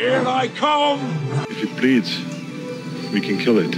Here 0.00 0.24
I 0.26 0.48
come! 0.48 0.98
If 1.50 1.62
it 1.62 1.76
bleeds, 1.76 2.24
we 3.12 3.20
can 3.20 3.36
kill 3.36 3.58
it. 3.58 3.76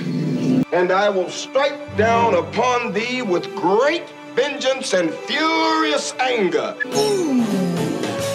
And 0.72 0.92
I 0.92 1.08
will 1.08 1.28
strike 1.28 1.96
down 1.96 2.36
upon 2.36 2.92
thee 2.92 3.22
with 3.22 3.52
great 3.56 4.08
vengeance 4.36 4.94
and 4.94 5.12
furious 5.26 6.14
anger. 6.20 6.76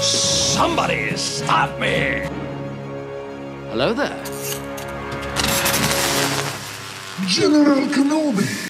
Somebody 0.01 1.15
stop 1.15 1.79
me! 1.79 2.27
Hello 3.71 3.93
there. 3.93 4.21
General 7.25 7.87
Kenobi. 7.87 8.67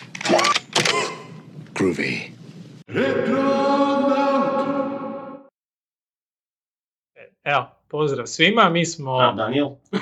Groovy. 1.73 2.33
Evo, 7.43 7.76
pozdrav 7.89 8.25
svima, 8.25 8.69
mi 8.69 8.85
smo 8.85 9.17
A, 9.17 9.33
Daniel? 9.33 9.69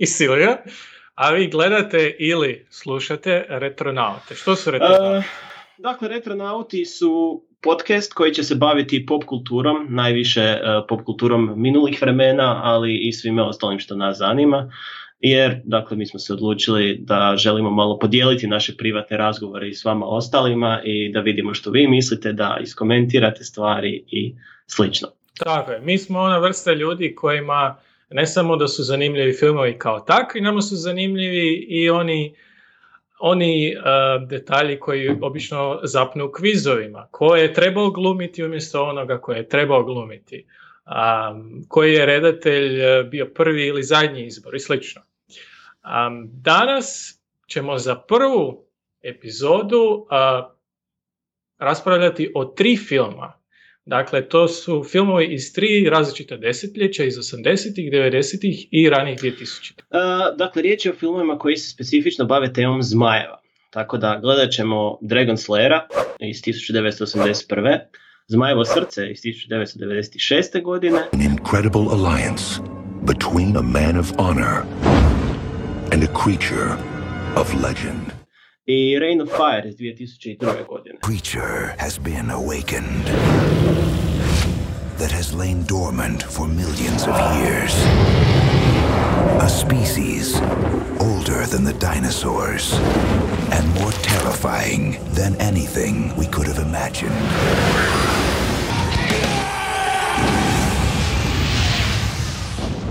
iz 0.00 0.08
Silvija, 0.08 0.56
a 1.14 1.30
vi 1.30 1.48
gledate 1.48 2.16
ili 2.18 2.66
slušate 2.70 3.46
Retronaute. 3.48 4.34
Što 4.34 4.56
su 4.56 4.70
Retronauti? 4.70 5.26
E, 5.26 5.30
dakle, 5.78 6.08
Retronauti 6.08 6.84
su 6.84 7.42
podcast 7.62 8.12
koji 8.12 8.34
će 8.34 8.42
se 8.42 8.54
baviti 8.54 9.06
pop 9.06 9.24
kulturom, 9.24 9.86
najviše 9.90 10.40
e, 10.40 10.60
pop 10.88 11.04
kulturom 11.04 11.52
minulih 11.56 12.02
vremena, 12.02 12.60
ali 12.64 12.96
i 12.96 13.12
svime 13.12 13.42
ostalim 13.42 13.78
što 13.78 13.96
nas 13.96 14.18
zanima. 14.18 14.70
Jer, 15.20 15.60
dakle, 15.64 15.96
mi 15.96 16.06
smo 16.06 16.18
se 16.18 16.32
odlučili 16.32 16.98
da 17.00 17.34
želimo 17.36 17.70
malo 17.70 17.98
podijeliti 17.98 18.46
naše 18.46 18.76
privatne 18.76 19.16
razgovore 19.16 19.68
i 19.68 19.74
s 19.74 19.84
vama 19.84 20.06
ostalima 20.06 20.80
i 20.84 21.12
da 21.12 21.20
vidimo 21.20 21.54
što 21.54 21.70
vi 21.70 21.88
mislite, 21.88 22.32
da 22.32 22.58
iskomentirate 22.62 23.44
stvari 23.44 24.04
i 24.06 24.34
slično. 24.66 25.08
Tako 25.38 25.72
je, 25.72 25.80
mi 25.80 25.98
smo 25.98 26.20
ona 26.20 26.38
vrsta 26.38 26.72
ljudi 26.72 27.14
kojima 27.14 27.76
ne 28.10 28.26
samo 28.26 28.56
da 28.56 28.68
su 28.68 28.82
zanimljivi 28.82 29.32
filmovi 29.32 29.78
kao 29.78 30.00
takvi, 30.00 30.40
nama 30.40 30.60
su 30.60 30.76
zanimljivi 30.76 31.66
i 31.68 31.90
oni 31.90 32.34
oni 33.18 33.68
e, 33.68 33.76
detalji 34.26 34.80
koji 34.80 35.18
obično 35.22 35.80
zapnu 35.82 36.24
u 36.24 36.32
kvizovima. 36.32 37.08
Ko 37.10 37.36
je 37.36 37.52
trebao 37.52 37.90
glumiti 37.90 38.44
umjesto 38.44 38.84
onoga 38.84 39.20
koje 39.20 39.36
je 39.36 39.48
trebao 39.48 39.84
glumiti. 39.84 40.46
A, 40.84 41.34
koji 41.68 41.92
je 41.92 42.06
redatelj 42.06 42.80
e, 42.80 43.04
bio 43.04 43.26
prvi 43.34 43.66
ili 43.66 43.82
zadnji 43.82 44.26
izbor 44.26 44.54
i 44.54 44.60
slično. 44.60 45.02
A, 45.82 46.10
danas 46.24 47.18
ćemo 47.46 47.78
za 47.78 47.94
prvu 47.94 48.66
epizodu 49.02 50.06
a, 50.10 50.50
raspravljati 51.58 52.32
o 52.34 52.44
tri 52.44 52.76
filma. 52.76 53.32
Dakle, 53.86 54.28
to 54.28 54.48
su 54.48 54.84
filmovi 54.84 55.34
iz 55.34 55.52
tri 55.52 55.88
različita 55.90 56.36
desetljeća, 56.36 57.04
iz 57.04 57.14
80-ih, 57.14 57.92
90-ih 57.92 58.68
i 58.70 58.90
ranih 58.90 59.18
2000 59.18 59.72
E, 59.72 60.36
dakle, 60.36 60.62
riječ 60.62 60.86
je 60.86 60.92
o 60.92 60.94
filmovima 60.94 61.38
koji 61.38 61.56
se 61.56 61.70
specifično 61.70 62.24
bave 62.24 62.52
temom 62.52 62.82
zmajeva. 62.82 63.40
Tako 63.70 63.96
da 63.98 64.18
gledat 64.22 64.50
ćemo 64.50 64.98
Dragon 65.00 65.36
Slayera 65.36 65.80
iz 66.20 66.42
1981. 66.42 67.78
Zmajevo 68.26 68.64
srce 68.64 69.10
iz 69.10 69.18
1996. 69.18 70.62
godine 70.62 70.98
An 71.12 71.20
incredible 71.22 71.86
alliance 71.90 72.60
between 73.06 73.56
a 73.56 73.62
man 73.62 73.98
of 73.98 74.12
honor 74.18 74.62
and 75.92 76.02
a 76.02 76.22
creature 76.22 76.70
of 77.36 77.54
legend. 77.54 78.13
I 78.66 78.98
Rain 78.98 79.20
of 79.20 79.28
Fire 79.28 79.68
iz 79.68 79.76
2002. 79.76 80.66
godine. 80.68 80.98
Creature 81.00 81.74
has 81.78 81.98
been 81.98 82.30
awakened 82.30 83.04
that 84.98 85.10
has 85.10 85.34
lain 85.34 85.64
dormant 85.68 86.22
for 86.22 86.48
millions 86.48 87.02
of 87.02 87.14
years. 87.36 87.74
A 89.40 89.48
species 89.48 90.40
older 91.00 91.46
than 91.46 91.64
the 91.64 91.78
dinosaurs 91.80 92.72
and 93.52 93.80
more 93.80 93.92
terrifying 94.02 94.96
than 95.14 95.36
anything 95.40 96.16
we 96.18 96.26
could 96.26 96.48
have 96.48 96.62
imagined. 96.68 97.20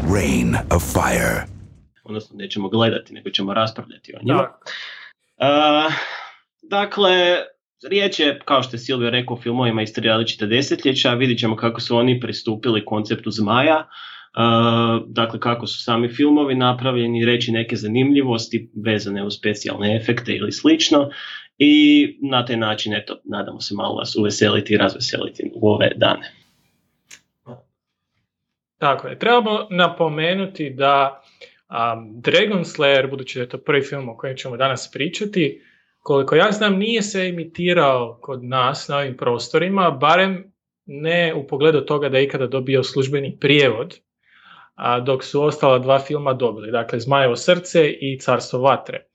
Rain 0.07 0.55
of 0.69 0.83
Fire. 0.83 1.47
Odnosno, 2.03 2.37
nećemo 2.37 2.69
gledati, 2.69 3.13
nego 3.13 3.29
ćemo 3.29 3.53
raspravljati 3.53 4.13
o 4.15 4.19
njima. 4.23 4.43
Tako. 4.43 4.71
Dakle, 6.61 7.37
riječ 7.89 8.19
je, 8.19 8.39
kao 8.45 8.63
što 8.63 8.75
je 8.75 8.79
Silvio 8.79 9.09
rekao, 9.09 9.37
filmovima 9.37 9.81
iz 9.81 9.93
tri 9.93 10.09
desetljeća. 10.47 11.13
Vidjet 11.13 11.39
ćemo 11.39 11.55
kako 11.55 11.81
su 11.81 11.97
oni 11.97 12.19
pristupili 12.19 12.85
konceptu 12.85 13.31
zmaja. 13.31 13.87
Uh, 14.37 15.07
dakle, 15.07 15.39
kako 15.39 15.67
su 15.67 15.83
sami 15.83 16.09
filmovi 16.09 16.55
napravljeni, 16.55 17.25
reći 17.25 17.51
neke 17.51 17.75
zanimljivosti 17.75 18.71
vezane 18.85 19.25
uz 19.25 19.33
specijalne 19.33 19.95
efekte 19.95 20.33
ili 20.33 20.51
slično. 20.51 21.09
I 21.57 22.05
na 22.21 22.45
taj 22.45 22.57
način, 22.57 22.93
eto, 22.93 23.21
nadamo 23.23 23.61
se 23.61 23.75
malo 23.75 23.95
vas 23.95 24.15
uveseliti 24.15 24.73
i 24.73 24.77
razveseliti 24.77 25.51
u 25.55 25.69
ove 25.69 25.91
dane. 25.95 26.31
Tako 28.77 29.07
je. 29.07 29.19
Trebamo 29.19 29.67
napomenuti 29.69 30.69
da 30.69 31.22
um, 31.73 32.21
Dragon 32.21 32.63
Slayer, 32.63 33.09
budući 33.09 33.39
da 33.39 33.43
je 33.43 33.49
to 33.49 33.57
prvi 33.57 33.81
film 33.81 34.09
o 34.09 34.17
kojem 34.17 34.37
ćemo 34.37 34.57
danas 34.57 34.91
pričati, 34.91 35.61
koliko 35.99 36.35
ja 36.35 36.51
znam 36.51 36.77
nije 36.77 37.01
se 37.01 37.27
emitirao 37.27 38.19
kod 38.21 38.43
nas 38.43 38.87
na 38.87 38.97
ovim 38.97 39.17
prostorima, 39.17 39.91
barem 39.91 40.53
ne 40.85 41.33
u 41.33 41.47
pogledu 41.47 41.81
toga 41.81 42.09
da 42.09 42.17
je 42.17 42.23
ikada 42.23 42.47
dobio 42.47 42.83
službeni 42.83 43.37
prijevod, 43.39 43.99
a, 44.75 44.99
dok 44.99 45.23
su 45.23 45.43
ostala 45.43 45.79
dva 45.79 45.99
filma 45.99 46.33
dobili, 46.33 46.71
dakle 46.71 46.99
Zmajevo 46.99 47.35
srce 47.35 47.89
i 47.89 48.19
Carstvo 48.19 48.59
vatre. 48.59 49.05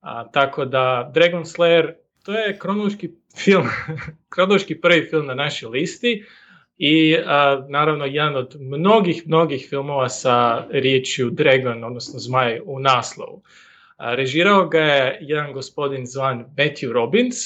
A, 0.00 0.30
tako 0.30 0.64
da 0.64 1.10
Dragon 1.14 1.42
Slayer, 1.42 1.92
to 2.24 2.32
je 2.32 2.58
kronološki 2.58 3.10
film, 3.36 3.66
kronološki 4.34 4.80
prvi 4.80 5.06
film 5.10 5.26
na 5.26 5.34
našoj 5.34 5.68
listi, 5.70 6.24
i 6.78 7.16
a, 7.26 7.66
naravno 7.68 8.04
jedan 8.04 8.36
od 8.36 8.56
mnogih, 8.60 9.22
mnogih 9.26 9.66
filmova 9.70 10.08
sa 10.08 10.66
riječju 10.70 11.30
Dragon, 11.30 11.84
odnosno 11.84 12.18
Zmaj 12.18 12.60
u 12.64 12.80
naslovu. 12.80 13.42
A, 13.96 14.14
režirao 14.14 14.68
ga 14.68 14.80
je 14.80 15.18
jedan 15.20 15.52
gospodin 15.52 16.06
zvan 16.06 16.44
Matthew 16.56 16.92
Robbins 16.92 17.36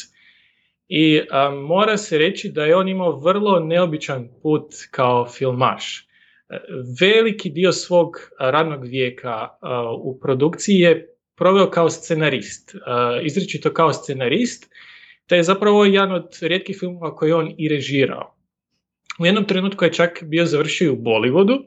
i 0.88 1.20
a, 1.30 1.50
mora 1.50 1.96
se 1.96 2.18
reći 2.18 2.48
da 2.48 2.64
je 2.64 2.76
on 2.76 2.88
imao 2.88 3.20
vrlo 3.20 3.60
neobičan 3.60 4.28
put 4.42 4.74
kao 4.90 5.26
filmaš. 5.26 6.06
E, 6.48 6.58
Veliki 7.00 7.50
dio 7.50 7.72
svog 7.72 8.16
radnog 8.38 8.84
vijeka 8.84 9.48
u 10.02 10.20
produkciji 10.20 10.74
je 10.74 11.14
proveo 11.36 11.70
kao 11.70 11.90
scenarist, 11.90 12.74
izričito 13.22 13.72
kao 13.72 13.92
scenarist, 13.92 14.70
te 15.26 15.36
je 15.36 15.42
zapravo 15.42 15.84
jedan 15.84 16.12
od 16.12 16.38
rijetkih 16.40 16.76
filmova 16.80 17.16
koji 17.16 17.30
je 17.30 17.34
on 17.34 17.54
i 17.58 17.68
režirao. 17.68 18.37
U 19.18 19.26
jednom 19.26 19.44
trenutku 19.44 19.84
je 19.84 19.92
čak 19.92 20.22
bio 20.22 20.46
završio 20.46 20.92
u 20.92 20.96
Bollywoodu, 20.96 21.58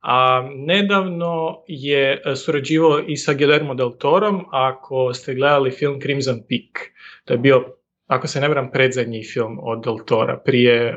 a 0.00 0.48
nedavno 0.54 1.62
je 1.66 2.22
e, 2.24 2.36
surađivao 2.36 3.00
i 3.08 3.16
sa 3.16 3.34
Guillermo 3.34 3.74
del 3.74 3.90
Torom, 3.98 4.44
ako 4.52 5.14
ste 5.14 5.34
gledali 5.34 5.70
film 5.70 6.00
Crimson 6.00 6.38
Peak. 6.48 6.90
To 7.24 7.34
je 7.34 7.38
bio, 7.38 7.64
ako 8.06 8.26
se 8.26 8.40
ne 8.40 8.48
varam, 8.48 8.70
predzadnji 8.70 9.24
film 9.24 9.58
od 9.62 9.84
del 9.84 9.98
Tora, 10.06 10.36
prije 10.44 10.90
uh, 10.90 10.96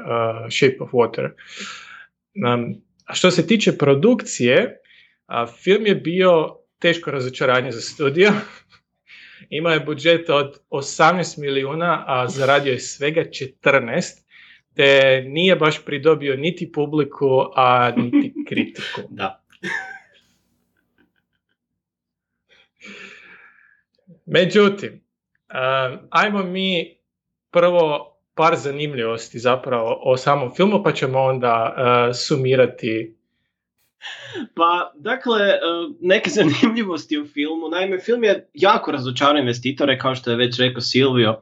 Shape 0.50 0.78
of 0.79 0.91
Water. 0.91 1.29
Um, 2.46 2.81
a 3.06 3.13
što 3.13 3.31
se 3.31 3.47
tiče 3.47 3.78
produkcije, 3.78 4.81
a, 5.25 5.47
film 5.47 5.85
je 5.85 5.96
bio 5.96 6.56
teško 6.79 7.12
razočaranje 7.12 7.72
za 7.72 7.81
studio. 7.81 8.31
Imao 9.50 9.74
je 9.74 9.79
budžet 9.79 10.29
od 10.29 10.59
18 10.69 11.41
milijuna, 11.41 12.03
a 12.08 12.28
zaradio 12.28 12.72
je 12.72 12.79
svega 12.79 13.22
14 13.22 14.28
te 14.79 15.23
nije 15.28 15.55
baš 15.55 15.85
pridobio 15.85 16.35
niti 16.35 16.72
publiku, 16.72 17.46
a 17.55 17.91
niti 17.97 18.34
kritiku. 18.49 19.02
Da. 19.09 19.43
Međutim, 24.26 24.91
um, 24.93 25.99
ajmo 26.09 26.43
mi 26.43 26.97
prvo 27.52 28.16
par 28.35 28.55
zanimljivosti 28.55 29.40
zapravo 29.40 29.99
o 30.03 30.17
samom 30.17 30.55
filmu, 30.55 30.84
pa 30.84 30.91
ćemo 30.91 31.20
onda 31.20 31.75
uh, 31.78 32.16
sumirati 32.16 33.19
Pa, 34.55 34.91
dakle, 34.96 35.41
e, 35.43 35.59
neke 36.01 36.29
zanimljivosti 36.40 37.17
u 37.17 37.28
filmu. 37.28 37.69
Naime, 37.69 37.99
film 37.99 38.23
je 38.23 38.49
jako 38.53 38.91
razočarao 38.91 39.40
investitore, 39.40 39.99
kao 39.99 40.16
što 40.16 40.31
je 40.31 40.37
već 40.37 40.59
rekao 40.59 40.81
Silvio, 40.81 41.29
e, 41.29 41.40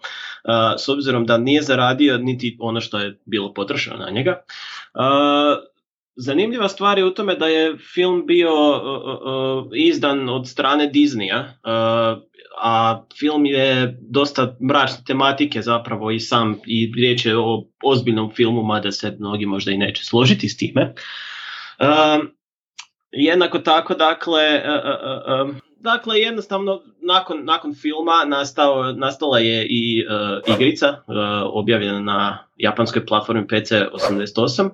s 0.77 0.89
obzirom 0.89 1.25
da 1.25 1.38
nije 1.38 1.62
zaradio 1.62 2.18
niti 2.18 2.57
ono 2.59 2.81
što 2.81 3.00
je 3.00 3.19
bilo 3.25 3.54
potrošeno 3.54 3.98
na 3.98 4.09
njega. 4.09 4.31
E, 4.31 5.77
Zanimljiva 6.19 6.69
stvar 6.69 6.98
je 6.98 7.06
u 7.06 7.13
tome 7.13 7.36
da 7.36 7.48
je 7.48 7.77
film 7.94 8.25
bio 8.25 8.50
izdan 9.75 10.30
od 10.30 10.48
strane 10.48 10.92
Disneya, 10.92 11.44
a 12.62 13.04
film 13.19 13.45
je 13.45 13.98
dosta 14.01 14.57
mračne 14.69 15.04
tematike 15.07 15.62
zapravo 15.62 16.12
i 16.12 16.19
sam, 16.19 16.59
i 16.65 16.94
riječ 16.95 17.25
je 17.25 17.38
o 17.38 17.68
ozbiljnom 17.83 18.31
filmu, 18.36 18.63
mada 18.63 18.92
se 18.92 19.15
mnogi 19.19 19.45
možda 19.45 19.71
i 19.71 19.77
neće 19.77 20.06
složiti 20.06 20.50
s 20.50 20.57
time. 20.57 20.94
Um, 21.80 22.37
jednako 23.12 23.59
tako, 23.59 23.94
dakle, 23.94 24.63
uh, 25.45 25.56
dakle 25.80 26.19
jednostavno 26.19 26.81
nakon, 27.01 27.45
nakon 27.45 27.75
filma 27.75 28.25
nastao, 28.27 28.92
nastala 28.92 29.39
je 29.39 29.68
i 29.69 30.06
uh, 30.06 30.56
igrica 30.56 30.89
uh, 30.89 31.15
objavljena 31.44 32.00
na 32.00 32.48
japanskoj 32.57 33.06
platformi 33.06 33.48
PC 33.48 33.71
88. 33.71 34.65
Uh, 34.65 34.71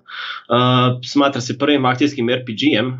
smatra 1.05 1.41
se 1.41 1.57
prvim 1.57 1.85
akcijskim 1.85 2.29
RPG-em, 2.29 2.87
uh, 2.87 2.95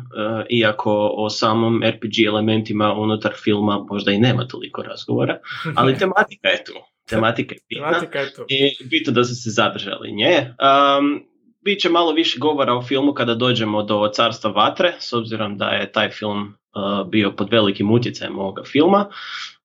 iako 0.48 1.10
o 1.16 1.30
samom 1.30 1.82
RPG 1.84 2.26
elementima 2.26 2.92
unutar 2.92 3.32
filma 3.44 3.86
možda 3.90 4.12
i 4.12 4.18
nema 4.18 4.48
toliko 4.48 4.82
razgovora, 4.82 5.38
ali 5.76 5.98
tematika 5.98 6.48
je 6.48 6.64
tu. 6.64 6.72
Tematika 7.08 7.54
je 7.54 7.60
bitna 7.68 7.86
Tematika 7.86 8.18
je 8.18 8.34
tu. 8.34 8.44
i 8.48 8.84
bitno 8.84 9.12
da 9.12 9.24
su 9.24 9.34
se 9.34 9.50
zadržali 9.50 10.12
nje. 10.12 10.54
Um, 10.98 11.24
Biće 11.64 11.88
malo 11.88 12.12
više 12.12 12.38
govora 12.38 12.74
o 12.74 12.82
filmu 12.82 13.12
kada 13.12 13.34
dođemo 13.34 13.82
do 13.82 14.10
Carstva 14.14 14.50
vatre, 14.50 14.92
s 14.98 15.12
obzirom 15.12 15.58
da 15.58 15.66
je 15.68 15.92
taj 15.92 16.10
film 16.10 16.42
uh, 16.42 17.08
bio 17.08 17.30
pod 17.30 17.48
velikim 17.50 17.90
utjecajem 17.90 18.38
ovoga 18.38 18.62
filma, 18.64 19.08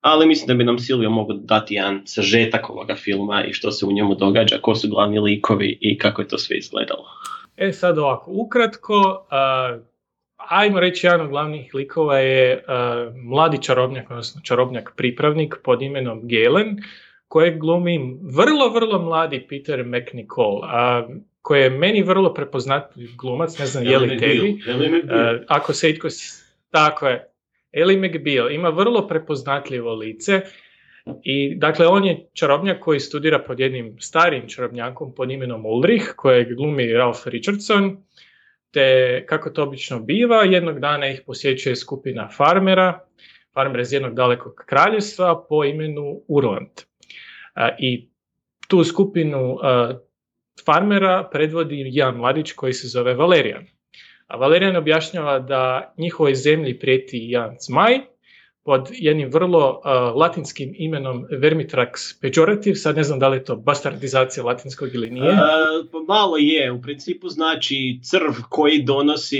ali 0.02 0.28
mislim 0.28 0.48
da 0.48 0.54
bi 0.54 0.64
nam 0.64 0.80
Silvio 0.80 1.10
mogao 1.10 1.38
dati 1.38 1.74
jedan 1.74 2.02
sažetak 2.06 2.70
ovoga 2.70 2.96
filma 2.96 3.44
i 3.44 3.54
što 3.54 3.72
se 3.72 3.86
u 3.86 3.92
njemu 3.92 4.16
događa, 4.16 4.58
ko 4.62 4.76
su 4.76 4.90
glavni 4.90 5.20
likovi 5.20 5.78
i 5.82 5.98
kako 5.98 6.22
je 6.22 6.28
to 6.28 6.38
sve 6.38 6.58
izgledalo. 6.58 7.06
E 7.58 7.72
sad 7.72 7.98
ovako, 7.98 8.32
ukratko, 8.32 9.26
uh, 9.32 9.82
ajmo 10.50 10.80
reći 10.80 11.08
jedan 11.08 11.22
od 11.22 11.30
glavnih 11.30 11.74
likova 11.74 12.18
je 12.18 12.64
uh, 12.68 13.16
mladi 13.16 13.62
čarobnjak, 13.62 14.10
odnosno 14.12 14.42
čarobnjak 14.44 14.94
pripravnik 14.98 15.56
pod 15.64 15.82
imenom 15.82 16.22
Galen, 16.24 16.78
kojeg 17.28 17.60
glumi 17.60 18.18
vrlo, 18.22 18.70
vrlo 18.70 19.00
mladi 19.00 19.46
Peter 19.50 19.86
McNichol. 19.86 20.64
A 20.64 21.08
koji 21.50 21.62
je 21.62 21.70
meni 21.70 22.04
vrlo 22.04 22.34
prepoznatljiv 22.34 23.10
glumac, 23.18 23.58
ne 23.60 23.66
znam 23.66 23.84
je 23.84 23.98
li 24.00 24.18
tebi. 24.18 24.50
Uh, 24.50 25.42
ako 25.48 25.74
se 25.74 25.90
itko... 25.90 26.08
Tako 26.72 27.08
je. 27.08 27.32
Ellie 27.72 27.98
McBeal 27.98 28.52
ima 28.52 28.70
vrlo 28.70 29.08
prepoznatljivo 29.08 29.94
lice 29.96 30.42
i 31.24 31.56
dakle 31.56 31.88
on 31.88 32.06
je 32.06 32.30
čarobnjak 32.34 32.80
koji 32.80 33.00
studira 33.00 33.40
pod 33.40 33.60
jednim 33.60 33.96
starim 34.00 34.48
čarobnjakom 34.48 35.16
pod 35.16 35.32
imenom 35.32 35.66
Ulrich 35.66 36.06
kojeg 36.16 36.56
glumi 36.56 36.94
Ralph 36.94 37.28
Richardson 37.28 37.98
te 38.72 39.26
kako 39.26 39.50
to 39.50 39.64
obično 39.64 40.00
biva 40.00 40.44
jednog 40.44 40.80
dana 40.80 41.10
ih 41.10 41.22
posjećuje 41.26 41.76
skupina 41.76 42.30
farmera 42.38 43.00
farmera 43.54 43.82
iz 43.82 43.94
jednog 43.94 44.14
dalekog 44.14 44.54
kraljevstva 44.66 45.46
po 45.50 45.64
imenu 45.64 46.22
Urland. 46.28 46.70
Uh, 47.56 47.64
I 47.80 48.10
tu 48.68 48.84
skupinu 48.84 49.54
uh, 49.54 49.60
farmera 50.66 51.30
predvodi 51.32 51.84
jedan 51.86 52.16
mladić 52.16 52.52
koji 52.52 52.74
se 52.74 52.88
zove 52.88 53.14
Valerijan. 53.14 53.66
A 54.28 54.38
Valerijan 54.38 54.76
objašnjava 54.76 55.40
da 55.40 55.94
njihovoj 55.98 56.36
zemlji 56.36 56.80
prijeti 56.80 57.18
jedan 57.22 57.56
zmaj 57.60 58.00
pod 58.64 58.90
jednim 58.92 59.30
vrlo 59.34 59.70
uh, 59.70 60.16
latinskim 60.16 60.74
imenom 60.78 61.26
Vermitrax 61.32 61.92
pejorativ, 62.22 62.74
sad 62.74 62.96
ne 62.96 63.04
znam 63.04 63.20
da 63.20 63.28
li 63.28 63.38
je 63.38 63.44
to 63.44 63.56
bastardizacija 63.56 64.44
latinskog 64.44 64.90
ili 64.94 65.10
nije. 65.10 65.32
A, 65.32 65.48
pa 65.92 66.00
malo 66.08 66.38
je, 66.38 66.72
u 66.72 66.82
principu 66.82 67.30
znači 67.30 68.00
crv 68.04 68.32
koji 68.50 68.84
donosi 68.84 69.38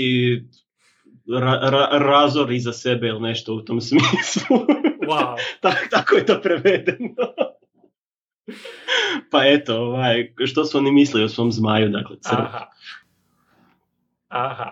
ra, 1.28 1.60
ra, 1.70 1.88
razor 1.98 2.52
iza 2.52 2.72
sebe 2.72 3.08
ili 3.08 3.20
nešto 3.20 3.54
u 3.54 3.60
tom 3.60 3.80
smislu. 3.80 4.56
Wow. 5.00 5.36
tako 5.90 6.16
je 6.16 6.26
to 6.26 6.40
prevedeno. 6.42 7.14
Pa 9.30 9.46
eto, 9.46 9.76
ovaj, 9.76 10.32
što 10.46 10.64
su 10.64 10.78
oni 10.78 10.92
mislili 10.92 11.24
o 11.24 11.28
svom 11.28 11.52
zmaju, 11.52 11.88
dakle, 11.88 12.16
crv. 12.20 12.40
Aha. 12.40 12.66
Aha. 14.28 14.70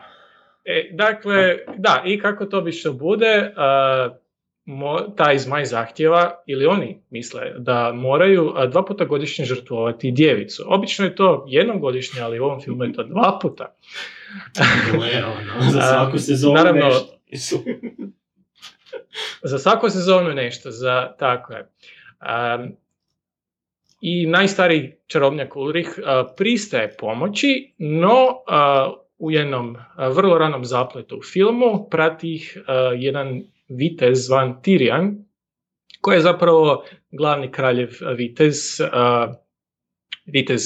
E, 0.64 0.90
dakle, 0.92 1.58
da, 1.76 2.02
i 2.06 2.20
kako 2.20 2.46
to 2.46 2.60
bi 2.60 2.72
što 2.72 2.92
bude, 2.92 3.54
uh, 3.56 4.16
mo, 4.64 5.00
taj 5.00 5.38
zmaj 5.38 5.64
zahtjeva, 5.64 6.42
ili 6.46 6.66
oni 6.66 7.02
misle, 7.10 7.52
da 7.58 7.92
moraju 7.92 8.54
dva 8.70 8.84
puta 8.84 9.04
godišnje 9.04 9.44
žrtvovati 9.44 10.12
djevicu. 10.12 10.64
Obično 10.66 11.04
je 11.04 11.14
to 11.14 11.44
jednom 11.48 11.80
godišnje, 11.80 12.20
ali 12.20 12.40
u 12.40 12.44
ovom 12.44 12.60
filmu 12.60 12.84
je 12.84 12.92
to 12.92 13.02
dva 13.02 13.38
puta. 13.42 13.74
ono, 15.14 15.70
za 15.70 15.80
svaku 15.80 16.18
sezonu 16.18 16.54
Naravno, 16.54 16.90
nešto. 17.30 17.56
za 19.42 19.58
svaku 19.58 19.90
sezonu 19.90 20.34
nešto, 20.34 20.70
za, 20.70 21.12
tako 21.18 21.52
je. 21.52 21.70
Um, 22.20 22.76
i 24.00 24.26
najstariji 24.26 24.92
čarobnjak 25.06 25.56
Ulrich 25.56 25.90
uh, 25.98 26.04
pristaje 26.36 26.96
pomoći, 26.96 27.74
no 27.78 28.26
uh, 28.26 28.98
u 29.18 29.30
jednom 29.30 29.70
uh, 29.70 30.16
vrlo 30.16 30.38
ranom 30.38 30.64
zapletu 30.64 31.16
u 31.16 31.22
filmu 31.22 31.88
prati 31.90 32.34
ih 32.34 32.58
jedan 32.96 33.42
vitez 33.68 34.26
zvan 34.26 34.60
Tyrion, 34.62 35.24
koji 36.00 36.16
je 36.16 36.20
zapravo 36.20 36.84
glavni 37.10 37.50
kraljev 37.52 37.90
vitez, 38.16 38.56
vitez 40.26 40.62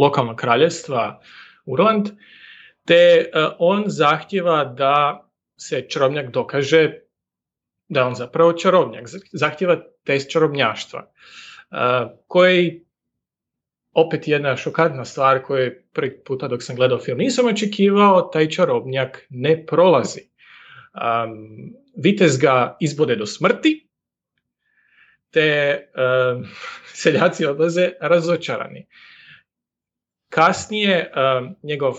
lokalnog 0.00 0.36
kraljevstva 0.36 1.20
Urland, 1.64 2.08
te 2.86 3.30
on 3.58 3.84
zahtjeva 3.86 4.64
da 4.64 5.26
se 5.56 5.86
čarobnjak 5.88 6.30
dokaže 6.30 6.92
da 7.88 8.00
je 8.00 8.06
on 8.06 8.14
zapravo 8.14 8.52
čarobnjak, 8.52 9.04
zahtjeva 9.32 9.76
test 10.04 10.30
čarobnjaštva 10.30 11.12
koji 12.26 12.86
opet 13.92 14.28
jedna 14.28 14.56
šokantna 14.56 15.04
stvar 15.04 15.42
koju 15.42 15.72
prvi 15.92 16.20
puta 16.24 16.48
dok 16.48 16.62
sam 16.62 16.76
gledao 16.76 16.98
film 16.98 17.18
nisam 17.18 17.46
očekivao, 17.46 18.22
taj 18.22 18.48
čarobnjak 18.48 19.26
ne 19.30 19.66
prolazi. 19.66 20.20
Um, 20.94 21.72
vitez 21.96 22.38
ga 22.38 22.76
izbode 22.80 23.16
do 23.16 23.26
smrti, 23.26 23.88
te 25.30 25.78
um, 25.96 26.44
seljaci 27.02 27.46
odlaze 27.46 27.90
razočarani. 28.00 28.86
Kasnije 30.28 31.12
um, 31.12 31.56
njegov 31.62 31.94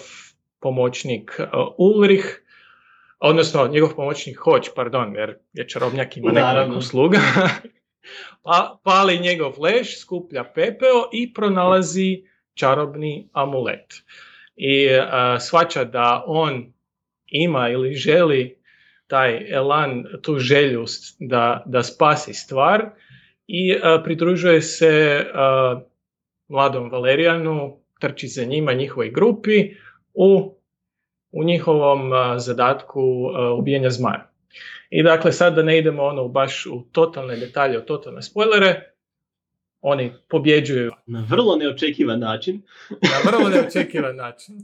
pomoćnik 0.60 1.40
Ulrich, 1.78 2.28
odnosno 3.20 3.68
njegov 3.68 3.96
pomoćnik 3.96 4.38
Hoć, 4.38 4.70
pardon, 4.76 5.16
jer 5.16 5.38
je 5.54 5.68
čarobnjak 5.68 6.18
ima 6.18 6.32
nekoliko 6.32 6.82
sluga, 6.82 7.20
pa, 8.44 8.80
pali 8.84 9.20
njegov 9.20 9.54
leš, 9.62 10.00
skuplja 10.02 10.44
pepeo 10.44 11.10
i 11.14 11.34
pronalazi 11.34 12.24
čarobni 12.54 13.30
amulet. 13.34 13.94
I 14.56 14.88
uh, 14.88 15.04
shvaća 15.40 15.84
da 15.84 16.24
on 16.28 16.74
ima 17.28 17.70
ili 17.70 17.94
želi 17.94 18.58
taj 19.08 19.52
elan, 19.52 20.04
tu 20.22 20.40
želju 20.40 20.86
da, 21.20 21.64
da 21.66 21.84
spasi 21.84 22.34
stvar 22.34 22.90
i 23.48 23.76
uh, 23.76 23.82
pridružuje 24.04 24.62
se 24.62 25.26
uh, 25.26 25.82
mladom 26.48 26.90
Valerijanu, 26.92 27.78
trči 28.00 28.28
za 28.28 28.44
njima, 28.44 28.74
njihovoj 28.74 29.10
grupi 29.10 29.76
u, 30.14 30.58
u 31.32 31.44
njihovom 31.44 32.12
zadatku 32.38 33.02
ubijenja 33.58 33.90
zmaja. 33.90 34.32
I 34.90 35.04
dakle, 35.04 35.32
sad 35.32 35.56
da 35.56 35.64
ne 35.64 35.78
idemo 35.78 36.04
ono 36.04 36.28
baš 36.28 36.66
u 36.66 36.84
totalne 36.92 37.36
detalje, 37.36 37.80
u 37.80 37.86
totalne 37.86 38.22
spoilere, 38.22 38.94
oni 39.82 40.14
pobjeđuju. 40.30 40.92
Na 41.06 41.26
vrlo 41.30 41.56
neočekivan 41.56 42.20
način. 42.20 42.62
Na 42.90 43.32
vrlo 43.32 43.50
neočekivan 43.50 44.16
način. 44.16 44.56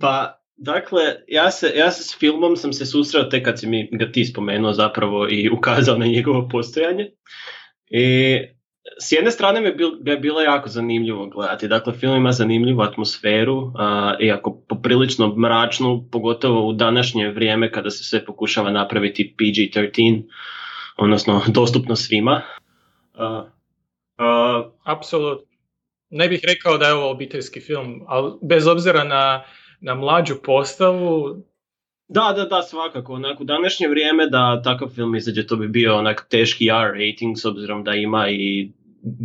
pa, 0.00 0.42
dakle, 0.56 1.02
ja 1.28 1.50
se, 1.50 1.72
ja 1.76 1.90
se 1.90 2.04
s 2.04 2.18
filmom 2.18 2.56
sam 2.56 2.72
se 2.72 2.86
susreo 2.86 3.24
tek 3.24 3.44
kad 3.44 3.60
si 3.60 3.66
mi 3.66 3.88
ga 3.92 4.12
ti 4.12 4.24
spomenuo 4.24 4.72
zapravo 4.72 5.28
i 5.30 5.50
ukazao 5.50 5.98
na 5.98 6.06
njegovo 6.06 6.48
postojanje. 6.48 7.10
I 7.90 8.36
s 8.98 9.12
jedne 9.12 9.30
strane 9.30 9.60
mi 9.60 9.66
je 10.10 10.16
bilo 10.16 10.40
jako 10.40 10.68
zanimljivo 10.68 11.26
gledati. 11.26 11.68
Dakle, 11.68 11.92
film 11.92 12.16
ima 12.16 12.32
zanimljivu 12.32 12.80
atmosferu, 12.80 13.56
uh, 13.56 13.72
iako 14.20 14.62
poprilično 14.68 15.34
mračnu, 15.36 16.08
pogotovo 16.12 16.68
u 16.68 16.72
današnje 16.72 17.28
vrijeme 17.28 17.72
kada 17.72 17.90
se 17.90 18.04
sve 18.04 18.24
pokušava 18.24 18.70
napraviti 18.70 19.34
PG-13, 19.38 20.22
odnosno 20.96 21.42
dostupno 21.48 21.96
svima. 21.96 22.42
Apsolutno. 24.84 25.46
Ne 26.10 26.28
bih 26.28 26.40
rekao 26.42 26.78
da 26.78 26.86
je 26.86 26.94
ovo 26.94 27.10
obiteljski 27.10 27.60
film, 27.60 28.00
ali 28.06 28.32
bez 28.42 28.66
obzira 28.66 29.04
na, 29.04 29.44
na 29.80 29.94
mlađu 29.94 30.34
postavu, 30.44 31.42
da, 32.12 32.32
da, 32.36 32.44
da, 32.44 32.62
svakako. 32.62 33.12
Onak, 33.12 33.40
u 33.40 33.44
današnje 33.44 33.88
vrijeme 33.88 34.26
da 34.26 34.62
takav 34.62 34.88
film 34.88 35.14
izađe, 35.14 35.46
to 35.46 35.56
bi 35.56 35.68
bio 35.68 35.98
onak 35.98 36.26
teški 36.30 36.66
R 36.66 36.92
rating 36.92 37.38
s 37.38 37.44
obzirom 37.44 37.84
da 37.84 37.94
ima 37.94 38.28
i 38.30 38.70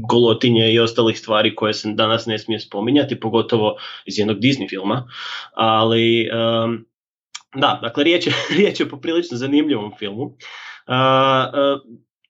golotinje 0.09 0.73
i 0.73 0.79
ostalih 0.79 1.19
stvari 1.19 1.55
koje 1.55 1.73
se 1.73 1.93
danas 1.93 2.25
ne 2.25 2.39
smije 2.39 2.59
spominjati, 2.59 3.19
pogotovo 3.19 3.75
iz 4.05 4.19
jednog 4.19 4.37
Disney 4.37 4.69
filma. 4.69 5.07
Ali, 5.53 6.29
um, 6.29 6.85
da, 7.55 7.79
dakle, 7.81 8.03
riječ 8.03 8.27
je, 8.27 8.33
riječ 8.57 8.79
je 8.79 8.85
o 8.85 8.89
poprilično 8.89 9.37
zanimljivom 9.37 9.91
filmu. 9.99 10.23
Uh, 10.23 10.33
uh, 10.87 11.81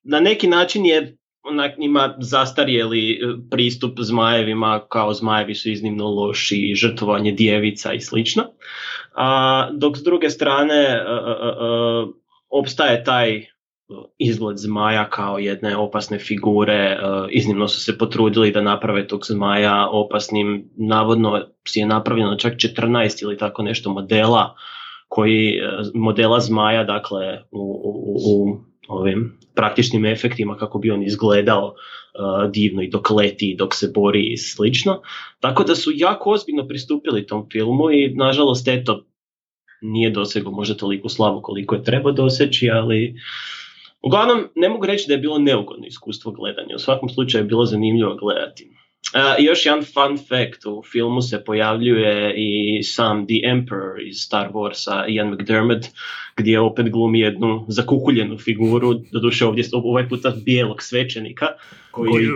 na 0.04 0.20
neki 0.20 0.48
način 0.48 0.86
je 0.86 1.18
onak 1.48 1.72
ima 1.78 2.16
zastarjeli 2.20 3.12
e, 3.12 3.18
pristup 3.52 4.00
zmajevima, 4.00 4.82
kao 4.90 5.14
zmajevi 5.14 5.56
su 5.56 5.70
iznimno 5.70 6.08
loši, 6.08 6.74
žrtvovanje 6.76 7.32
djevica 7.32 7.94
i 7.94 8.02
slično. 8.02 8.44
A, 9.18 9.70
dok 9.74 9.98
s 9.98 10.04
druge 10.04 10.30
strane 10.30 11.02
uh, 11.02 12.10
opstaje 12.50 13.04
taj 13.04 13.46
izgled 14.18 14.58
zmaja 14.58 15.10
kao 15.10 15.38
jedne 15.38 15.78
opasne 15.78 16.20
figure, 16.20 17.00
iznimno 17.30 17.68
su 17.68 17.80
se 17.80 17.98
potrudili 17.98 18.52
da 18.52 18.62
naprave 18.62 19.08
tog 19.08 19.26
zmaja 19.26 19.88
opasnim, 19.92 20.70
navodno 20.78 21.42
si 21.68 21.80
je 21.80 21.86
napravljeno 21.86 22.36
čak 22.36 22.54
14 22.54 23.24
ili 23.24 23.38
tako 23.38 23.64
nešto 23.64 23.90
modela 23.90 24.56
koji 25.08 25.60
modela 25.94 26.40
zmaja 26.40 26.84
dakle 26.84 27.42
u, 27.52 27.62
u, 27.84 28.18
u 28.26 28.58
ovim 28.88 29.40
praktičnim 29.56 30.06
efektima 30.06 30.58
kako 30.58 30.80
bi 30.80 30.92
on 30.92 31.04
izgledao 31.04 31.74
divno 32.52 32.82
i 32.82 32.90
dok 32.90 33.10
leti, 33.10 33.56
dok 33.58 33.76
se 33.76 33.92
bori 33.96 34.34
i 34.34 34.38
slično. 34.38 35.02
Tako 35.40 35.64
da 35.64 35.76
su 35.76 35.92
jako 35.96 36.30
ozbiljno 36.30 36.68
pristupili 36.68 37.28
tom 37.28 37.50
filmu 37.52 37.92
i 37.92 38.14
nažalost 38.16 38.68
eto 38.68 39.06
nije 39.82 40.10
dosegao 40.10 40.52
možda 40.52 40.76
toliko 40.76 41.10
slavu 41.10 41.42
koliko 41.42 41.76
je 41.76 41.84
treba 41.84 42.12
doseći, 42.12 42.70
ali 42.70 43.16
uglavnom 44.02 44.48
ne 44.56 44.70
mogu 44.70 44.86
reći 44.86 45.06
da 45.08 45.14
je 45.14 45.20
bilo 45.20 45.40
neugodno 45.40 45.86
iskustvo 45.88 46.32
gledanja. 46.32 46.76
U 46.76 46.80
svakom 46.80 47.10
slučaju 47.10 47.44
je 47.44 47.48
bilo 47.48 47.66
zanimljivo 47.66 48.16
gledati. 48.16 48.72
Uh, 49.16 49.46
još 49.46 49.66
jedan 49.66 49.84
fun 49.84 50.18
fact, 50.18 50.66
u 50.66 50.84
filmu 50.92 51.22
se 51.22 51.44
pojavljuje 51.44 52.34
i 52.38 52.84
sam 52.84 53.28
The 53.28 53.50
Emperor 53.50 54.02
iz 54.08 54.18
Star 54.18 54.50
Warsa, 54.52 55.06
Ian 55.10 55.34
McDermott, 55.34 55.86
gdje 56.38 56.60
opet 56.60 56.92
glumi 56.92 57.20
jednu 57.20 57.66
zakukuljenu 57.68 58.38
figuru, 58.38 58.94
doduše 59.12 59.46
ovdje 59.46 59.64
ovaj 59.74 60.10
puta 60.10 60.34
bijelog 60.46 60.84
svećenika, 60.84 61.46
koji 61.92 62.28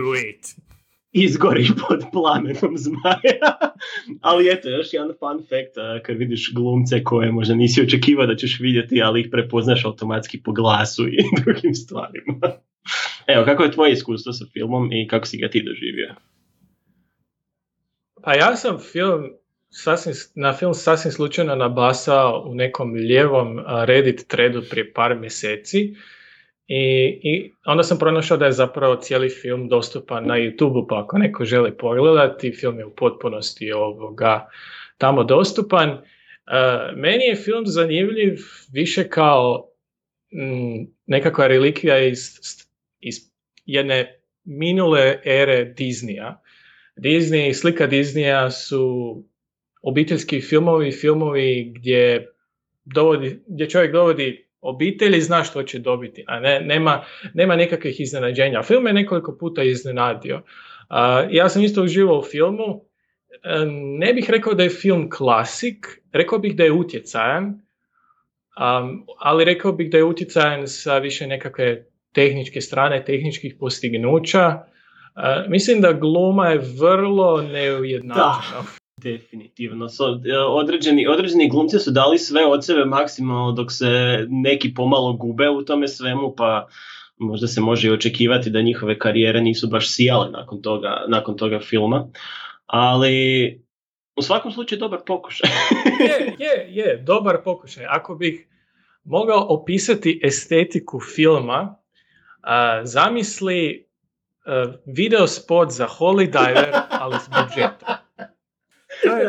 izgori 1.12 1.66
pod 1.88 2.04
plamenom 2.12 2.76
zmaja. 2.76 3.58
ali 4.20 4.52
eto, 4.52 4.68
još 4.68 4.92
jedan 4.92 5.08
fun 5.18 5.38
fact, 5.38 5.76
uh, 5.76 6.02
kad 6.02 6.16
vidiš 6.16 6.52
glumce 6.54 7.04
koje 7.04 7.32
možda 7.32 7.54
nisi 7.54 7.82
očekivao 7.82 8.26
da 8.26 8.36
ćeš 8.36 8.60
vidjeti, 8.60 9.02
ali 9.02 9.20
ih 9.20 9.28
prepoznaš 9.30 9.84
automatski 9.84 10.42
po 10.42 10.52
glasu 10.52 11.08
i 11.08 11.16
drugim 11.44 11.74
stvarima. 11.74 12.40
Evo, 13.26 13.44
kako 13.44 13.62
je 13.62 13.72
tvoje 13.72 13.92
iskustvo 13.92 14.32
sa 14.32 14.44
filmom 14.52 14.92
i 14.92 15.08
kako 15.08 15.26
si 15.26 15.38
ga 15.38 15.48
ti 15.48 15.62
doživio? 15.62 16.14
Pa 18.22 18.34
ja 18.34 18.56
sam 18.56 18.78
film 18.78 19.30
sasvim, 19.70 20.14
na 20.34 20.52
film 20.52 20.74
sasvim 20.74 21.12
slučajno 21.12 21.54
nabasao 21.54 22.44
u 22.46 22.54
nekom 22.54 22.94
lijevom 22.94 23.60
Reddit 23.84 24.26
threadu 24.28 24.62
prije 24.70 24.92
par 24.92 25.18
mjeseci 25.18 25.94
i, 26.66 27.20
i 27.22 27.52
onda 27.66 27.82
sam 27.82 27.98
pronašao 27.98 28.36
da 28.36 28.46
je 28.46 28.52
zapravo 28.52 28.96
cijeli 28.96 29.28
film 29.28 29.68
dostupan 29.68 30.26
na 30.26 30.34
youtube 30.34 30.86
pa 30.88 31.00
ako 31.04 31.18
neko 31.18 31.44
želi 31.44 31.76
pogledati, 31.76 32.56
film 32.60 32.78
je 32.78 32.84
u 32.84 32.94
potpunosti 32.94 33.72
ovoga 33.72 34.48
tamo 34.98 35.24
dostupan. 35.24 35.98
meni 36.96 37.24
je 37.24 37.36
film 37.36 37.66
zanimljiv 37.66 38.38
više 38.72 39.08
kao 39.08 39.68
m, 40.32 40.86
nekakva 41.06 41.46
relikvija 41.46 41.98
iz, 41.98 42.18
iz 43.00 43.14
jedne 43.66 44.20
minule 44.44 45.20
ere 45.24 45.74
Disneya 45.78 46.34
Disney, 46.96 47.52
slika 47.52 47.86
Disneya 47.86 48.50
su 48.50 49.24
obiteljski 49.82 50.40
filmovi, 50.40 50.92
filmovi 50.92 51.72
gdje, 51.74 52.28
dovodi, 52.84 53.40
gdje 53.46 53.68
čovjek 53.68 53.92
dovodi 53.92 54.48
obitelj 54.60 55.16
i 55.16 55.20
zna 55.20 55.44
što 55.44 55.62
će 55.62 55.78
dobiti, 55.78 56.24
a 56.26 56.40
ne, 56.40 56.60
nema, 56.60 57.04
nema 57.34 57.56
nekakvih 57.56 58.00
iznenađenja. 58.00 58.62
Film 58.62 58.86
je 58.86 58.92
nekoliko 58.92 59.36
puta 59.40 59.62
iznenadio. 59.62 60.36
Uh, 60.36 60.96
ja 61.30 61.48
sam 61.48 61.62
isto 61.62 61.82
uživao 61.82 62.18
u 62.18 62.22
filmu. 62.22 62.84
E, 63.44 63.64
ne 63.98 64.12
bih 64.14 64.30
rekao 64.30 64.54
da 64.54 64.62
je 64.62 64.70
film 64.70 65.10
klasik, 65.10 65.86
rekao 66.12 66.38
bih 66.38 66.56
da 66.56 66.64
je 66.64 66.72
utjecajan, 66.72 67.44
um, 67.44 69.06
ali 69.18 69.44
rekao 69.44 69.72
bih 69.72 69.90
da 69.90 69.98
je 69.98 70.04
utjecajan 70.04 70.66
sa 70.66 70.98
više 70.98 71.26
nekakve 71.26 71.86
tehničke 72.12 72.60
strane, 72.60 73.04
tehničkih 73.04 73.56
postignuća 73.60 74.62
mislim 75.48 75.80
da 75.80 75.92
gluma 75.92 76.48
je 76.48 76.58
vrlo 76.80 77.42
neujednačena. 77.42 78.64
Definitivno. 79.02 79.88
So, 79.88 80.04
e, 80.04 80.38
određeni, 80.38 81.06
određeni 81.06 81.48
glumci 81.48 81.78
su 81.78 81.90
dali 81.90 82.18
sve 82.18 82.46
od 82.46 82.64
sebe 82.64 82.84
maksimalno 82.84 83.52
dok 83.52 83.72
se 83.72 84.24
neki 84.28 84.74
pomalo 84.74 85.12
gube 85.12 85.48
u 85.48 85.64
tome 85.64 85.88
svemu, 85.88 86.34
pa 86.36 86.68
možda 87.18 87.46
se 87.46 87.60
može 87.60 87.88
i 87.88 87.92
očekivati 87.92 88.50
da 88.50 88.62
njihove 88.62 88.98
karijere 88.98 89.40
nisu 89.40 89.68
baš 89.68 89.94
sijale 89.94 90.30
nakon 90.30 90.62
toga, 90.62 91.04
nakon 91.08 91.36
toga 91.36 91.60
filma. 91.60 92.08
Ali 92.66 93.46
u 94.16 94.22
svakom 94.22 94.52
slučaju 94.52 94.78
dobar 94.78 95.00
pokušaj. 95.06 95.50
je, 96.00 96.34
je, 96.46 96.66
je, 96.68 97.02
dobar 97.06 97.36
pokušaj. 97.44 97.84
Ako 97.88 98.14
bih 98.14 98.46
mogao 99.04 99.46
opisati 99.48 100.20
estetiku 100.24 101.00
filma, 101.00 101.76
zamisli 102.84 103.86
uh, 104.46 104.74
video 104.86 105.26
spot 105.26 105.70
za 105.70 105.86
Holy 105.86 106.26
Diver, 106.26 106.74
ali 106.90 107.16
s 107.20 107.28
budžetom. 107.28 107.94
To 109.02 109.16
je, 109.16 109.24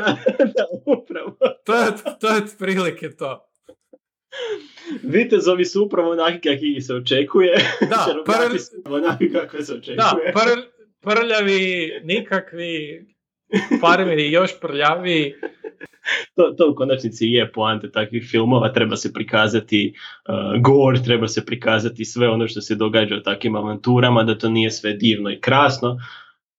da, 0.55 0.65
upravo. 0.85 1.37
To 1.65 1.73
je, 1.75 1.91
to 2.19 2.27
je 2.27 2.41
prilike 2.59 3.09
to. 3.09 3.49
Vitezovi 5.03 5.65
su 5.65 5.83
upravo 5.85 6.11
onaki 6.11 6.41
kakvi 6.49 6.81
se 6.81 6.93
očekuje. 6.93 7.53
Da, 7.89 8.15
prl... 8.25 8.57
su 8.57 8.81
onaki 8.85 9.33
kako 9.33 9.63
se 9.63 9.73
očekuje. 9.73 9.95
Da, 9.95 10.15
pr, 10.33 10.61
prljavi, 11.09 11.91
nikakvi, 12.03 13.05
farmeri 13.81 14.31
još 14.31 14.59
prljavi, 14.59 15.35
to, 16.35 16.53
to 16.57 16.71
u 16.71 16.75
konačnici 16.75 17.25
je 17.25 17.51
poante 17.51 17.91
takvih 17.91 18.27
filmova, 18.31 18.73
treba 18.73 18.95
se 18.95 19.13
prikazati 19.13 19.93
uh, 20.29 20.61
gore, 20.61 21.03
treba 21.03 21.27
se 21.27 21.45
prikazati 21.45 22.05
sve 22.05 22.29
ono 22.29 22.47
što 22.47 22.61
se 22.61 22.75
događa 22.75 23.15
u 23.15 23.21
takvim 23.21 23.55
avanturama, 23.55 24.23
da 24.23 24.37
to 24.37 24.49
nije 24.49 24.71
sve 24.71 24.93
divno 24.93 25.31
i 25.31 25.41
krasno, 25.41 25.97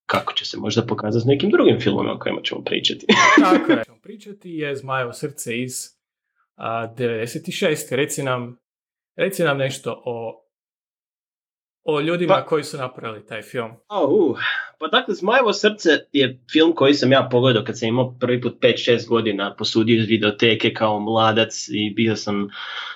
kako 0.07 0.33
će 0.33 0.45
se 0.45 0.57
možda 0.59 0.83
pokazati 0.83 1.23
s 1.23 1.27
nekim 1.27 1.51
drugim 1.51 1.81
filmom 1.81 2.09
o 2.09 2.19
kojima 2.19 2.41
ćemo 2.43 2.65
pričati. 2.65 3.07
Tako 3.41 3.73
je. 3.79 3.83
pričati 4.03 4.51
je 4.51 4.77
Zmajevo 4.77 5.13
srce 5.13 5.59
iz 5.63 5.73
uh, 6.57 6.65
96. 6.97 7.95
Reci 7.95 8.23
nam, 8.23 8.59
reci 9.17 9.43
nam 9.43 9.59
nešto 9.59 10.03
o 10.05 10.41
o 11.85 12.01
ljudima 12.01 12.35
pa, 12.35 12.47
koji 12.47 12.65
su 12.65 12.77
napravili 12.77 13.27
taj 13.27 13.43
film. 13.43 13.71
Oh, 13.89 14.11
uh. 14.11 14.39
Pa 14.79 14.87
dakle, 14.87 15.15
Zmajevo 15.15 15.53
srce 15.53 15.91
je 16.13 16.41
film 16.53 16.75
koji 16.75 16.95
sam 16.95 17.13
ja 17.13 17.29
pogledao 17.31 17.65
kad 17.65 17.79
sam 17.79 17.89
imao 17.89 18.15
prvi 18.21 18.41
put 18.41 18.55
5-6 18.61 19.09
godina 19.09 19.55
posudio 19.57 19.99
iz 19.99 20.07
videoteke 20.09 20.75
kao 20.75 21.01
mladac 21.01 21.69
i 21.69 21.91
bio 21.91 22.17
sam 22.17 22.49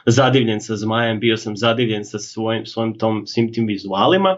zadivljen 0.07 0.61
sa 0.61 0.77
Zmajem, 0.77 1.21
bio 1.21 1.37
sam 1.37 1.57
zadivljen 1.57 2.05
sa 2.05 2.19
svojim, 2.19 2.67
svojim 2.67 2.99
tom, 2.99 3.27
svim 3.27 3.53
tim 3.53 3.67
vizualima. 3.67 4.37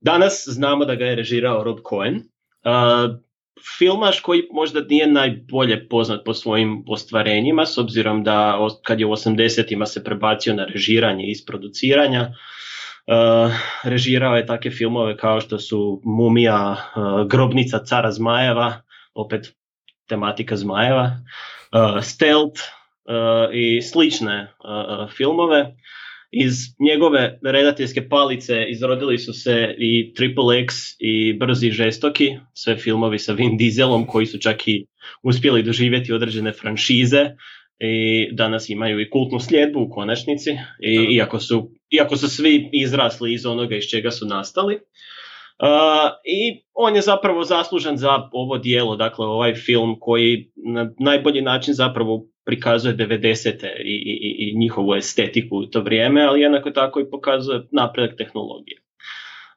Danas 0.00 0.44
znamo 0.48 0.84
da 0.84 0.94
ga 0.94 1.04
je 1.04 1.14
režirao 1.14 1.64
Rob 1.64 1.78
Cohen. 1.88 2.16
Uh, 2.16 3.16
filmaš 3.78 4.20
koji 4.20 4.42
možda 4.52 4.80
nije 4.80 5.06
najbolje 5.06 5.88
poznat 5.88 6.24
po 6.24 6.34
svojim 6.34 6.84
ostvarenjima, 6.88 7.66
s 7.66 7.78
obzirom 7.78 8.24
da 8.24 8.58
kad 8.82 9.00
je 9.00 9.06
u 9.06 9.10
80-ima 9.10 9.86
se 9.86 10.04
prebacio 10.04 10.54
na 10.54 10.64
režiranje 10.64 11.24
iz 11.26 11.44
produciranja, 11.46 12.34
Uh, 13.06 13.52
režirao 13.84 14.36
je 14.36 14.46
takve 14.46 14.70
filmove 14.70 15.16
kao 15.16 15.40
što 15.40 15.58
su 15.58 16.02
Mumija, 16.04 16.70
uh, 16.70 17.28
Grobnica 17.28 17.78
cara 17.78 18.12
Zmajeva, 18.12 18.82
opet 19.14 19.54
tematika 20.08 20.56
Zmajeva, 20.56 21.04
uh, 21.72 22.02
Stealth 22.02 22.60
i 23.52 23.82
slične 23.82 24.52
filmove. 25.16 25.76
Iz 26.30 26.54
njegove 26.80 27.38
redateljske 27.44 28.08
palice 28.08 28.64
izrodili 28.68 29.18
su 29.18 29.32
se 29.32 29.74
i 29.78 30.14
Triple 30.14 30.58
X 30.60 30.74
i 30.98 31.32
Brzi 31.32 31.70
žestoki, 31.70 32.38
sve 32.54 32.76
filmovi 32.76 33.18
sa 33.18 33.32
Vin 33.32 33.56
Dieselom 33.56 34.06
koji 34.06 34.26
su 34.26 34.38
čak 34.38 34.68
i 34.68 34.86
uspjeli 35.22 35.62
doživjeti 35.62 36.12
određene 36.12 36.52
franšize 36.52 37.30
i 37.78 38.28
danas 38.32 38.68
imaju 38.68 39.00
i 39.00 39.10
kultnu 39.10 39.40
sljedbu 39.40 39.80
u 39.80 39.90
konačnici, 39.90 40.50
i, 40.80 41.14
iako, 41.14 41.40
su, 41.40 41.70
iako 41.90 42.16
su 42.16 42.28
svi 42.28 42.70
izrasli 42.72 43.34
iz 43.34 43.46
onoga 43.46 43.76
iz 43.76 43.84
čega 43.84 44.10
su 44.10 44.26
nastali. 44.26 44.74
Uh, 44.74 46.12
I 46.24 46.64
on 46.74 46.96
je 46.96 47.02
zapravo 47.02 47.44
zaslužan 47.44 47.96
za 47.96 48.28
ovo 48.32 48.58
dijelo, 48.58 48.96
dakle 48.96 49.26
ovaj 49.26 49.54
film 49.54 49.96
koji 50.00 50.52
na 50.74 50.90
najbolji 51.00 51.42
način 51.42 51.74
zapravo 51.74 52.26
prikazuje 52.44 52.96
90. 52.96 53.66
I, 53.84 53.94
i, 54.06 54.36
i 54.38 54.58
njihovu 54.58 54.94
estetiku 54.94 55.56
u 55.56 55.66
to 55.66 55.80
vrijeme, 55.80 56.22
ali 56.24 56.40
jednako 56.40 56.70
tako 56.70 57.00
i 57.00 57.10
pokazuje 57.10 57.62
napredak 57.72 58.16
tehnologije. 58.18 58.82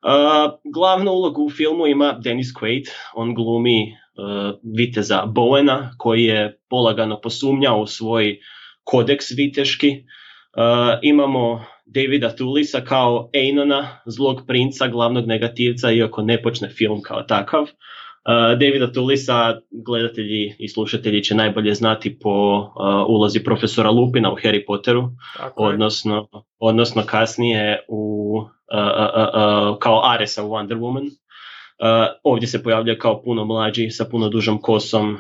Uh, 0.04 0.52
glavnu 0.74 1.12
ulogu 1.12 1.46
u 1.46 1.50
filmu 1.50 1.88
ima 1.88 2.20
Dennis 2.24 2.48
Quaid, 2.54 2.90
on 3.16 3.36
glumi 3.36 3.82
uh, 3.84 4.60
viteza 4.78 5.24
Bowena 5.28 5.90
koji 5.98 6.24
je 6.24 6.60
polagano 6.70 7.22
posumnjao 7.22 7.82
u 7.82 7.88
svoj 7.88 8.40
kodeks 8.84 9.26
viteški. 9.38 9.90
Uh, 9.90 11.00
imamo 11.02 11.66
Davida 11.93 12.36
Tulisa 12.36 12.81
kao 12.81 13.29
Einona, 13.34 13.88
zlog 14.05 14.41
princa, 14.48 14.88
glavnog 14.88 15.27
negativca, 15.27 15.91
iako 15.91 16.22
ne 16.22 16.41
počne 16.41 16.69
film 16.69 17.01
kao 17.01 17.22
takav. 17.22 17.62
Uh, 17.62 18.60
Davida 18.60 18.91
Tulisa 18.91 19.60
gledatelji 19.86 20.55
i 20.60 20.69
slušatelji 20.69 21.24
će 21.24 21.36
najbolje 21.36 21.74
znati 21.74 22.19
po 22.19 22.58
uh, 22.58 22.69
ulozi 23.08 23.43
profesora 23.43 23.89
Lupina 23.89 24.31
u 24.34 24.36
Harry 24.36 24.65
Potteru, 24.67 25.10
Tako 25.38 25.63
odnosno, 25.63 26.27
odnosno 26.60 27.03
kasnije 27.05 27.79
u, 27.88 28.36
uh, 28.38 28.46
uh, 28.74 29.72
uh, 29.72 29.77
kao 29.79 30.01
Aresa 30.03 30.43
u 30.43 30.50
Wonder 30.50 30.77
Woman. 30.77 31.05
Uh, 31.05 32.08
ovdje 32.24 32.48
se 32.48 32.63
pojavlja 32.63 32.98
kao 32.98 33.22
puno 33.22 33.46
mlađi, 33.46 33.89
sa 33.89 34.05
puno 34.05 34.29
dužom 34.29 34.62
kosom 34.62 35.13
uh, 35.13 35.19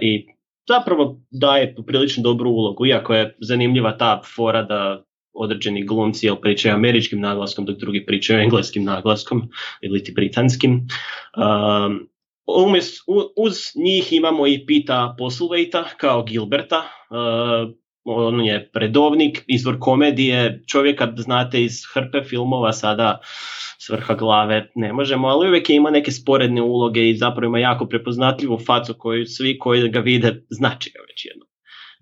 i 0.00 0.26
zapravo 0.68 1.20
daje 1.30 1.74
poprilično 1.74 2.22
dobru 2.22 2.50
ulogu, 2.50 2.86
iako 2.86 3.14
je 3.14 3.36
zanimljiva 3.40 3.96
ta 3.96 4.22
fora 4.36 4.62
da 4.62 5.04
određeni 5.38 5.86
glumci 5.86 6.26
jel, 6.26 6.36
pričaju 6.36 6.74
američkim 6.74 7.20
naglaskom, 7.20 7.64
dok 7.64 7.78
drugi 7.78 8.06
pričaju 8.06 8.40
engleskim 8.40 8.84
naglaskom 8.84 9.42
ili 9.80 10.04
ti 10.04 10.12
britanskim. 10.12 10.88
Um, 11.36 12.08
uz 13.36 13.56
njih 13.76 14.12
imamo 14.12 14.46
i 14.46 14.66
Pita 14.66 15.16
Postlethwaita 15.18 15.84
kao 15.96 16.22
Gilberta, 16.22 16.78
uh, 17.10 17.74
on 18.04 18.40
je 18.44 18.70
predovnik, 18.72 19.44
izvor 19.46 19.76
komedije, 19.80 20.62
čovjeka 20.66 21.12
znate 21.16 21.64
iz 21.64 21.72
hrpe 21.94 22.22
filmova, 22.22 22.72
sada 22.72 23.18
svrha 23.78 24.14
glave 24.14 24.70
ne 24.74 24.92
možemo, 24.92 25.28
ali 25.28 25.48
uvijek 25.48 25.70
je 25.70 25.76
ima 25.76 25.90
neke 25.90 26.10
sporedne 26.10 26.62
uloge 26.62 27.10
i 27.10 27.16
zapravo 27.16 27.48
ima 27.48 27.58
jako 27.58 27.86
prepoznatljivu 27.86 28.58
facu 28.66 28.94
koju 28.98 29.26
svi 29.26 29.58
koji 29.58 29.88
ga 29.88 30.00
vide 30.00 30.44
znači 30.50 30.90
ga 30.90 31.00
već 31.08 31.24
jednom. 31.24 31.47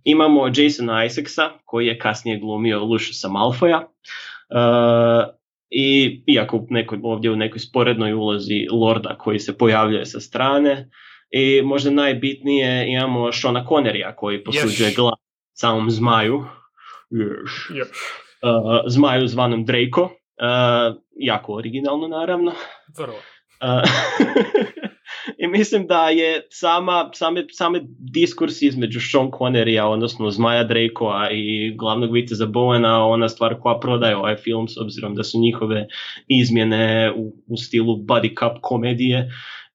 Imamo 0.07 0.47
Jasona 0.55 1.05
Isaacsa 1.05 1.51
koji 1.65 1.87
je 1.87 1.99
kasnije 1.99 2.39
glumio 2.39 2.85
Luciusa 2.85 3.29
Malfoja 3.29 3.79
uh, 3.79 5.35
i 5.71 6.23
iako 6.27 6.57
u 6.57 6.67
nekoj, 6.71 6.99
ovdje 7.03 7.31
u 7.31 7.37
nekoj 7.37 7.59
sporednoj 7.59 8.13
ulozi 8.13 8.67
Lorda 8.73 9.19
koji 9.19 9.39
se 9.39 9.59
pojavljuje 9.59 10.07
sa 10.07 10.21
strane 10.21 10.91
i 11.31 11.63
možda 11.65 11.91
najbitnije 11.91 12.93
imamo 12.93 13.33
Shona 13.33 13.65
Connerya 13.69 14.15
koji 14.17 14.45
posuđuje 14.45 14.91
Yes. 14.91 14.97
glas 14.97 15.21
samom 15.53 15.91
zmaju 15.91 16.45
Yes. 17.11 17.77
Još. 17.77 17.91
Uh, 18.43 18.81
zmaju 18.87 19.27
zvanom 19.27 19.65
Draco 19.65 20.03
uh, 20.03 20.97
jako 21.17 21.55
originalno 21.55 22.09
naravno 22.09 22.53
Vrlo. 22.99 23.19
I 25.43 25.47
mislim 25.47 25.87
da 25.87 26.09
je 26.09 26.47
sama, 26.51 27.11
same, 27.15 27.45
same 27.53 27.81
diskurs 27.99 28.63
između 28.63 29.01
Sean 29.01 29.31
Connerya, 29.31 29.85
odnosno 29.85 30.31
Zmaja 30.31 30.65
Dracoa 30.65 31.31
i 31.31 31.75
glavnog 31.77 32.13
viteza 32.13 32.47
Bowena, 32.47 33.07
ona 33.09 33.29
stvar 33.29 33.61
koja 33.61 33.79
prodaje 33.79 34.17
ovaj 34.17 34.37
film 34.37 34.69
s 34.69 34.77
obzirom 34.79 35.15
da 35.15 35.25
su 35.25 35.39
njihove 35.39 35.87
izmjene 36.29 37.13
u, 37.17 37.33
u 37.47 37.57
stilu 37.57 37.97
buddy 37.97 38.29
cup 38.29 38.59
komedije 38.63 39.31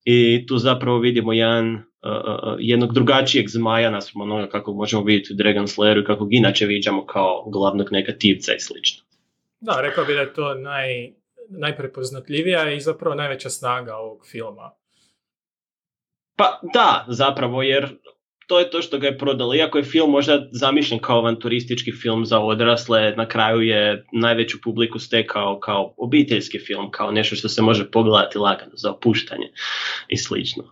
i 0.05 0.45
tu 0.47 0.57
zapravo 0.57 0.99
vidimo 0.99 1.33
jedan, 1.33 1.75
uh, 1.75 1.81
uh, 2.01 2.55
jednog 2.59 2.93
drugačijeg 2.93 3.49
zmaja 3.49 3.91
naspram 3.91 4.21
onoga 4.21 4.49
kako 4.49 4.73
možemo 4.73 5.03
vidjeti 5.03 5.33
u 5.33 5.35
Dragon 5.35 5.65
Slayeru 5.65 6.01
i 6.01 6.05
kako 6.05 6.27
inače 6.29 6.65
viđamo 6.65 7.05
kao 7.05 7.49
glavnog 7.49 7.87
negativca 7.91 8.53
i 8.53 8.59
slično. 8.59 9.03
Da, 9.59 9.81
rekao 9.81 10.05
bih 10.05 10.15
da 10.15 10.21
je 10.21 10.33
to 10.33 10.53
naj, 10.53 11.11
najprepoznatljivija 11.49 12.71
i 12.71 12.79
zapravo 12.79 13.15
najveća 13.15 13.49
snaga 13.49 13.95
ovog 13.95 14.27
filma. 14.31 14.80
Pa 16.35 16.59
da, 16.73 17.05
zapravo, 17.07 17.63
jer 17.63 17.89
to 18.51 18.59
je 18.59 18.69
to 18.69 18.81
što 18.81 18.99
ga 18.99 19.07
je 19.07 19.17
prodalo. 19.17 19.55
Iako 19.55 19.77
je 19.77 19.83
film 19.83 20.11
možda 20.11 20.47
zamišljen 20.51 20.99
kao 20.99 21.17
avanturistički 21.17 21.91
film 21.91 22.25
za 22.25 22.39
odrasle, 22.39 23.13
na 23.17 23.27
kraju 23.27 23.61
je 23.61 24.05
najveću 24.11 24.57
publiku 24.63 24.99
stekao 24.99 25.59
kao 25.59 25.93
obiteljski 25.97 26.59
film, 26.59 26.91
kao 26.91 27.11
nešto 27.11 27.35
što 27.35 27.49
se 27.49 27.61
može 27.61 27.91
pogledati 27.91 28.37
lagano 28.37 28.71
za 28.73 28.91
opuštanje 28.91 29.47
i 30.07 30.17
slično. 30.17 30.63
Uh, 30.63 30.69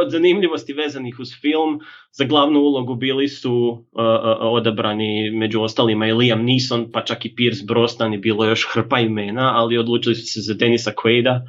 od 0.00 0.10
zanimljivosti 0.10 0.72
vezanih 0.72 1.16
uz 1.20 1.28
film, 1.40 1.80
za 2.12 2.24
glavnu 2.24 2.60
ulogu 2.60 2.94
bili 2.94 3.28
su 3.28 3.52
uh, 3.52 4.02
odabrani 4.40 5.30
među 5.30 5.62
ostalima 5.62 6.06
i 6.06 6.12
Liam 6.12 6.44
Neeson, 6.44 6.92
pa 6.92 7.04
čak 7.04 7.26
i 7.26 7.34
Pierce 7.34 7.64
Brosnan 7.66 8.14
i 8.14 8.18
bilo 8.18 8.44
još 8.44 8.66
hrpa 8.72 8.98
imena, 9.00 9.52
ali 9.54 9.78
odlučili 9.78 10.14
su 10.14 10.26
se 10.26 10.40
za 10.40 10.54
Denisa 10.54 10.92
Quaida, 10.92 11.40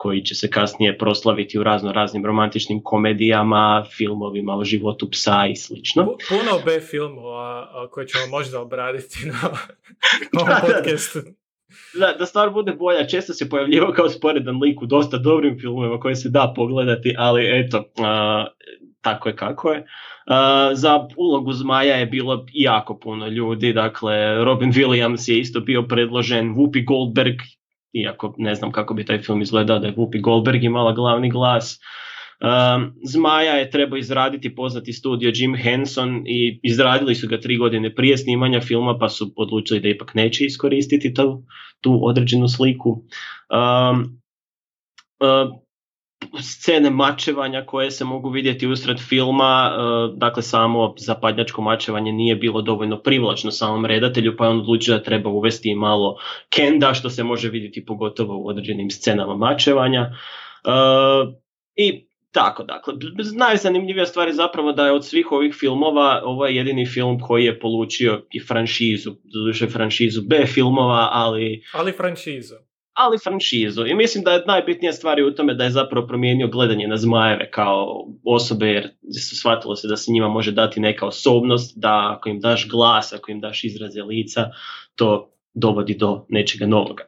koji 0.00 0.22
će 0.22 0.34
se 0.34 0.50
kasnije 0.50 0.98
proslaviti 0.98 1.58
u 1.58 1.62
razno 1.62 1.92
raznim 1.92 2.26
romantičnim 2.26 2.80
komedijama, 2.82 3.84
filmovima 3.96 4.54
o 4.54 4.64
životu 4.64 5.10
psa 5.10 5.46
i 5.46 5.56
slično. 5.56 6.02
Pu- 6.02 6.16
Puno 6.28 6.64
B 6.64 6.80
filmova 6.80 7.68
koje 7.90 8.06
ćemo 8.06 8.24
možda 8.30 8.60
obraditi 8.60 9.26
na 9.26 9.34
ovom 9.48 9.58
Da, 10.32 10.44
da, 10.44 10.60
da. 10.60 10.74
podcastu. 10.74 11.18
Da, 12.00 12.12
da 12.18 12.26
stvar 12.26 12.50
bude 12.50 12.72
bolja, 12.72 13.06
često 13.06 13.32
se 13.32 13.48
pojavljivao 13.48 13.92
kao 13.92 14.08
sporedan 14.08 14.60
lik 14.62 14.82
u 14.82 14.86
dosta 14.86 15.18
dobrim 15.18 15.58
filmovima 15.60 16.00
koje 16.00 16.16
se 16.16 16.28
da 16.28 16.52
pogledati, 16.56 17.14
ali 17.18 17.60
eto, 17.60 17.84
a, 17.98 18.46
tako 19.00 19.28
je 19.28 19.36
kako 19.36 19.72
je. 19.72 19.86
A, 20.26 20.70
za 20.74 21.06
ulogu 21.16 21.52
Zmaja 21.52 21.96
je 21.96 22.06
bilo 22.06 22.46
jako 22.52 22.98
puno 22.98 23.26
ljudi, 23.26 23.72
dakle 23.72 24.44
Robin 24.44 24.72
Williams 24.72 25.30
je 25.30 25.38
isto 25.38 25.60
bio 25.60 25.82
predložen, 25.82 26.54
Whoopi 26.54 26.84
Goldberg, 26.84 27.36
iako 27.92 28.34
ne 28.38 28.54
znam 28.54 28.72
kako 28.72 28.94
bi 28.94 29.04
taj 29.04 29.18
film 29.18 29.42
izgledao 29.42 29.78
da 29.78 29.86
je 29.86 29.94
Whoopi 29.94 30.20
Goldberg 30.20 30.64
imala 30.64 30.92
glavni 30.92 31.30
glas. 31.30 31.80
Um, 32.40 32.92
Zmaja 33.04 33.52
je 33.52 33.70
trebao 33.70 33.96
izraditi 33.96 34.54
poznati 34.54 34.92
studio 34.92 35.32
Jim 35.34 35.56
Henson 35.56 36.22
i 36.26 36.60
izradili 36.62 37.14
su 37.14 37.28
ga 37.28 37.40
tri 37.40 37.56
godine 37.56 37.94
prije 37.94 38.18
snimanja 38.18 38.60
filma 38.60 38.98
pa 38.98 39.08
su 39.08 39.32
odlučili 39.36 39.80
da 39.80 39.88
ipak 39.88 40.14
neće 40.14 40.44
iskoristiti 40.44 41.14
tu, 41.14 41.42
tu 41.80 42.00
određenu 42.02 42.48
sliku. 42.48 42.90
Um, 42.90 44.20
scene 46.42 46.90
mačevanja 46.90 47.64
koje 47.66 47.90
se 47.90 48.04
mogu 48.04 48.30
vidjeti 48.30 48.66
usred 48.66 48.98
filma, 49.08 49.70
uh, 49.70 50.18
dakle 50.18 50.42
samo 50.42 50.94
zapadnjačko 50.98 51.62
mačevanje 51.62 52.12
nije 52.12 52.36
bilo 52.36 52.62
dovoljno 52.62 52.98
privlačno 52.98 53.50
samom 53.50 53.86
redatelju, 53.86 54.36
pa 54.36 54.44
je 54.44 54.50
on 54.50 54.60
odlučio 54.60 54.96
da 54.96 55.02
treba 55.02 55.30
uvesti 55.30 55.70
i 55.70 55.74
malo 55.74 56.16
kenda, 56.50 56.94
što 56.94 57.10
se 57.10 57.24
može 57.24 57.48
vidjeti 57.48 57.84
pogotovo 57.84 58.38
u 58.38 58.48
određenim 58.48 58.90
scenama 58.90 59.36
mačevanja. 59.36 60.10
Uh, 60.64 61.34
I 61.76 62.06
tako, 62.32 62.62
dakle, 62.62 62.94
najzanimljivija 63.36 64.06
stvar 64.06 64.28
je 64.28 64.34
zapravo 64.34 64.72
da 64.72 64.86
je 64.86 64.92
od 64.92 65.06
svih 65.06 65.32
ovih 65.32 65.54
filmova 65.54 66.22
ovo 66.24 66.46
je 66.46 66.56
jedini 66.56 66.86
film 66.86 67.20
koji 67.20 67.44
je 67.44 67.60
polučio 67.60 68.26
i 68.30 68.40
franšizu, 68.40 69.10
doduše 69.24 69.66
franšizu 69.66 70.22
B 70.22 70.46
filmova, 70.46 71.08
ali 71.12 71.62
Ali 71.72 71.92
franšizu. 71.92 72.54
Ali 72.94 73.18
franšizu. 73.18 73.86
I 73.86 73.94
mislim 73.94 74.24
da 74.24 74.32
je 74.32 74.42
najbitnija 74.46 74.92
stvar 74.92 75.20
u 75.20 75.34
tome 75.34 75.54
da 75.54 75.64
je 75.64 75.70
zapravo 75.70 76.06
promijenio 76.06 76.48
gledanje 76.48 76.88
na 76.88 76.96
zmajeve 76.96 77.50
kao 77.50 78.06
osobe, 78.24 78.66
jer 78.66 78.88
su 79.28 79.36
shvatilo 79.36 79.76
se 79.76 79.88
da 79.88 79.96
se 79.96 80.12
njima 80.12 80.28
može 80.28 80.52
dati 80.52 80.80
neka 80.80 81.06
osobnost, 81.06 81.78
da 81.78 82.14
ako 82.16 82.28
im 82.28 82.40
daš 82.40 82.68
glas, 82.68 83.12
ako 83.12 83.30
im 83.30 83.40
daš 83.40 83.64
izraze 83.64 84.02
lica, 84.02 84.50
to 84.94 85.32
dovodi 85.54 85.94
do 85.94 86.26
nečega 86.28 86.66
novoga. 86.66 87.04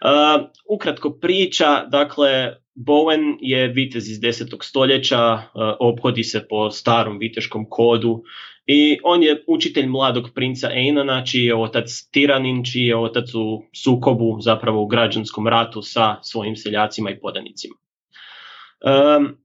Uh, 0.00 0.48
ukratko 0.68 1.10
priča, 1.10 1.84
dakle, 1.86 2.54
Bowen 2.74 3.36
je 3.40 3.68
vitez 3.68 4.08
iz 4.10 4.20
10. 4.20 4.56
stoljeća, 4.62 5.34
uh, 5.34 5.40
obhodi 5.80 6.24
se 6.24 6.46
po 6.48 6.70
starom 6.70 7.18
viteškom 7.18 7.66
kodu 7.70 8.22
i 8.70 8.98
on 9.04 9.22
je 9.22 9.44
učitelj 9.46 9.86
mladog 9.86 10.30
princa 10.34 10.70
Einona, 10.72 11.24
čiji 11.24 11.44
je 11.44 11.56
otac 11.56 12.08
tiranin, 12.12 12.64
čiji 12.64 12.86
je 12.86 12.96
otac 12.96 13.34
u 13.34 13.62
sukobu, 13.84 14.36
zapravo 14.40 14.82
u 14.82 14.86
građanskom 14.86 15.48
ratu 15.48 15.82
sa 15.82 16.16
svojim 16.22 16.56
seljacima 16.56 17.10
i 17.10 17.20
podanicima. 17.20 17.74
Um, 18.84 19.36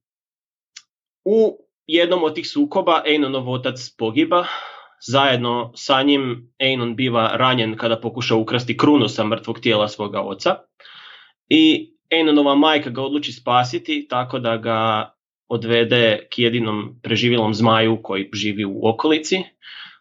u 1.25 1.57
jednom 1.87 2.23
od 2.23 2.35
tih 2.35 2.49
sukoba 2.49 3.01
Einonov 3.05 3.49
otac 3.49 3.89
pogiba, 3.97 4.45
zajedno 5.07 5.71
sa 5.75 6.03
njim 6.03 6.53
Einon 6.59 6.95
biva 6.95 7.31
ranjen 7.33 7.77
kada 7.77 7.99
pokuša 7.99 8.35
ukrasti 8.35 8.77
krunu 8.77 9.07
sa 9.07 9.23
mrtvog 9.23 9.59
tijela 9.59 9.87
svoga 9.87 10.21
oca 10.21 10.55
i 11.49 11.93
Einonova 12.09 12.55
majka 12.55 12.89
ga 12.89 13.01
odluči 13.01 13.31
spasiti 13.31 14.07
tako 14.09 14.39
da 14.39 14.57
ga 14.57 15.11
odvede 15.47 16.27
k 16.31 16.39
jedinom 16.39 16.99
preživjelom 17.03 17.53
zmaju 17.53 17.99
koji 18.03 18.29
živi 18.33 18.65
u 18.65 18.79
okolici, 18.83 19.43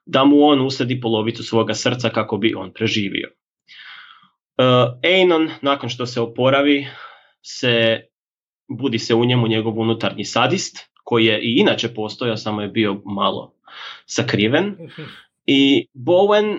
da 0.07 0.25
mu 0.25 0.43
on 0.43 0.61
usadi 0.61 1.01
polovicu 1.01 1.45
svoga 1.45 1.75
srca 1.75 2.11
kako 2.11 2.37
bi 2.37 2.55
on 2.55 2.73
preživio. 2.73 3.29
Uh, 4.59 4.99
Einon, 5.03 5.51
nakon 5.61 5.89
što 5.89 6.07
se 6.07 6.21
oporavi, 6.21 6.87
se 7.43 8.01
budi 8.69 8.99
se 8.99 9.15
u 9.15 9.25
njemu 9.25 9.49
njegov 9.49 9.79
unutarnji 9.79 10.25
sadist, 10.25 10.93
koji 11.05 11.25
je 11.25 11.41
i 11.41 11.57
inače 11.57 11.95
postojao, 11.95 12.37
samo 12.37 12.63
je 12.63 12.69
bio 12.69 13.03
malo 13.05 13.55
sakriven. 14.07 14.77
I 15.47 15.87
Bowen 15.95 16.59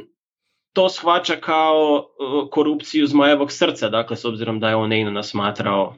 to 0.74 0.89
shvaća 0.89 1.36
kao 1.36 1.98
uh, 1.98 2.50
korupciju 2.50 3.08
zmajevog 3.08 3.52
srca, 3.52 3.89
dakle 3.89 4.17
s 4.17 4.26
obzirom 4.26 4.60
da 4.60 4.69
je 4.69 4.76
on 4.76 4.93
Einona 4.93 5.24
smatrao 5.24 5.96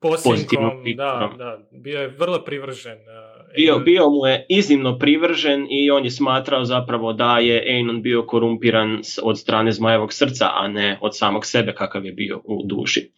Posinkom, 0.00 0.82
da, 0.96 1.30
da, 1.38 1.58
bio 1.70 2.00
je 2.00 2.08
vrlo 2.08 2.44
privržen 2.44 2.98
uh, 2.98 3.40
Bio, 3.56 3.78
bio 3.78 4.10
mu 4.10 4.26
je 4.26 4.46
iznimno 4.48 4.98
privržen 4.98 5.66
i 5.70 5.90
on 5.90 6.04
je 6.04 6.10
smatrao 6.10 6.64
zapravo 6.64 7.12
da 7.12 7.38
je 7.38 7.64
Einon 7.66 8.02
bio 8.02 8.26
korumpiran 8.26 9.00
od 9.22 9.38
strane 9.38 9.72
zmajevog 9.72 10.12
srca, 10.12 10.50
a 10.54 10.68
ne 10.68 10.98
od 11.02 11.16
samog 11.16 11.46
sebe 11.46 11.74
kakav 11.74 12.04
je 12.04 12.12
bio 12.12 12.40
u 12.44 12.62
duši. 12.64 13.10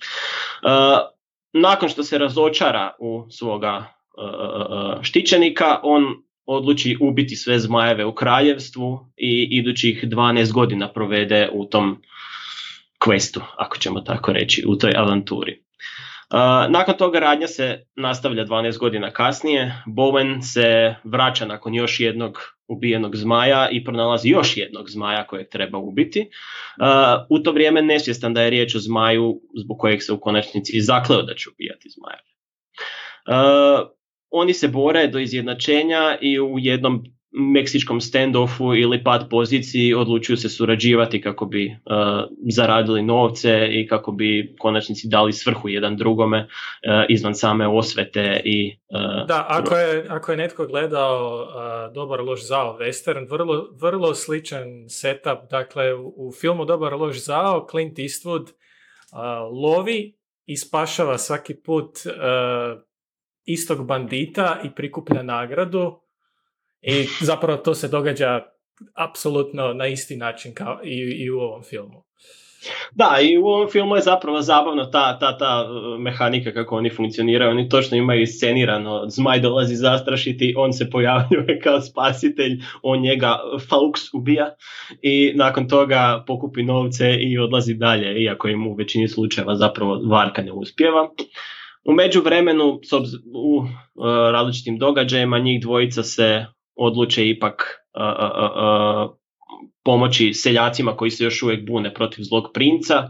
Uh, 0.62 0.70
nakon 1.52 1.88
što 1.88 2.02
se 2.02 2.18
razočara 2.18 2.96
u 2.98 3.26
svoga 3.30 3.76
uh, 3.76 5.02
štićenika, 5.02 5.80
on 5.82 6.04
odluči 6.46 6.96
ubiti 7.00 7.36
sve 7.36 7.58
zmajeve 7.58 8.04
u 8.04 8.14
kraljevstvu 8.14 8.98
i 9.16 9.48
idućih 9.50 10.04
12 10.04 10.52
godina 10.52 10.92
provede 10.92 11.48
u 11.52 11.66
tom 11.66 12.02
questu, 13.06 13.40
ako 13.56 13.78
ćemo 13.78 14.00
tako 14.00 14.32
reći, 14.32 14.64
u 14.68 14.76
toj 14.76 14.92
avanturi. 14.96 15.62
Nakon 16.68 16.94
toga 16.98 17.18
radnja 17.18 17.46
se 17.46 17.86
nastavlja 17.96 18.44
12 18.44 18.78
godina 18.78 19.10
kasnije. 19.10 19.82
Bowen 19.86 20.42
se 20.42 20.94
vraća 21.04 21.46
nakon 21.46 21.74
još 21.74 22.00
jednog 22.00 22.38
ubijenog 22.68 23.16
zmaja 23.16 23.68
i 23.70 23.84
pronalazi 23.84 24.28
još 24.28 24.56
jednog 24.56 24.90
zmaja 24.90 25.26
kojeg 25.26 25.48
treba 25.48 25.78
ubiti. 25.78 26.30
U 27.30 27.38
to 27.38 27.52
vrijeme 27.52 27.82
nesvjestan 27.82 28.34
da 28.34 28.42
je 28.42 28.50
riječ 28.50 28.74
o 28.74 28.78
zmaju 28.78 29.40
zbog 29.64 29.78
kojeg 29.78 30.02
se 30.02 30.12
u 30.12 30.20
konačnici 30.20 30.80
zakleo 30.80 31.22
da 31.22 31.34
će 31.34 31.50
ubijati 31.50 31.88
zmaja. 31.88 32.18
Oni 34.30 34.54
se 34.54 34.68
bore 34.68 35.06
do 35.06 35.18
izjednačenja 35.18 36.18
i 36.20 36.40
u 36.40 36.58
jednom 36.58 37.04
meksičkom 37.32 38.00
standoffu 38.00 38.74
ili 38.74 39.04
pad 39.04 39.28
poziciji 39.30 39.94
odlučuju 39.94 40.36
se 40.36 40.48
surađivati 40.48 41.20
kako 41.20 41.46
bi 41.46 41.66
uh, 41.66 41.72
zaradili 42.52 43.02
novce 43.02 43.68
i 43.70 43.86
kako 43.88 44.12
bi 44.12 44.54
konačnici 44.58 45.08
dali 45.08 45.32
svrhu 45.32 45.68
jedan 45.68 45.96
drugome 45.96 46.38
uh, 46.38 46.46
izvan 47.08 47.34
same 47.34 47.68
osvete 47.68 48.40
i 48.44 48.78
uh, 48.88 49.26
da 49.28 49.46
ako 49.48 49.76
je, 49.76 50.06
ako 50.08 50.30
je 50.30 50.36
netko 50.36 50.66
gledao 50.66 51.46
Dobar 51.94 52.20
loš 52.20 52.46
zao 52.46 52.78
western 52.80 53.30
vrlo, 53.30 53.68
vrlo 53.80 54.14
sličan 54.14 54.64
setup 54.88 55.38
dakle 55.50 55.94
u, 55.94 56.14
u 56.16 56.32
filmu 56.40 56.64
Dobar 56.64 56.92
loš 56.92 57.24
zao 57.24 57.66
Clint 57.70 57.98
Eastwood 57.98 58.46
lovi 59.62 60.16
i 60.46 60.56
spašava 60.56 61.18
svaki 61.18 61.54
put 61.54 61.90
istog 63.44 63.86
bandita 63.86 64.60
i 64.64 64.70
prikuplja 64.74 65.22
nagradu 65.22 66.02
i 66.82 67.06
zapravo 67.20 67.58
to 67.58 67.74
se 67.74 67.88
događa 67.88 68.40
apsolutno 68.94 69.72
na 69.72 69.86
isti 69.86 70.16
način 70.16 70.54
kao 70.54 70.80
i, 70.84 71.24
i 71.24 71.30
u 71.30 71.38
ovom 71.38 71.62
filmu. 71.62 72.04
Da, 72.92 73.18
i 73.22 73.38
u 73.38 73.46
ovom 73.46 73.68
filmu 73.70 73.96
je 73.96 74.02
zapravo 74.02 74.40
zabavno 74.40 74.84
ta, 74.84 75.18
ta, 75.18 75.38
ta 75.38 75.64
uh, 75.64 76.00
mehanika 76.00 76.52
kako 76.52 76.76
oni 76.76 76.90
funkcioniraju. 76.90 77.50
Oni 77.50 77.68
točno 77.68 77.96
imaju 77.96 78.22
iscenirano, 78.22 79.04
zmaj 79.08 79.40
dolazi 79.40 79.74
zastrašiti, 79.74 80.54
on 80.56 80.72
se 80.72 80.90
pojavljuje 80.90 81.60
kao 81.64 81.80
spasitelj, 81.80 82.60
on 82.82 83.00
njega 83.00 83.38
Faux 83.68 84.14
ubija 84.14 84.54
i 85.02 85.32
nakon 85.34 85.68
toga 85.68 86.24
pokupi 86.26 86.62
novce 86.62 87.16
i 87.20 87.38
odlazi 87.38 87.74
dalje, 87.74 88.22
iako 88.22 88.48
im 88.48 88.66
u 88.66 88.74
većini 88.74 89.08
slučajeva 89.08 89.54
zapravo 89.54 90.00
varka 90.10 90.42
ne 90.42 90.52
uspjeva. 90.52 91.10
U 91.84 91.92
međuvremenu, 91.92 92.80
u 93.34 93.56
uh, 93.56 93.66
različitim 94.32 94.78
događajima, 94.78 95.38
njih 95.38 95.60
dvojica 95.62 96.02
se 96.02 96.46
odluče 96.76 97.28
ipak 97.28 97.62
pomoći 99.84 100.32
seljacima 100.32 100.96
koji 100.96 101.10
se 101.10 101.24
još 101.24 101.42
uvijek 101.42 101.66
bune 101.66 101.94
protiv 101.94 102.22
zlog 102.22 102.44
princa 102.54 103.08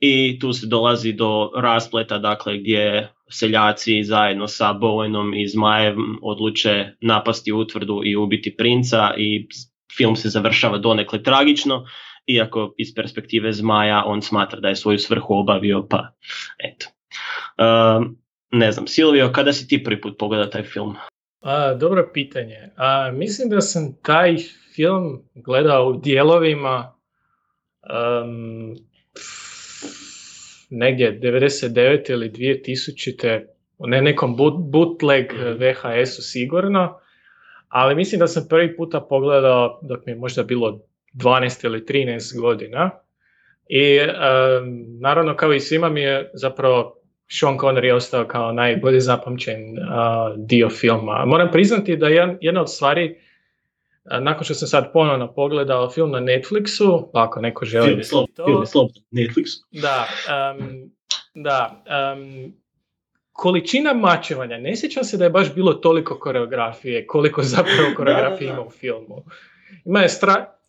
i 0.00 0.38
tu 0.38 0.52
se 0.52 0.66
dolazi 0.66 1.12
do 1.12 1.50
raspleta 1.56 2.18
dakle 2.18 2.58
gdje 2.58 3.12
seljaci 3.30 4.04
zajedno 4.04 4.48
sa 4.48 4.74
Bowenom 4.74 5.42
i 5.42 5.48
Zmajem 5.48 6.18
odluče 6.22 6.86
napasti 7.00 7.52
utvrdu 7.52 8.00
i 8.04 8.16
ubiti 8.16 8.56
princa 8.56 9.14
i 9.16 9.48
film 9.96 10.16
se 10.16 10.28
završava 10.28 10.78
donekle 10.78 11.22
tragično 11.22 11.84
iako 12.26 12.74
iz 12.78 12.94
perspektive 12.94 13.52
Zmaja 13.52 14.02
on 14.06 14.22
smatra 14.22 14.60
da 14.60 14.68
je 14.68 14.76
svoju 14.76 14.98
svrhu 14.98 15.34
obavio 15.34 15.86
pa 15.90 16.08
eto. 16.58 16.86
ne 18.50 18.72
znam, 18.72 18.86
Silvio, 18.86 19.32
kada 19.32 19.52
si 19.52 19.68
ti 19.68 19.84
prvi 19.84 20.00
put 20.00 20.18
pogledao 20.18 20.46
taj 20.46 20.62
film? 20.62 20.96
A, 21.46 21.74
dobro 21.74 22.10
pitanje. 22.12 22.70
A, 22.76 23.10
mislim 23.12 23.48
da 23.48 23.60
sam 23.60 23.96
taj 24.02 24.36
film 24.74 25.22
gledao 25.34 25.86
u 25.86 25.96
dijelovima 25.96 26.94
um, 27.82 28.76
negdje 30.70 31.20
99. 31.20 32.10
ili 32.10 32.30
2000. 32.30 33.44
Ne 33.78 34.02
nekom 34.02 34.36
bootleg 34.58 35.32
VHS-u 35.32 36.22
sigurno, 36.22 37.00
ali 37.68 37.94
mislim 37.94 38.18
da 38.18 38.26
sam 38.26 38.46
prvi 38.48 38.76
puta 38.76 39.00
pogledao 39.00 39.80
dok 39.82 40.06
mi 40.06 40.12
je 40.12 40.16
možda 40.16 40.42
bilo 40.42 40.80
12 41.14 41.64
ili 41.64 41.84
13 41.84 42.40
godina. 42.40 42.90
I 43.68 43.98
um, 44.00 44.06
naravno 45.00 45.36
kao 45.36 45.52
i 45.52 45.60
svima 45.60 45.88
mi 45.88 46.00
je 46.00 46.30
zapravo 46.34 47.05
Sean 47.28 47.58
Connery 47.58 47.84
je 47.84 47.94
ostao 47.94 48.24
kao 48.24 48.52
najbolje 48.52 49.00
zapamćen 49.00 49.76
dio 50.36 50.70
filma. 50.70 51.24
Moram 51.26 51.50
priznati 51.52 51.96
da 51.96 52.08
je 52.08 52.38
jedna 52.40 52.60
od 52.60 52.72
stvari, 52.72 53.18
nakon 54.04 54.44
što 54.44 54.54
sam 54.54 54.68
sad 54.68 54.92
ponovno 54.92 55.32
pogledao 55.32 55.90
film 55.90 56.10
na 56.10 56.20
Netflixu, 56.20 57.04
pa 57.12 57.22
ako 57.22 57.40
neko 57.40 57.64
želi... 57.64 57.86
Film 57.86 57.98
je 57.98 58.04
slobodno, 58.66 59.02
Netflixu. 59.12 59.62
Da, 59.70 60.06
da. 61.34 61.84
količina 63.32 63.94
mačevanja, 63.94 64.58
ne 64.58 64.76
sjećam 64.76 65.04
se 65.04 65.16
da 65.16 65.24
je 65.24 65.30
baš 65.30 65.54
bilo 65.54 65.72
toliko 65.72 66.18
koreografije, 66.18 67.06
koliko 67.06 67.42
zapravo 67.42 67.94
koreografije 67.96 68.50
ima 68.50 68.60
u 68.60 68.70
filmu. 68.70 69.24
Ima 69.84 70.00
je, 70.00 70.08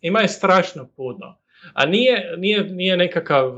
ima 0.00 0.20
je 0.20 0.28
strašno 0.28 0.88
puno. 0.96 1.38
A 1.72 1.86
nije, 1.86 2.34
nije, 2.36 2.64
nije, 2.64 2.96
nekakav, 2.96 3.54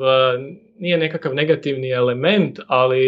nije 0.80 0.98
nekakav 0.98 1.34
negativni 1.34 1.90
element, 1.90 2.58
ali 2.66 3.02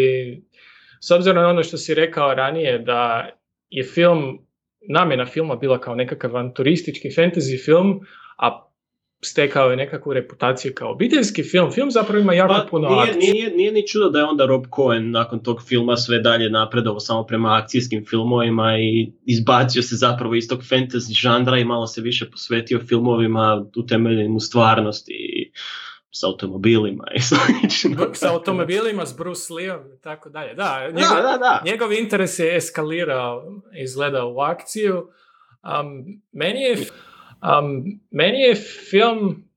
s 1.01 1.11
obzirom 1.11 1.43
na 1.43 1.49
ono 1.49 1.63
što 1.63 1.77
si 1.77 1.93
rekao 1.93 2.33
ranije 2.33 2.79
da 2.79 3.29
je 3.69 3.83
film, 3.83 4.39
namjena 4.89 5.25
filma 5.25 5.55
bila 5.55 5.79
kao 5.79 5.95
nekakav 5.95 6.31
turistički 6.55 7.09
fantasy 7.09 7.65
film, 7.65 7.99
a 8.37 8.69
stekao 9.25 9.69
je 9.69 9.77
nekakvu 9.77 10.13
reputaciju 10.13 10.71
kao 10.75 10.91
obiteljski 10.91 11.43
film. 11.43 11.71
Film 11.71 11.91
zapravo 11.91 12.19
ima 12.19 12.33
jako 12.33 12.53
pa, 12.53 12.67
puno 12.69 12.89
nije, 12.89 13.33
Nije, 13.33 13.49
nije 13.55 13.71
ni 13.71 13.87
čudo 13.87 14.09
da 14.09 14.19
je 14.19 14.25
onda 14.25 14.45
Rob 14.45 14.63
Cohen 14.75 15.11
nakon 15.11 15.43
tog 15.43 15.61
filma 15.67 15.97
sve 15.97 16.19
dalje 16.19 16.49
napredovao 16.49 16.99
samo 16.99 17.23
prema 17.23 17.57
akcijskim 17.57 18.05
filmovima 18.05 18.77
i 18.77 19.11
izbacio 19.25 19.81
se 19.81 19.95
zapravo 19.95 20.35
iz 20.35 20.47
tog 20.47 20.59
fantasy 20.59 21.21
žanra 21.21 21.57
i 21.57 21.65
malo 21.65 21.87
se 21.87 22.01
više 22.01 22.29
posvetio 22.31 22.79
filmovima 22.79 23.65
utemeljenim 23.75 24.35
u 24.35 24.39
stvarnosti 24.39 25.51
s 26.15 26.23
automobilima 26.23 27.03
i 27.15 27.19
S 28.13 28.23
automobilima, 28.23 29.05
s 29.05 29.17
Bruce 29.17 29.53
Leeom 29.53 29.93
i 29.93 30.01
tako 30.01 30.29
dalje. 30.29 30.53
Da, 30.53 30.87
njegov, 30.87 31.15
da, 31.15 31.37
da, 31.37 31.61
njegov 31.65 31.93
interes 31.93 32.39
je 32.39 32.55
eskalirao, 32.55 33.61
izgleda 33.83 34.25
u 34.25 34.39
akciju. 34.39 35.09
Um, 35.63 36.21
meni 36.31 36.61
je 36.61 36.77
Um, 37.43 37.99
meni 38.11 38.39
je 38.39 38.55
film... 38.89 39.49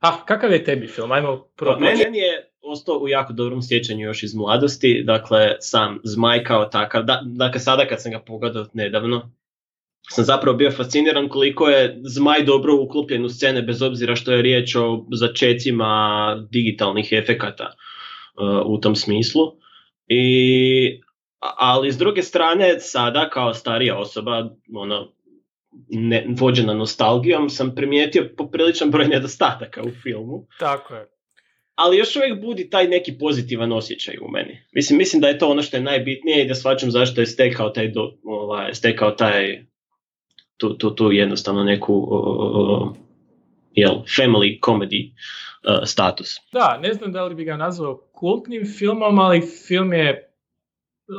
Ah, 0.00 0.24
kakav 0.26 0.52
je 0.52 0.64
tebi 0.64 0.86
film? 0.86 1.12
Ajmo 1.12 1.48
prvo. 1.56 1.78
Meni 1.78 2.18
je 2.18 2.50
ostao 2.62 2.98
u 2.98 3.08
jako 3.08 3.32
dobrom 3.32 3.62
sjećanju 3.62 4.06
još 4.06 4.22
iz 4.22 4.34
mladosti, 4.34 5.02
dakle 5.06 5.56
sam 5.60 6.00
Zmaj 6.04 6.44
kao 6.44 6.64
takav, 6.64 7.02
da, 7.02 7.22
dakle 7.24 7.60
sada 7.60 7.86
kad 7.88 8.02
sam 8.02 8.12
ga 8.12 8.18
pogledao 8.18 8.66
nedavno, 8.72 9.30
sam 10.10 10.24
zapravo 10.24 10.56
bio 10.56 10.70
fasciniran 10.70 11.28
koliko 11.28 11.68
je 11.68 12.00
Zmaj 12.02 12.42
dobro 12.42 12.74
uklopljen 12.74 13.24
u 13.24 13.28
scene 13.28 13.62
bez 13.62 13.82
obzira 13.82 14.16
što 14.16 14.32
je 14.32 14.42
riječ 14.42 14.76
o 14.76 15.06
začecima 15.12 16.46
digitalnih 16.50 17.08
efekata 17.12 17.74
uh, 17.74 18.66
u 18.66 18.80
tom 18.80 18.96
smislu. 18.96 19.42
I, 20.08 21.00
ali 21.40 21.92
s 21.92 21.98
druge 21.98 22.22
strane 22.22 22.80
sada 22.80 23.30
kao 23.30 23.54
starija 23.54 23.98
osoba, 23.98 24.50
ono, 24.74 25.12
ne, 25.88 26.26
vođena 26.28 26.74
nostalgijom, 26.74 27.50
sam 27.50 27.74
primijetio 27.74 28.30
popriličan 28.36 28.90
broj 28.90 29.08
nedostataka 29.08 29.82
u 29.82 29.90
filmu. 30.02 30.46
Tako 30.58 30.94
je. 30.94 31.06
Ali 31.74 31.98
još 31.98 32.16
uvijek 32.16 32.40
budi 32.40 32.70
taj 32.70 32.88
neki 32.88 33.18
pozitivan 33.18 33.72
osjećaj 33.72 34.16
u 34.22 34.30
meni. 34.30 34.66
Mislim, 34.72 34.98
mislim 34.98 35.22
da 35.22 35.28
je 35.28 35.38
to 35.38 35.48
ono 35.48 35.62
što 35.62 35.76
je 35.76 35.82
najbitnije 35.82 36.44
i 36.44 36.48
da 36.48 36.54
shvaćam 36.54 36.90
zašto 36.90 37.20
je 37.20 37.26
stekao 37.26 37.70
taj, 37.70 37.88
do, 37.88 38.12
ovaj, 38.24 38.74
stekao 38.74 39.10
taj 39.10 39.64
tu, 40.56 40.78
tu, 40.78 40.90
tu 40.90 41.12
jednostavno 41.12 41.64
neku 41.64 41.94
uh, 41.94 42.96
jel, 43.72 43.94
family 44.16 44.60
comedy 44.60 45.10
uh, 45.10 45.84
status. 45.84 46.36
Da, 46.52 46.78
ne 46.82 46.94
znam 46.94 47.12
da 47.12 47.24
li 47.24 47.34
bi 47.34 47.44
ga 47.44 47.56
nazvao 47.56 47.96
kultnim 48.12 48.66
filmom, 48.78 49.18
ali 49.18 49.42
film 49.66 49.92
je 49.92 50.30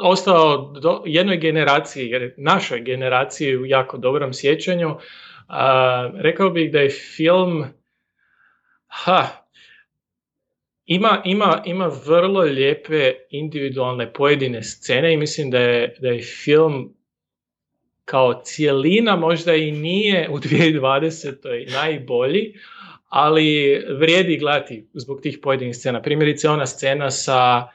ostao 0.04 0.74
do 0.82 1.02
jednoj 1.06 1.38
generaciji, 1.38 2.12
našoj 2.38 2.82
generaciji 2.82 3.58
u 3.58 3.66
jako 3.66 3.98
dobrom 3.98 4.34
sjećanju. 4.34 4.96
A, 5.48 6.10
rekao 6.14 6.50
bih 6.50 6.72
da 6.72 6.80
je 6.80 6.90
film 6.90 7.66
ha, 8.88 9.28
ima, 10.86 11.22
ima, 11.26 11.62
ima 11.66 11.92
vrlo 12.06 12.42
lijepe 12.42 13.14
individualne 13.30 14.14
pojedine 14.14 14.64
scene 14.64 15.14
i 15.14 15.18
mislim 15.18 15.52
da 15.52 15.60
je, 15.60 15.96
da 16.00 16.08
je 16.08 16.22
film 16.22 16.94
kao 18.06 18.42
cijelina 18.44 19.16
možda 19.16 19.56
i 19.56 19.72
nije 19.72 20.30
u 20.30 20.38
2020. 20.46 21.72
najbolji, 21.74 22.54
ali 23.10 23.82
vrijedi 24.00 24.38
gledati 24.38 24.88
zbog 24.94 25.22
tih 25.22 25.40
pojedinih 25.42 25.76
scena. 25.76 26.02
Primjerice 26.02 26.50
ona 26.50 26.66
scena 26.66 27.12
sa 27.12 27.68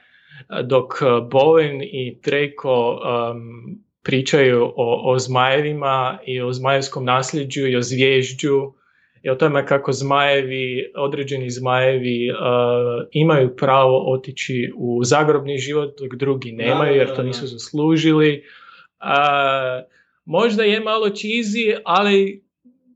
dok 0.65 1.03
Bowen 1.31 1.83
i 1.83 2.19
Draco 2.25 2.91
um, 2.91 3.79
pričaju 4.03 4.73
o, 4.77 5.13
o 5.13 5.19
zmajevima 5.19 6.19
i 6.27 6.41
o 6.41 6.53
zmajevskom 6.53 7.05
nasljeđu 7.05 7.67
i 7.67 7.77
o 7.77 7.83
zvježđu 7.83 8.73
i 9.23 9.31
o 9.31 9.35
tome 9.35 9.67
kako 9.67 9.93
zmajevi, 9.93 10.93
određeni 10.97 11.51
zmajevi 11.51 12.31
uh, 12.31 12.37
imaju 13.13 13.57
pravo 13.57 14.13
otići 14.13 14.73
u 14.77 15.05
zagrobni 15.05 15.59
život 15.59 15.99
dok 16.01 16.15
drugi 16.15 16.53
nemaju 16.53 16.95
jer 16.95 17.17
to 17.17 17.23
nisu 17.23 17.47
zaslužili. 17.47 18.45
Uh, 19.01 19.91
možda 20.31 20.63
je 20.63 20.81
malo 20.81 21.07
cheesy, 21.07 21.81
ali 21.85 22.45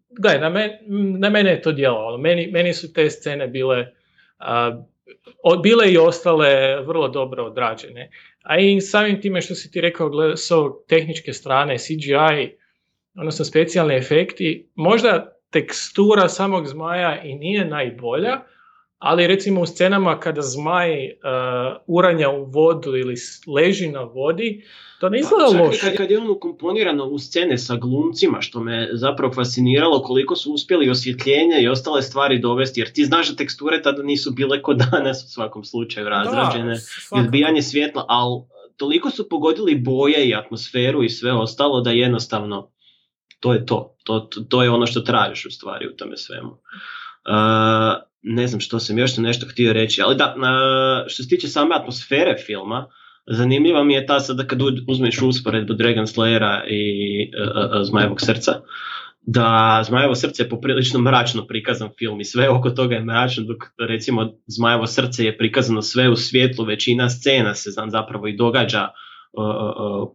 gledaj, 0.09 0.41
na, 0.41 0.51
men, 0.51 0.71
na 1.19 1.31
mene 1.31 1.51
je 1.51 1.63
to 1.63 1.73
djelovalo. 1.73 2.19
Meni, 2.19 2.47
meni 2.53 2.75
su 2.75 2.93
te 2.93 3.11
scene 3.11 3.49
bile 3.49 3.87
uh, 4.41 5.63
bile 5.63 5.93
i 5.93 5.99
ostale 5.99 6.81
vrlo 6.83 7.09
dobro 7.09 7.45
odrađene. 7.45 8.11
A 8.43 8.59
i 8.59 8.81
samim 8.81 9.21
time 9.21 9.41
što 9.41 9.55
si 9.55 9.71
ti 9.71 9.81
rekao 9.81 10.09
gled, 10.09 10.39
s 10.39 10.51
ovog 10.51 10.85
tehničke 10.89 11.33
strane, 11.33 11.79
CGI, 11.79 12.57
odnosno 13.19 13.45
specijalni 13.45 13.95
efekti, 13.95 14.71
možda 14.75 15.37
tekstura 15.51 16.29
samog 16.29 16.67
zmaja 16.67 17.23
i 17.23 17.35
nije 17.35 17.65
najbolja, 17.65 18.41
ali 19.05 19.27
recimo 19.27 19.61
u 19.61 19.67
scenama 19.67 20.21
kada 20.21 20.43
zmaj 20.43 21.05
uh, 21.05 21.11
uranja 21.87 22.31
u 22.31 22.45
vodu 22.45 22.97
ili 22.97 23.15
leži 23.47 23.89
na 23.89 24.01
vodi, 24.01 24.65
to 25.01 25.09
ne 25.09 25.19
izgleda 25.21 25.45
pa, 25.53 25.65
loše. 25.65 25.81
Kad, 25.81 25.97
kad 25.97 26.11
je 26.11 26.19
ono 26.19 26.33
ukomponirano 26.33 27.05
u 27.05 27.19
scene 27.19 27.59
sa 27.59 27.77
glumcima, 27.77 28.41
što 28.41 28.61
me 28.61 28.89
zapravo 28.93 29.33
fasciniralo 29.35 30.03
koliko 30.03 30.37
su 30.37 30.53
uspjeli 30.53 30.91
osvjetljenje 30.91 31.61
i 31.61 31.69
ostale 31.69 32.03
stvari 32.03 32.39
dovesti, 32.39 32.81
jer 32.81 32.93
ti 32.93 33.05
znaš 33.05 33.31
da 33.31 33.37
teksture 33.37 33.83
tada 33.83 34.03
nisu 34.03 34.31
bile 34.31 34.63
kod 34.63 34.77
danas 34.91 35.25
u 35.25 35.29
svakom 35.29 35.65
slučaju 35.65 36.09
razrađene, 36.09 36.75
i 37.17 37.21
odbijanje 37.21 37.63
svjetla, 37.63 38.05
ali 38.09 38.43
toliko 38.77 39.11
su 39.11 39.29
pogodili 39.29 39.75
boje 39.75 40.29
i 40.29 40.35
atmosferu 40.35 41.03
i 41.03 41.09
sve 41.09 41.33
ostalo 41.33 41.81
da 41.81 41.91
jednostavno 41.91 42.71
to 43.41 43.53
je 43.53 43.67
to. 43.67 43.97
To, 44.05 44.29
to 44.49 44.63
je 44.63 44.71
ono 44.71 44.87
što 44.87 45.01
tražiš 45.01 45.47
u 45.47 45.51
stvari 45.51 45.89
u 45.89 45.97
tome 45.97 46.17
svemu. 46.17 46.51
Uh, 46.51 48.14
ne 48.25 48.47
znam 48.47 48.61
što 48.61 48.79
sam, 48.79 48.99
još 48.99 49.17
nešto 49.17 49.47
htio 49.51 49.73
reći, 49.73 50.03
ali 50.03 50.17
da, 50.17 50.35
uh, 50.37 51.11
što 51.11 51.23
se 51.23 51.29
tiče 51.29 51.49
same 51.49 51.75
atmosfere 51.75 52.37
filma, 52.47 52.87
zanimljiva 53.27 53.85
mi 53.85 53.95
je 53.95 54.07
ta 54.07 54.21
sada 54.21 54.47
kad 54.47 54.59
uzmeš 54.89 55.23
usporedbu 55.23 55.75
Dragon 55.75 56.07
Slayera 56.07 56.67
i 56.69 56.83
uh, 57.29 57.87
Zmajevog 57.87 58.21
srca, 58.21 58.61
da 59.27 59.83
Zmajevo 59.87 60.15
srce 60.15 60.43
je 60.43 60.49
poprilično 60.49 61.01
mračno 61.01 61.47
prikazan 61.47 61.89
film 61.99 62.21
i 62.21 62.25
sve 62.25 62.49
oko 62.49 62.71
toga 62.71 62.95
je 62.95 63.05
mračno, 63.05 63.45
dok 63.45 63.57
recimo 63.89 64.33
Zmajevo 64.47 64.87
srce 64.87 65.25
je 65.25 65.39
prikazano 65.39 65.83
sve 65.83 66.09
u 66.09 66.17
svjetlu, 66.17 66.65
većina 66.65 67.11
scena 67.11 67.55
se 67.55 67.71
znam 67.71 67.91
zapravo 67.91 68.29
i 68.29 68.37
događa 68.37 68.89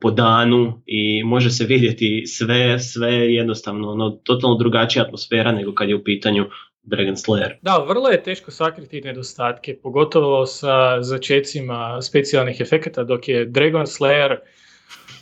po 0.02 0.12
danu 0.12 0.82
i 0.86 1.24
može 1.24 1.50
se 1.50 1.66
vidjeti 1.66 2.24
sve, 2.26 2.80
sve 2.80 3.34
jednostavno, 3.34 3.92
ono, 3.92 4.10
totalno 4.10 4.58
drugačija 4.58 5.06
atmosfera 5.06 5.52
nego 5.52 5.74
kad 5.74 5.90
je 5.90 5.96
u 5.96 6.04
pitanju 6.04 6.46
Dragon 6.84 7.16
Slayer. 7.16 7.58
Da, 7.62 7.78
vrlo 7.78 8.10
je 8.10 8.24
teško 8.24 8.52
sakriti 8.52 9.02
nedostatke, 9.02 9.80
pogotovo 9.84 10.46
sa 10.46 11.02
začecima 11.02 12.02
specijalnih 12.02 12.62
efekata, 12.62 13.04
dok 13.04 13.28
je 13.28 13.46
Dragon 13.46 13.86
Slayer 13.86 14.38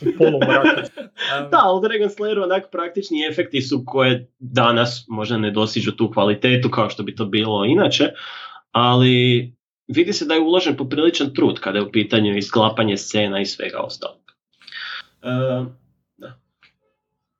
da, 1.50 1.60
ali 1.62 1.88
Dragon 1.88 2.08
Slayer 2.08 2.42
onak 2.42 2.70
praktični 2.72 3.26
efekti 3.30 3.62
su 3.62 3.82
koje 3.86 4.30
danas 4.38 5.04
možda 5.08 5.38
ne 5.38 5.50
dosižu 5.50 5.92
tu 5.92 6.10
kvalitetu 6.10 6.70
kao 6.70 6.90
što 6.90 7.02
bi 7.02 7.14
to 7.14 7.24
bilo 7.24 7.64
inače, 7.64 8.08
ali 8.72 9.52
vidi 9.88 10.12
se 10.12 10.24
da 10.24 10.34
je 10.34 10.40
uložen 10.40 10.76
popriličan 10.76 11.34
trud 11.34 11.60
kada 11.60 11.78
je 11.78 11.84
u 11.84 11.92
pitanju 11.92 12.36
isklapanje 12.36 12.96
scena 12.96 13.40
i 13.40 13.46
svega 13.46 13.78
ostalog. 13.78 14.20
Uh, 15.22 15.66
da. 16.16 16.40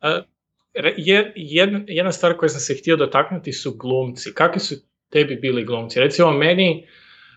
Uh, 0.02 0.24
jedna, 1.37 1.81
jedna 1.87 2.12
stvar 2.12 2.37
koju 2.37 2.49
sam 2.49 2.61
se 2.61 2.75
htio 2.75 2.97
dotaknuti 2.97 3.53
su 3.53 3.77
glumci. 3.77 4.35
Kakvi 4.35 4.61
su 4.61 4.75
tebi 5.11 5.37
bili 5.37 5.64
glumci? 5.64 6.01
Recimo 6.01 6.33
meni, 6.33 6.87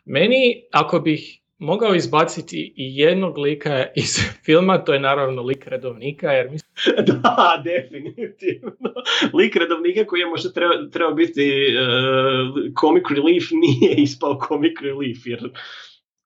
meni 0.05 0.63
ako 0.71 0.99
bih 0.99 1.41
mogao 1.61 1.95
izbaciti 1.95 2.73
i 2.77 2.97
jednog 2.97 3.37
lika 3.37 3.85
iz 3.95 4.19
filma, 4.45 4.83
to 4.83 4.93
je 4.93 4.99
naravno 4.99 5.41
lik 5.41 5.67
redovnika, 5.67 6.31
jer 6.31 6.49
mislim... 6.51 6.71
da, 7.07 7.61
definitivno. 7.63 8.93
Lik 9.33 9.55
redovnika 9.55 10.05
koji 10.05 10.19
je 10.19 10.25
možda 10.25 10.51
trebao, 10.51 10.77
treba 10.91 11.11
biti 11.11 11.67
uh, 11.67 12.73
comic 12.81 13.03
relief, 13.09 13.43
nije 13.63 13.95
ispao 13.95 14.39
comic 14.47 14.73
relief, 14.81 15.17
jer 15.25 15.51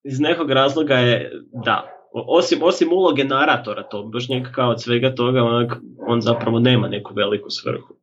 iz 0.04 0.20
nekog 0.20 0.52
razloga 0.52 0.96
je, 0.96 1.32
da, 1.66 1.95
osim, 2.16 2.64
osim 2.64 2.94
uloge 2.94 3.24
naratora, 3.24 3.84
to 3.84 4.04
baš 4.04 4.28
kao 4.52 4.70
od 4.70 4.82
svega 4.82 5.16
toga, 5.16 5.44
onak, 5.44 5.78
on 6.08 6.22
zapravo 6.22 6.60
nema 6.60 6.88
neku 6.88 7.14
veliku 7.14 7.50
svrhu. 7.50 7.96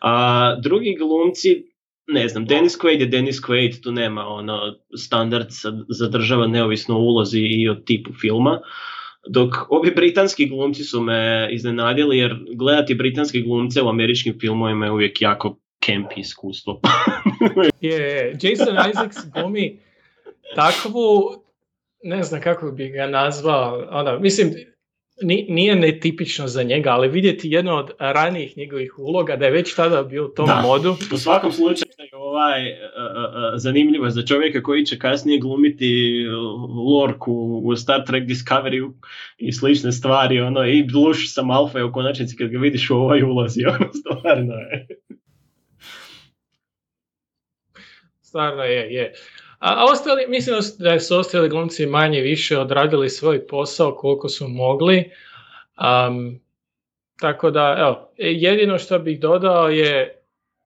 A 0.00 0.54
drugi 0.62 0.96
glumci, 0.98 1.64
ne 2.06 2.28
znam, 2.28 2.44
Dennis 2.44 2.78
Quaid 2.78 3.00
je 3.00 3.06
Dennis 3.06 3.40
Quaid, 3.42 3.82
tu 3.82 3.92
nema 3.92 4.26
ono 4.26 4.74
standard 4.96 5.46
zadržava 5.88 6.46
neovisno 6.46 6.98
ulozi 6.98 7.40
i 7.40 7.68
o 7.68 7.74
tipu 7.74 8.12
filma. 8.12 8.60
Dok 9.28 9.54
ovi 9.68 9.90
britanski 9.96 10.46
glumci 10.46 10.84
su 10.84 11.00
me 11.00 11.48
iznenadili 11.50 12.18
jer 12.18 12.36
gledati 12.54 12.94
britanske 12.94 13.40
glumce 13.40 13.82
u 13.82 13.88
američkim 13.88 14.38
filmovima 14.40 14.86
je 14.86 14.92
uvijek 14.92 15.22
jako 15.22 15.58
kempi 15.80 16.20
iskustvo. 16.20 16.80
je, 17.80 18.36
Jason 18.42 18.76
Isaacs 18.90 19.16
glumi 19.34 19.78
takvu, 20.54 21.43
ne 22.04 22.22
znam 22.22 22.40
kako 22.40 22.70
bi 22.70 22.88
ga 22.88 23.06
nazvao, 23.06 23.86
ona, 23.90 24.18
mislim, 24.18 24.54
nije 25.48 25.76
netipično 25.76 26.46
za 26.46 26.62
njega, 26.62 26.90
ali 26.90 27.08
vidjeti 27.08 27.50
jedno 27.50 27.74
od 27.74 27.90
ranijih 27.98 28.56
njegovih 28.56 28.98
uloga 28.98 29.36
da 29.36 29.44
je 29.44 29.50
već 29.50 29.74
tada 29.74 30.02
bio 30.02 30.24
u 30.24 30.28
tom 30.28 30.46
da. 30.46 30.60
modu. 30.62 30.96
U 31.12 31.16
svakom 31.16 31.52
slučaju 31.52 31.88
ovaj, 32.12 32.62
uh, 32.62 32.76
uh, 32.76 33.52
zanimljivo 33.56 34.10
za 34.10 34.22
čovjeka 34.22 34.62
koji 34.62 34.86
će 34.86 34.98
kasnije 34.98 35.40
glumiti 35.40 36.24
Lorku 36.92 37.32
u 37.64 37.76
Star 37.76 38.04
Trek 38.06 38.24
Discovery 38.24 38.92
i 39.38 39.52
slične 39.52 39.92
stvari, 39.92 40.40
ono, 40.40 40.66
i 40.66 40.84
Luš 40.94 41.34
sa 41.34 41.42
Malfa 41.42 41.84
u 41.84 41.92
konačnici 41.92 42.36
kad 42.36 42.48
ga 42.48 42.58
vidiš 42.58 42.90
u 42.90 42.94
ovoj 42.94 43.22
ulozi, 43.22 43.64
ono, 43.78 43.90
stvarno 43.92 44.54
je. 44.54 44.86
Stvarno 48.22 48.62
je, 48.62 48.94
je. 48.94 49.12
A 49.64 49.84
ostali, 49.84 50.26
mislim 50.28 50.56
da 50.78 51.00
su 51.00 51.16
ostali 51.16 51.48
glumci 51.48 51.86
manje 51.86 52.20
više 52.20 52.58
odradili 52.58 53.10
svoj 53.10 53.46
posao 53.46 53.94
koliko 53.94 54.28
su 54.28 54.48
mogli. 54.48 55.10
Um, 56.08 56.40
tako 57.20 57.50
da, 57.50 57.76
evo, 57.78 58.10
jedino 58.16 58.78
što 58.78 58.98
bih 58.98 59.20
dodao 59.20 59.68
je, 59.68 60.22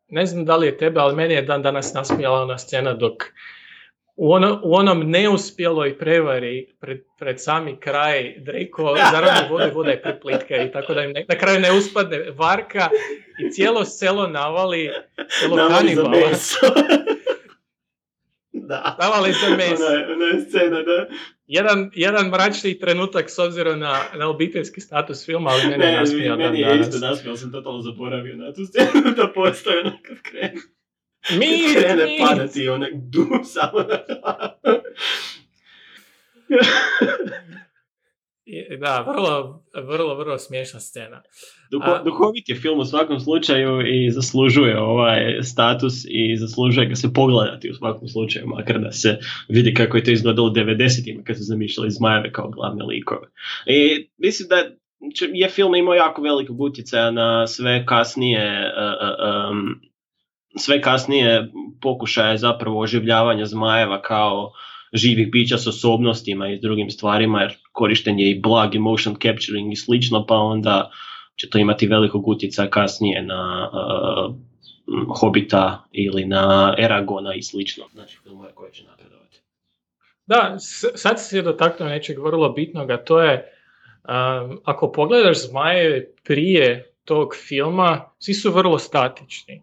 ne 0.09 0.27
znam 0.27 0.45
da 0.45 0.57
li 0.57 0.67
je 0.67 0.77
tebe, 0.77 1.01
ali 1.01 1.17
meni 1.17 1.35
je 1.35 1.43
dan 1.43 1.63
danas 1.63 1.95
nasmijala 1.95 2.43
ona 2.43 2.59
scena 2.59 2.95
dok 2.95 3.25
u, 4.17 4.33
ono, 4.33 4.61
u 4.65 4.75
onom 4.75 5.11
neuspjeloj 5.11 5.99
prevari 5.99 6.67
pred, 6.81 7.01
pred 7.19 7.41
sami 7.41 7.77
kraj 7.77 8.35
Dreko 8.39 8.97
zaradi 9.13 9.49
vode, 9.51 9.71
voda 9.75 9.91
je 9.91 10.03
preplitka 10.03 10.57
i 10.57 10.73
tako 10.73 10.95
da 10.95 11.03
im 11.03 11.13
ne, 11.13 11.25
na 11.29 11.39
kraju 11.39 11.61
ne 11.61 11.73
uspadne 11.73 12.31
varka 12.31 12.89
i 13.47 13.51
cijelo 13.51 13.85
selo 13.85 14.27
navali 14.27 14.91
selo 15.29 15.57
kanibala. 15.69 16.19
Da. 18.69 18.97
Davali 19.01 19.33
se 19.35 19.51
mes. 19.57 19.81
Ona, 19.81 20.13
ona 20.13 20.27
je 20.27 20.41
scena, 20.41 20.83
da. 20.83 21.09
Jedan, 21.47 21.91
jedan 21.95 22.29
mračni 22.29 22.79
trenutak 22.79 23.31
s 23.31 23.39
obzirom 23.39 23.79
na, 23.79 24.01
na 24.15 24.29
obiteljski 24.29 24.81
status 24.81 25.27
filma, 25.27 25.51
ali 25.51 25.63
mene 25.63 25.87
ne, 25.87 25.97
nasmijao 25.97 26.37
dan 26.37 26.53
meni 26.53 26.61
je 26.61 26.81
isto 26.81 26.99
nasmijao, 26.99 27.37
sam 27.37 27.53
totalno 27.53 27.83
zaboravio 27.83 28.37
na 28.37 28.53
tu 28.53 28.67
scenu 28.67 29.15
da 29.17 29.33
postoje 29.35 29.81
ono 29.81 29.99
kad 30.03 30.23
krene. 30.23 30.55
Mi, 31.31 31.75
kad 31.75 31.83
krene 31.83 32.05
mi. 32.05 32.19
padati 32.29 32.69
onak 32.69 32.93
du 32.95 33.27
samo 33.45 33.79
na 33.79 33.99
Da, 38.81 39.05
vrlo, 39.09 39.63
vrlo, 39.87 40.15
vrlo 40.15 40.39
smiješna 40.39 40.81
scena. 40.81 41.23
Duho, 41.71 41.91
A, 41.91 42.03
duhovit 42.03 42.49
je 42.49 42.57
film 42.57 42.79
u 42.79 42.85
svakom 42.85 43.21
slučaju 43.21 43.81
i 43.87 44.11
zaslužuje 44.11 44.81
ovaj 44.81 45.43
status 45.43 45.95
i 46.09 46.37
zaslužuje 46.37 46.87
ga 46.87 46.95
se 46.95 47.13
pogledati 47.13 47.71
u 47.71 47.75
svakom 47.75 48.09
slučaju, 48.09 48.47
makar 48.47 48.79
da 48.79 48.93
se 48.93 49.19
vidi 49.49 49.75
kako 49.75 49.97
je 49.97 50.05
to 50.05 50.11
izgledalo 50.11 50.49
u 50.49 50.53
90-ima 50.53 51.23
kad 51.25 51.37
su 51.37 51.43
zamišljali 51.43 51.91
Zmajeve 51.91 52.33
kao 52.33 52.51
glavne 52.51 52.85
likove. 52.85 53.29
I 53.67 54.09
mislim 54.19 54.49
da 54.49 54.57
je 55.33 55.49
film 55.49 55.75
imao 55.75 55.95
jako 55.95 56.23
velikog 56.23 56.61
utjecaja 56.61 57.11
na 57.11 57.47
sve 57.47 57.87
kasnije 57.87 58.73
uh, 58.77 59.51
um, 59.51 59.81
sve 60.57 60.81
kasnije 60.81 61.51
pokušaje 61.83 62.39
zapravo 62.39 62.81
oživljavanja 62.81 63.45
Zmajeva 63.45 64.03
kao 64.03 64.53
živih 64.93 65.31
bića 65.31 65.59
s 65.59 65.67
osobnostima 65.67 66.49
i 66.49 66.57
s 66.57 66.61
drugim 66.61 66.91
stvarima, 66.91 67.41
jer 67.43 67.57
korišten 67.73 68.19
je 68.19 68.31
i 68.31 68.41
blagi 68.41 68.79
motion 68.79 69.17
capturing 69.23 69.73
i 69.73 69.77
slično, 69.77 70.27
pa 70.27 70.35
onda 70.35 70.91
će 71.37 71.51
to 71.51 71.59
imati 71.59 71.87
velikog 71.87 72.29
utjecaja 72.29 72.71
kasnije 72.71 73.23
na 73.23 73.71
uh, 73.73 74.35
Hobita 75.21 75.85
ili 75.93 76.25
na 76.25 76.75
Eragona 76.79 77.35
i 77.35 77.43
slično, 77.43 77.85
znači 77.93 78.19
filmove 78.23 78.53
koje 78.55 78.73
će 78.73 78.85
napredovati. 78.85 79.41
Da, 80.27 80.57
sad 80.95 81.21
si 81.21 81.29
se 81.29 81.43
dotaknuo 81.43 81.89
nečeg 81.89 82.19
vrlo 82.19 82.49
bitnog, 82.53 82.91
a 82.91 82.97
to 82.97 83.21
je 83.21 83.53
um, 84.09 84.61
ako 84.65 84.93
pogledaš 84.93 85.49
zmaje 85.49 86.15
prije 86.25 86.93
tog 87.05 87.35
filma, 87.49 88.11
svi 88.19 88.35
su 88.35 88.53
vrlo 88.53 88.79
statični. 88.79 89.63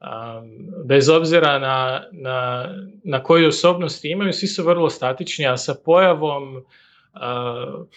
Um, 0.00 0.86
bez 0.86 1.08
obzira 1.08 1.58
na, 1.58 2.04
na, 2.12 2.68
na 3.04 3.22
koju 3.22 3.48
osobnost 3.48 4.04
imaju, 4.04 4.32
svi 4.32 4.46
su 4.46 4.64
vrlo 4.64 4.90
statični, 4.90 5.46
a 5.46 5.56
sa 5.56 5.74
pojavom 5.84 6.56
uh, 6.56 6.62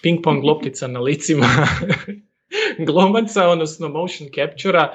ping-pong 0.04 0.44
loptica 0.48 0.88
na 0.88 1.00
licima 1.00 1.46
glumaca, 2.88 3.48
odnosno 3.48 3.90
motion 3.90 4.30
capture 4.36 4.88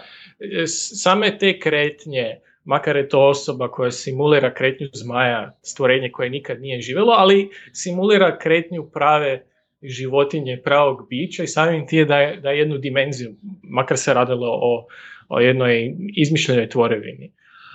same 1.02 1.38
te 1.38 1.60
kretnje, 1.60 2.40
makar 2.64 2.96
je 2.96 3.08
to 3.08 3.28
osoba 3.28 3.68
koja 3.68 3.90
simulira 3.90 4.54
kretnju 4.54 4.88
zmaja, 4.92 5.58
stvorenje 5.62 6.10
koje 6.12 6.30
nikad 6.30 6.60
nije 6.60 6.80
živjelo, 6.80 7.12
ali 7.12 7.50
simulira 7.72 8.38
kretnju 8.38 8.90
prave 8.90 9.46
životinje, 9.82 10.60
pravog 10.64 11.06
bića 11.08 11.42
i 11.42 11.46
samim 11.46 11.86
ti 11.86 11.96
je 11.96 12.04
da, 12.04 12.32
da 12.42 12.50
jednu 12.50 12.78
dimenziju, 12.78 13.34
makar 13.62 13.98
se 13.98 14.14
radilo 14.14 14.48
o, 14.50 14.86
o 15.28 15.40
jednoj 15.40 15.94
izmišljenoj 16.16 16.68
tvorevini. 16.68 17.32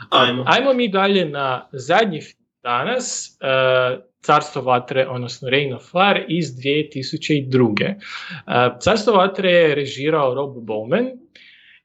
Ajmo. 0.10 0.44
Ajmo 0.48 0.74
mi 0.74 0.88
dalje 0.88 1.26
na 1.26 1.70
zadnji 1.72 2.22
danas, 2.64 3.38
uh, 3.42 4.04
Carstvo 4.22 4.62
vatre, 4.62 5.08
odnosno 5.08 5.50
Reign 5.50 5.74
of 5.74 5.92
Fire 5.92 6.26
iz 6.28 6.48
2002. 6.48 7.96
Uh, 7.96 8.80
Carstvo 8.82 9.14
vatre 9.14 9.52
je 9.52 9.76
režirao 9.76 10.36
Rob 10.36 10.56
Bowman 10.56 11.10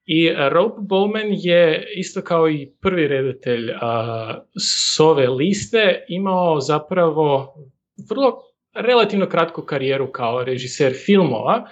i 0.07 0.31
Rob 0.51 0.73
Bowman 0.79 1.37
je 1.39 1.89
isto 1.97 2.23
kao 2.23 2.51
i 2.51 2.73
prvi 2.81 3.09
redatelj 3.09 3.71
uh, 3.71 3.79
s 4.59 5.01
ove 5.01 5.27
liste 5.29 6.05
imao 6.09 6.61
zapravo 6.61 7.55
vrlo 8.11 8.43
relativno 8.75 9.27
kratku 9.27 9.63
karijeru 9.63 10.13
kao 10.13 10.45
režiser 10.45 10.93
filmova, 11.07 11.65
uh, 11.65 11.71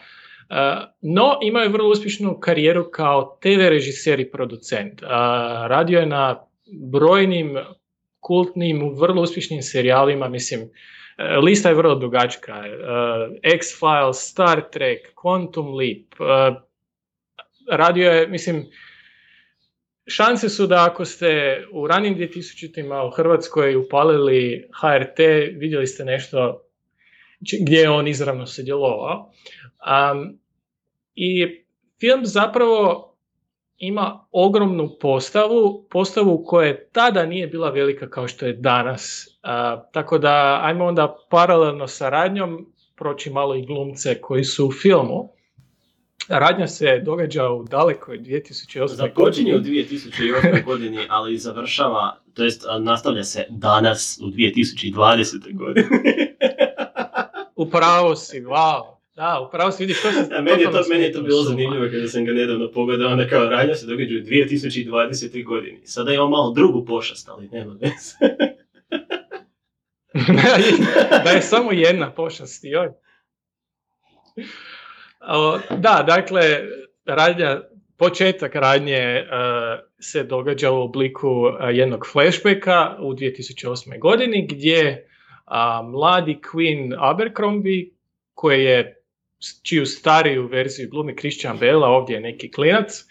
no 1.00 1.38
imao 1.42 1.62
je 1.62 1.68
vrlo 1.68 1.88
uspješnu 1.88 2.40
karijeru 2.40 2.90
kao 2.90 3.38
TV 3.42 3.68
režiser 3.68 4.20
i 4.20 4.30
producent. 4.30 5.02
Uh, 5.02 5.08
radio 5.66 6.00
je 6.00 6.06
na 6.06 6.46
brojnim 6.92 7.56
kultnim, 8.20 8.94
vrlo 9.00 9.22
uspješnim 9.22 9.62
serijalima, 9.62 10.28
mislim, 10.28 10.60
uh, 10.60 10.68
lista 11.44 11.68
je 11.68 11.74
vrlo 11.74 11.94
dugačka. 11.94 12.62
X-Files, 13.42 14.30
Star 14.30 14.62
Trek, 14.72 15.14
Quantum 15.14 15.76
Leap, 15.78 16.14
radio 17.70 18.10
je, 18.10 18.28
mislim, 18.28 18.66
šanse 20.06 20.48
su 20.48 20.66
da 20.66 20.84
ako 20.84 21.04
ste 21.04 21.62
u 21.72 21.86
ranim 21.86 22.16
2000-ima 22.16 23.04
u 23.04 23.10
Hrvatskoj 23.10 23.76
upalili 23.76 24.68
HRT, 24.80 25.18
vidjeli 25.56 25.86
ste 25.86 26.04
nešto 26.04 26.63
gdje 27.60 27.76
je 27.76 27.90
on 27.90 28.08
izravno 28.08 28.46
sudjelovao. 28.46 29.30
Um, 30.12 30.38
I 31.14 31.46
film 32.00 32.20
zapravo 32.24 33.10
ima 33.78 34.26
ogromnu 34.30 34.96
postavu, 35.00 35.86
postavu 35.90 36.44
koja 36.46 36.88
tada 36.92 37.26
nije 37.26 37.46
bila 37.46 37.70
velika 37.70 38.10
kao 38.10 38.28
što 38.28 38.46
je 38.46 38.52
danas. 38.52 39.26
Uh, 39.42 39.82
tako 39.92 40.18
da 40.18 40.60
ajmo 40.62 40.84
onda 40.84 41.16
paralelno 41.30 41.88
sa 41.88 42.08
radnjom 42.08 42.74
proći 42.96 43.30
malo 43.30 43.54
i 43.54 43.66
glumce 43.66 44.20
koji 44.20 44.44
su 44.44 44.66
u 44.66 44.72
filmu. 44.72 45.34
Radnja 46.28 46.66
se 46.66 47.02
događa 47.04 47.50
u 47.50 47.64
dalekoj 47.64 48.18
2008. 48.18 48.78
godini. 48.78 48.96
Započinje 48.96 49.56
u 49.56 49.60
2008. 49.60 50.64
godini, 50.70 50.98
ali 51.08 51.38
završava, 51.38 52.20
to 52.34 52.44
jest 52.44 52.64
nastavlja 52.80 53.24
se 53.24 53.46
danas 53.50 54.18
u 54.22 54.26
2020. 54.26 55.56
godini. 55.56 55.86
upravo 57.56 58.16
si, 58.16 58.40
wow. 58.40 58.94
Da, 59.16 59.40
upravo 59.48 59.70
si 59.70 59.82
vidiš 59.82 59.98
što 59.98 60.12
se... 60.12 60.22
Da, 60.30 60.40
meni, 60.40 60.62
je 60.62 60.70
to, 60.70 60.82
meni 60.90 61.04
je 61.04 61.12
to 61.12 61.22
bilo 61.22 61.42
zanimljivo 61.42 61.86
kada 61.92 62.08
sam 62.08 62.24
ga 62.24 62.32
nedavno 62.32 62.70
pogledao, 62.70 63.12
onda 63.12 63.28
kao 63.28 63.44
radnja 63.44 63.74
se 63.74 63.86
događa 63.86 64.14
u 64.14 64.18
2020. 64.18 65.44
godini. 65.44 65.86
Sada 65.86 66.12
ima 66.12 66.28
malo 66.28 66.52
drugu 66.52 66.84
pošast, 66.84 67.28
ali 67.28 67.48
nema 67.52 67.72
veze. 67.80 68.34
da 71.24 71.30
je 71.30 71.42
samo 71.42 71.72
jedna 71.72 72.10
pošast, 72.10 72.64
joj. 72.64 72.88
Da, 75.70 76.04
dakle, 76.06 76.60
radnja, 77.06 77.60
početak 77.96 78.54
radnje 78.54 79.22
uh, 79.22 79.28
se 80.00 80.24
događa 80.24 80.70
u 80.70 80.82
obliku 80.82 81.28
uh, 81.28 81.50
jednog 81.72 82.06
flashbacka 82.12 82.96
u 83.00 83.12
2008. 83.12 83.98
godini 83.98 84.46
gdje 84.50 85.08
uh, 85.54 85.90
mladi 85.90 86.38
Queen 86.52 86.94
Abercrombie 86.98 87.86
koji 88.34 88.64
je 88.64 89.02
čiju 89.62 89.86
stariju 89.86 90.46
verziju 90.46 90.88
glumi 90.90 91.16
Christian 91.16 91.58
Bale, 91.58 91.86
ovdje 91.86 92.14
je 92.14 92.20
neki 92.20 92.50
klinac, 92.50 93.04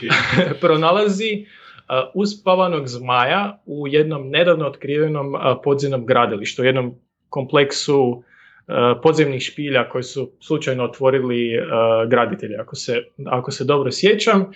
pronalazi 0.60 1.46
uh, 1.46 2.10
uspavanog 2.14 2.88
zmaja 2.88 3.62
u 3.66 3.88
jednom 3.88 4.28
nedavno 4.30 4.66
otkrivenom 4.66 5.34
uh, 5.34 5.40
podzemnom 5.64 6.06
gradilištu, 6.06 6.64
jednom 6.64 6.94
kompleksu 7.28 8.22
Eh, 8.68 8.94
podzemnih 9.02 9.42
špilja 9.42 9.88
koji 9.88 10.02
su 10.02 10.30
slučajno 10.40 10.84
otvorili 10.84 11.50
graditelji, 12.08 12.56
ako 12.56 12.76
se, 12.76 13.02
ako 13.26 13.50
se 13.50 13.64
dobro 13.64 13.92
sjećam. 13.92 14.52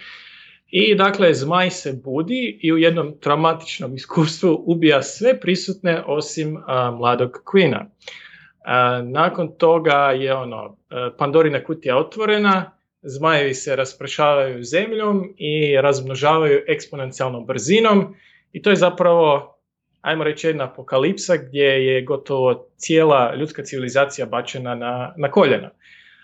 I 0.71 0.95
dakle, 0.95 1.35
zmaj 1.35 1.71
se 1.71 1.93
budi 2.05 2.59
i 2.63 2.73
u 2.73 2.79
jednom 2.79 3.15
traumatičnom 3.21 3.95
iskustvu 3.95 4.63
ubija 4.67 5.03
sve 5.03 5.41
prisutne 5.41 6.03
osim 6.07 6.57
uh, 6.57 6.63
mladog 6.99 7.43
Queena. 7.45 7.81
Uh, 7.81 9.11
nakon 9.11 9.57
toga 9.59 9.97
je 9.97 10.35
ono, 10.35 10.65
uh, 10.67 10.77
Pandorina 11.19 11.65
kutija 11.65 11.97
otvorena, 11.97 12.71
zmajevi 13.03 13.55
se 13.55 13.77
raspršavaju 13.77 14.65
zemljom 14.65 15.35
i 15.37 15.77
razmnožavaju 15.81 16.61
eksponencijalnom 16.69 17.47
brzinom 17.47 18.15
i 18.53 18.63
to 18.63 18.71
je 18.71 18.77
zapravo 18.77 19.57
ajmo 20.01 20.25
reći 20.25 20.47
jedna 20.47 20.65
apokalipsa 20.65 21.37
gdje 21.37 21.65
je 21.65 22.03
gotovo 22.03 22.67
cijela 22.77 23.35
ljudska 23.35 23.63
civilizacija 23.63 24.27
bačena 24.27 24.75
na, 24.75 25.15
na 25.17 25.31
koljena. 25.31 25.71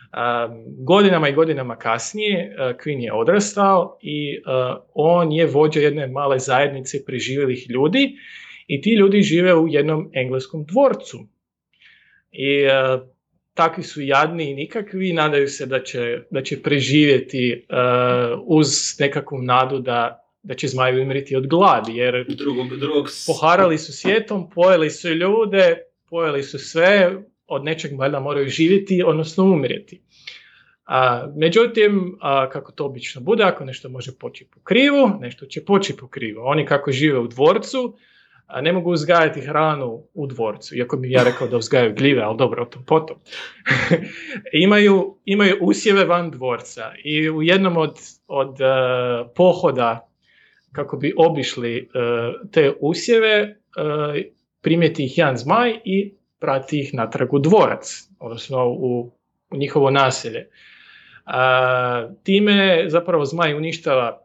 Um, 0.07 0.65
godinama 0.85 1.29
i 1.29 1.33
godinama 1.33 1.77
kasnije 1.77 2.55
uh, 2.55 2.77
Queen 2.77 3.01
je 3.01 3.13
odrastao 3.13 3.99
i 4.03 4.39
uh, 4.39 4.83
on 4.95 5.33
je 5.33 5.47
vođa 5.47 5.81
jedne 5.81 6.07
male 6.07 6.39
zajednice 6.39 7.05
preživjelih 7.05 7.71
ljudi 7.71 8.17
i 8.67 8.81
ti 8.81 8.93
ljudi 8.93 9.23
žive 9.23 9.55
u 9.55 9.69
jednom 9.69 10.11
engleskom 10.15 10.65
dvorcu. 10.65 11.19
I 12.33 12.65
uh, 12.65 13.09
takvi 13.55 13.83
su 13.83 14.03
jadni 14.03 14.51
i 14.51 14.55
nikakvi, 14.55 15.13
nadaju 15.13 15.49
se 15.49 15.67
da 15.67 15.83
će, 15.83 16.19
da 16.31 16.43
će 16.43 16.63
preživjeti 16.63 17.67
uz 18.47 18.69
nekakvu 19.01 19.39
nadu 19.43 19.79
da 19.79 20.27
da 20.47 20.55
će 20.55 20.69
zmajevi 20.69 21.03
umriti 21.03 21.37
od 21.37 21.47
gladi, 21.47 21.97
jer 21.97 22.27
drugog, 22.29 22.77
drugog... 22.77 23.09
poharali 23.27 23.79
su 23.79 23.93
svijetom, 23.93 24.51
pojeli 24.51 24.91
su 24.91 25.09
ljude, 25.09 25.77
pojeli 26.11 26.43
su 26.43 26.59
sve, 26.59 27.23
od 27.47 27.65
nečeg 27.65 27.99
valjda 27.99 28.21
moraju 28.21 28.49
živjeti, 28.49 29.03
odnosno 29.03 29.45
umrijeti. 29.45 30.03
A, 30.87 31.27
međutim, 31.37 32.19
a, 32.21 32.49
kako 32.49 32.73
to 32.73 32.85
obično 32.85 33.21
bude, 33.21 33.45
ako 33.45 33.65
nešto 33.65 33.89
može 33.89 34.13
poći 34.21 34.47
po 34.55 34.61
krivu, 34.61 35.11
nešto 35.21 35.47
će 35.47 35.65
poći 35.65 35.97
po 35.97 36.09
krivu. 36.09 36.41
Oni 36.45 36.67
kako 36.67 36.93
žive 36.93 37.19
u 37.19 37.27
dvorcu, 37.27 37.97
a 38.47 38.61
ne 38.61 38.73
mogu 38.73 38.91
uzgajati 38.91 39.41
hranu 39.41 40.03
u 40.15 40.27
dvorcu, 40.27 40.77
iako 40.77 40.97
bi 40.97 41.11
ja 41.11 41.25
rekao 41.25 41.49
da 41.49 41.57
uzgajaju 41.57 41.95
gljive, 41.95 42.23
ali 42.23 42.37
dobro, 42.37 42.63
o 42.63 42.67
tom 42.67 42.85
potom. 42.85 43.17
imaju, 44.65 45.17
imaju 45.25 45.57
usjeve 45.61 46.05
van 46.05 46.31
dvorca 46.31 46.93
i 47.05 47.31
u 47.31 47.43
jednom 47.43 47.77
od, 47.77 47.97
od 48.27 48.49
uh, 48.49 49.31
pohoda 49.35 50.07
kako 50.77 50.97
bi 50.97 51.15
obišli 51.17 51.77
e, 51.77 51.89
te 52.53 52.73
usjeve, 52.81 53.33
e, 53.37 53.57
primjeti 54.61 55.05
ih 55.05 55.19
jedan 55.19 55.37
zmaj 55.37 55.81
i 55.85 56.15
prati 56.39 56.81
ih 56.81 56.95
natrag 56.95 57.35
u 57.35 57.39
dvorac, 57.39 58.09
odnosno 58.19 58.67
u, 58.69 59.13
u 59.51 59.57
njihovo 59.57 59.91
naselje. 59.91 60.49
A, 61.25 62.09
time 62.23 62.85
zapravo 62.89 63.25
zmaj 63.25 63.55
uništava 63.55 64.23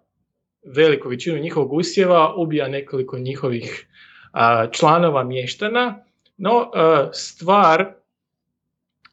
veliku 0.76 1.09
većinu 1.09 1.39
njihovog 1.39 1.74
usjeva, 1.74 2.36
ubija 2.36 2.68
nekoliko 2.68 3.18
njihovih 3.18 3.88
a, 4.32 4.68
članova 4.72 5.24
mještana, 5.24 6.05
no 6.38 6.72
a, 6.74 7.09
stvar 7.14 7.93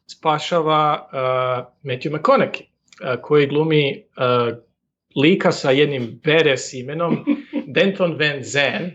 spašava 0.07 1.09
Matthew 1.83 2.11
McConaughey, 2.11 2.63
koji 3.21 3.47
glumi 3.47 4.03
lika 5.15 5.51
sa 5.51 5.71
jednim 5.71 6.19
beres 6.23 6.73
imenom, 6.73 7.25
Denton 7.75 8.11
Van 8.11 8.43
Zandt, 8.43 8.93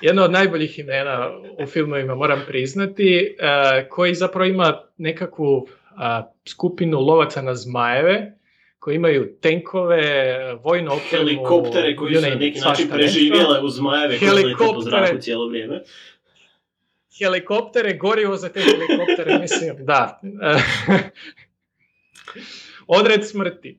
jedno 0.00 0.24
od 0.24 0.32
najboljih 0.32 0.78
imena 0.78 1.30
u 1.58 1.66
filmovima 1.66 2.14
moram 2.14 2.42
priznati, 2.46 3.36
uh, 3.40 3.88
koji 3.88 4.14
zapravo 4.14 4.44
ima 4.44 4.82
nekakvu 4.96 5.56
uh, 5.56 5.68
skupinu 6.48 7.00
lovaca 7.00 7.42
na 7.42 7.54
zmajeve, 7.54 8.32
koji 8.78 8.96
imaju 8.96 9.36
tenkove, 9.40 10.36
vojnu 10.64 10.92
opremu, 10.92 11.26
Helikoptere 11.26 11.96
koji 11.96 12.14
su 12.14 12.20
na 12.20 12.34
neki 12.34 12.60
način 12.60 12.88
preživjele 12.88 13.60
uz 13.60 13.76
zmajeve 13.76 14.18
koji 14.18 14.30
lete 14.30 14.54
po 14.58 14.80
zraku 14.80 15.18
cijelo 15.20 15.48
vrijeme. 15.48 15.82
helikoptere, 17.18 17.96
gorivo 17.96 18.36
za 18.36 18.48
te 18.48 18.60
helikoptere, 18.60 19.38
mislim, 19.42 19.76
da. 19.78 20.20
Odred 22.98 23.28
smrti. 23.28 23.78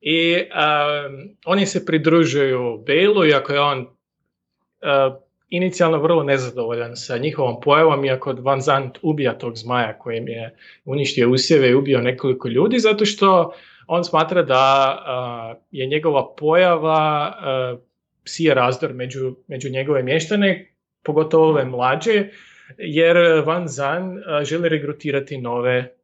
I 0.00 0.36
um, 0.36 1.36
oni 1.44 1.66
se 1.66 1.86
pridružuju 1.86 2.84
Bailu, 2.86 3.26
iako 3.26 3.52
je 3.52 3.60
on 3.60 3.80
uh, 3.80 5.22
inicijalno 5.52 5.98
vrlo 5.98 6.22
nezadovoljan 6.22 6.96
sa 6.96 7.18
njihovom 7.18 7.60
pojavom, 7.60 8.04
iako 8.04 8.32
Van 8.32 8.60
Zandt 8.60 8.98
ubija 9.02 9.38
tog 9.38 9.56
zmaja 9.56 9.98
kojim 9.98 10.28
je 10.28 10.56
uništio 10.84 11.30
usjeve 11.30 11.70
i 11.70 11.74
ubio 11.74 12.00
nekoliko 12.00 12.48
ljudi, 12.48 12.78
zato 12.78 13.04
što 13.04 13.52
on 13.86 14.04
smatra 14.04 14.42
da 14.42 14.96
uh, 14.98 15.62
je 15.70 15.86
njegova 15.86 16.34
pojava 16.36 17.32
uh, 17.72 17.80
sije 18.24 18.54
razdor 18.54 18.92
među, 18.92 19.34
među 19.48 19.70
njegove 19.70 20.02
mještane, 20.02 20.72
pogotovo 21.02 21.48
ove 21.48 21.64
mlađe, 21.64 22.28
jer 22.78 23.16
Van 23.46 23.68
Zan 23.68 24.22
a, 24.26 24.44
želi 24.44 24.68
regrutirati 24.68 25.38
nove, 25.38 25.94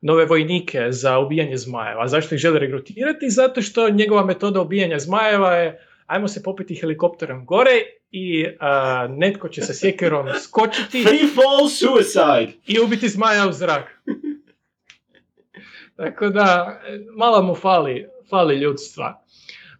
nove 0.00 0.24
vojnike 0.24 0.86
za 0.88 1.18
ubijanje 1.18 1.56
zmajeva. 1.56 2.08
Zašto 2.08 2.34
ih 2.34 2.38
želi 2.38 2.58
regrutirati? 2.58 3.30
Zato 3.30 3.62
što 3.62 3.90
njegova 3.90 4.24
metoda 4.24 4.60
ubijanja 4.60 4.98
zmajeva 4.98 5.54
je 5.54 5.89
ajmo 6.10 6.28
se 6.28 6.42
popiti 6.42 6.74
helikopterom 6.74 7.46
gore 7.46 7.70
i 8.10 8.46
a, 8.60 9.06
netko 9.10 9.48
će 9.48 9.60
sa 9.60 9.74
sjekerom 9.74 10.26
skočiti 10.42 11.02
Free 11.06 11.28
fall 11.34 11.68
suicide! 11.68 12.58
i 12.66 12.80
ubiti 12.80 13.08
zmaja 13.08 13.48
u 13.48 13.52
zrak. 13.52 14.02
Tako 15.96 16.28
da, 16.28 16.80
malo 17.16 17.42
mu 17.42 17.54
fali, 17.54 18.08
fali 18.30 18.56
ljudstva. 18.56 19.24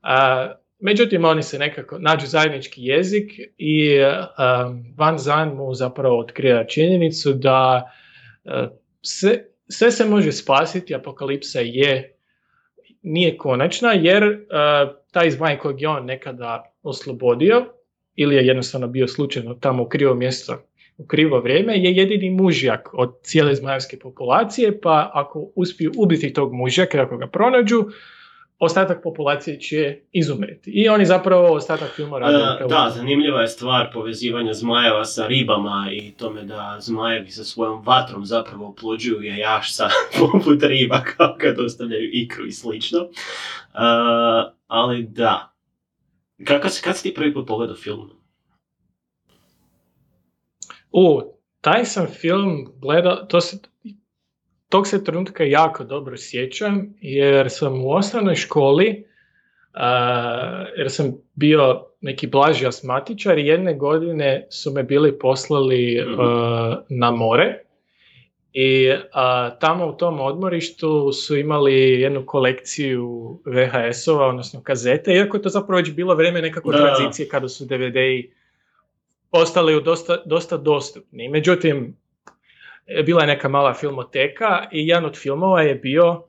A, 0.02 0.52
međutim, 0.78 1.24
oni 1.24 1.42
se 1.42 1.58
nekako 1.58 1.98
nađu 1.98 2.26
zajednički 2.26 2.84
jezik 2.84 3.32
i 3.58 4.00
a, 4.02 4.74
Van 4.96 5.18
Zan 5.18 5.48
mu 5.48 5.74
zapravo 5.74 6.18
otkrija 6.18 6.66
činjenicu 6.66 7.32
da 7.32 7.90
se, 9.02 9.44
sve 9.68 9.90
se 9.90 10.04
može 10.04 10.32
spasiti, 10.32 10.94
apokalipsa 10.94 11.60
je 11.60 12.16
nije 13.02 13.36
konačna, 13.36 13.92
jer 13.92 14.46
a, 14.50 14.99
taj 15.12 15.30
zmaj 15.30 15.58
kojeg 15.58 15.80
je 15.80 15.88
on 15.88 16.04
nekada 16.06 16.72
oslobodio, 16.82 17.66
ili 18.14 18.34
je 18.34 18.46
jednostavno 18.46 18.86
bio 18.86 19.08
slučajno 19.08 19.54
tamo 19.54 19.82
u 19.82 19.88
krivo 19.88 20.14
mjesto 20.14 20.70
u 21.00 21.06
krivo 21.06 21.40
vrijeme 21.40 21.78
je 21.78 21.92
jedini 21.92 22.30
mužjak 22.30 22.88
od 22.92 23.14
cijele 23.22 23.54
zmajevske 23.54 23.98
populacije, 23.98 24.80
pa 24.80 25.10
ako 25.14 25.50
uspiju 25.54 25.92
ubiti 25.96 26.32
tog 26.32 26.54
mužjaka, 26.54 27.02
ako 27.02 27.16
ga 27.16 27.26
pronađu, 27.26 27.84
ostatak 28.58 29.02
populacije 29.02 29.60
će 29.60 29.98
izumreti. 30.12 30.70
I 30.70 30.88
oni 30.88 31.06
zapravo 31.06 31.52
ostatak 31.54 31.90
filma 31.96 32.18
rade 32.18 32.64
E, 32.64 32.68
da, 32.68 32.92
zanimljiva 32.96 33.40
je 33.40 33.48
stvar 33.48 33.90
povezivanja 33.92 34.54
zmajeva 34.54 35.04
sa 35.04 35.26
ribama 35.26 35.88
i 35.92 36.12
tome 36.12 36.42
da 36.42 36.76
zmajevi 36.80 37.30
sa 37.30 37.44
svojom 37.44 37.82
vatrom 37.84 38.24
zapravo 38.24 38.68
oplođuju 38.68 39.22
jajašca 39.22 39.88
poput 40.18 40.62
riba 40.62 41.02
kao 41.16 41.36
kad 41.40 41.60
ostavljaju 41.60 42.10
ikru 42.12 42.46
i 42.46 42.52
slično. 42.52 42.98
E, 43.00 44.59
ali 44.70 45.02
da. 45.02 45.52
Kako 46.44 46.68
si, 46.68 46.82
kad 46.82 46.96
si 46.96 47.02
ti 47.02 47.14
prvi 47.14 47.34
put 47.34 47.46
pogledao 47.46 47.76
film? 47.76 48.10
U, 50.92 51.22
taj 51.60 51.84
sam 51.84 52.06
film 52.06 52.66
gledao, 52.76 53.16
to 53.16 53.40
se, 53.40 53.58
tog 54.68 54.86
se 54.86 55.04
trenutka 55.04 55.44
jako 55.44 55.84
dobro 55.84 56.16
sjećam, 56.16 56.94
jer 57.00 57.50
sam 57.50 57.84
u 57.84 57.90
osnovnoj 57.90 58.34
školi, 58.34 59.04
a, 59.72 60.64
jer 60.76 60.90
sam 60.90 61.12
bio 61.34 61.86
neki 62.00 62.26
blaži 62.26 62.66
asmatičar 62.66 63.38
i 63.38 63.46
jedne 63.46 63.74
godine 63.74 64.46
su 64.50 64.72
me 64.72 64.82
bili 64.82 65.18
poslali 65.18 66.04
a, 66.18 66.82
na 66.88 67.10
more 67.10 67.69
i 68.52 68.92
a, 69.12 69.50
tamo 69.60 69.86
u 69.86 69.92
tom 69.92 70.20
odmorištu 70.20 71.12
su 71.12 71.36
imali 71.36 72.00
jednu 72.00 72.26
kolekciju 72.26 73.38
VHS-ova, 73.44 74.26
odnosno 74.26 74.62
kazete, 74.62 75.12
iako 75.12 75.36
je 75.36 75.42
to 75.42 75.48
zapravo 75.48 75.76
već 75.76 75.92
bilo 75.92 76.14
vrijeme 76.14 76.42
nekako 76.42 76.72
Da. 76.72 76.78
tranzicije 76.78 77.28
kada 77.28 77.48
su 77.48 77.64
DVD-i 77.64 78.30
postali 79.30 79.82
dosta, 79.82 80.22
dosta 80.26 80.56
dostupni. 80.56 81.28
Međutim, 81.28 81.96
bila 83.04 83.20
je 83.20 83.26
neka 83.26 83.48
mala 83.48 83.74
filmoteka 83.74 84.68
i 84.72 84.88
jedan 84.88 85.04
od 85.04 85.16
filmova 85.16 85.62
je 85.62 85.74
bio 85.74 86.22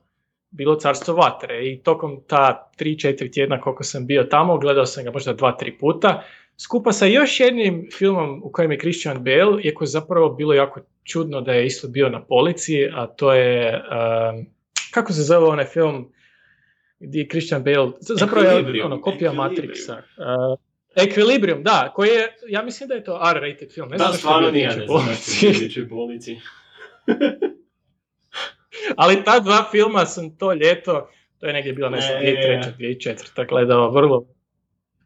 bilo 0.52 0.76
Carstvo 0.76 1.16
vatre 1.16 1.72
i 1.72 1.80
tokom 1.84 2.22
ta 2.28 2.72
3-4 2.80 3.34
tjedna 3.34 3.62
koliko 3.62 3.84
sam 3.84 4.08
bio 4.08 4.24
tamo, 4.24 4.58
gledao 4.58 4.86
sam 4.86 5.04
ga 5.04 5.12
možda 5.12 5.36
2-3 5.36 5.80
puta, 5.80 6.24
skupa 6.58 6.92
sa 6.92 7.06
još 7.06 7.40
jednim 7.40 7.90
filmom 7.98 8.42
u 8.44 8.52
kojem 8.52 8.72
je 8.72 8.80
Christian 8.80 9.24
Bale, 9.24 9.64
iako 9.64 9.84
je 9.84 9.88
zapravo 9.88 10.30
bilo 10.30 10.54
jako 10.54 10.80
čudno 11.04 11.42
da 11.42 11.54
je 11.54 11.66
isto 11.66 11.88
bio 11.88 12.10
na 12.10 12.24
polici, 12.24 12.90
a 12.94 13.08
to 13.08 13.34
je, 13.34 13.74
um, 13.74 14.46
kako 14.92 15.14
se 15.14 15.22
zove 15.22 15.48
onaj 15.48 15.66
film 15.66 16.14
gdje 17.00 17.20
je 17.20 17.28
Christian 17.28 17.64
Bale, 17.64 17.92
zapravo 18.00 18.48
je 18.48 18.84
ono, 18.84 19.02
kopija. 19.02 19.32
Matrixa. 19.32 19.98
Uh, 20.18 20.60
Equilibrium, 20.96 21.64
da, 21.64 21.92
koji 21.96 22.10
je, 22.10 22.36
ja 22.48 22.64
mislim 22.64 22.90
da 22.90 22.96
je 22.96 23.04
to 23.04 23.22
R-rated 23.36 23.74
film. 23.74 23.90
Ne 23.90 23.98
Da, 23.98 24.14
stvarno 24.14 24.52
nije, 24.52 24.68
ne 24.68 24.74
znam 24.74 24.88
bolnici. 25.90 26.38
Ali 28.98 29.24
ta 29.24 29.40
dva 29.40 29.68
filma 29.72 30.06
sam 30.06 30.38
to 30.38 30.54
ljeto, 30.54 31.10
to 31.40 31.48
je 31.48 31.54
negdje 31.54 31.74
bilo, 31.74 31.90
ne 31.90 32.02
znam, 32.02 32.24
Ne. 32.24 32.36
2003. 32.78 33.36
2004. 33.36 33.48
gledao 33.50 33.92
vrlo, 33.92 34.28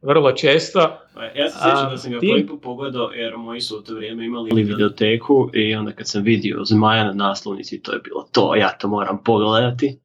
vrlo 0.06 0.32
često. 0.32 0.97
Pa, 1.14 1.24
Ja 1.24 1.49
se 1.49 1.58
sjećam 1.64 1.89
da 1.91 1.97
sam 1.97 2.12
ga 2.12 2.20
prvi 2.20 2.47
put 2.47 2.62
pogledao 2.62 3.10
jer 3.12 3.38
moji 3.38 3.62
su 3.62 3.78
u 3.78 3.82
to 3.82 3.95
vrijeme 3.95 4.26
imali 4.26 4.64
videoteku 4.64 5.49
i 5.53 5.76
onda 5.76 5.91
kad 5.91 6.08
sam 6.08 6.24
vidio 6.24 6.64
Zmaja 6.64 7.03
na 7.03 7.14
naslovnici 7.14 7.82
to 7.82 7.93
je 7.93 7.99
bilo 7.99 8.28
to, 8.32 8.56
ja 8.56 8.78
to 8.78 8.88
moram 8.88 9.24
pogledati. 9.24 9.99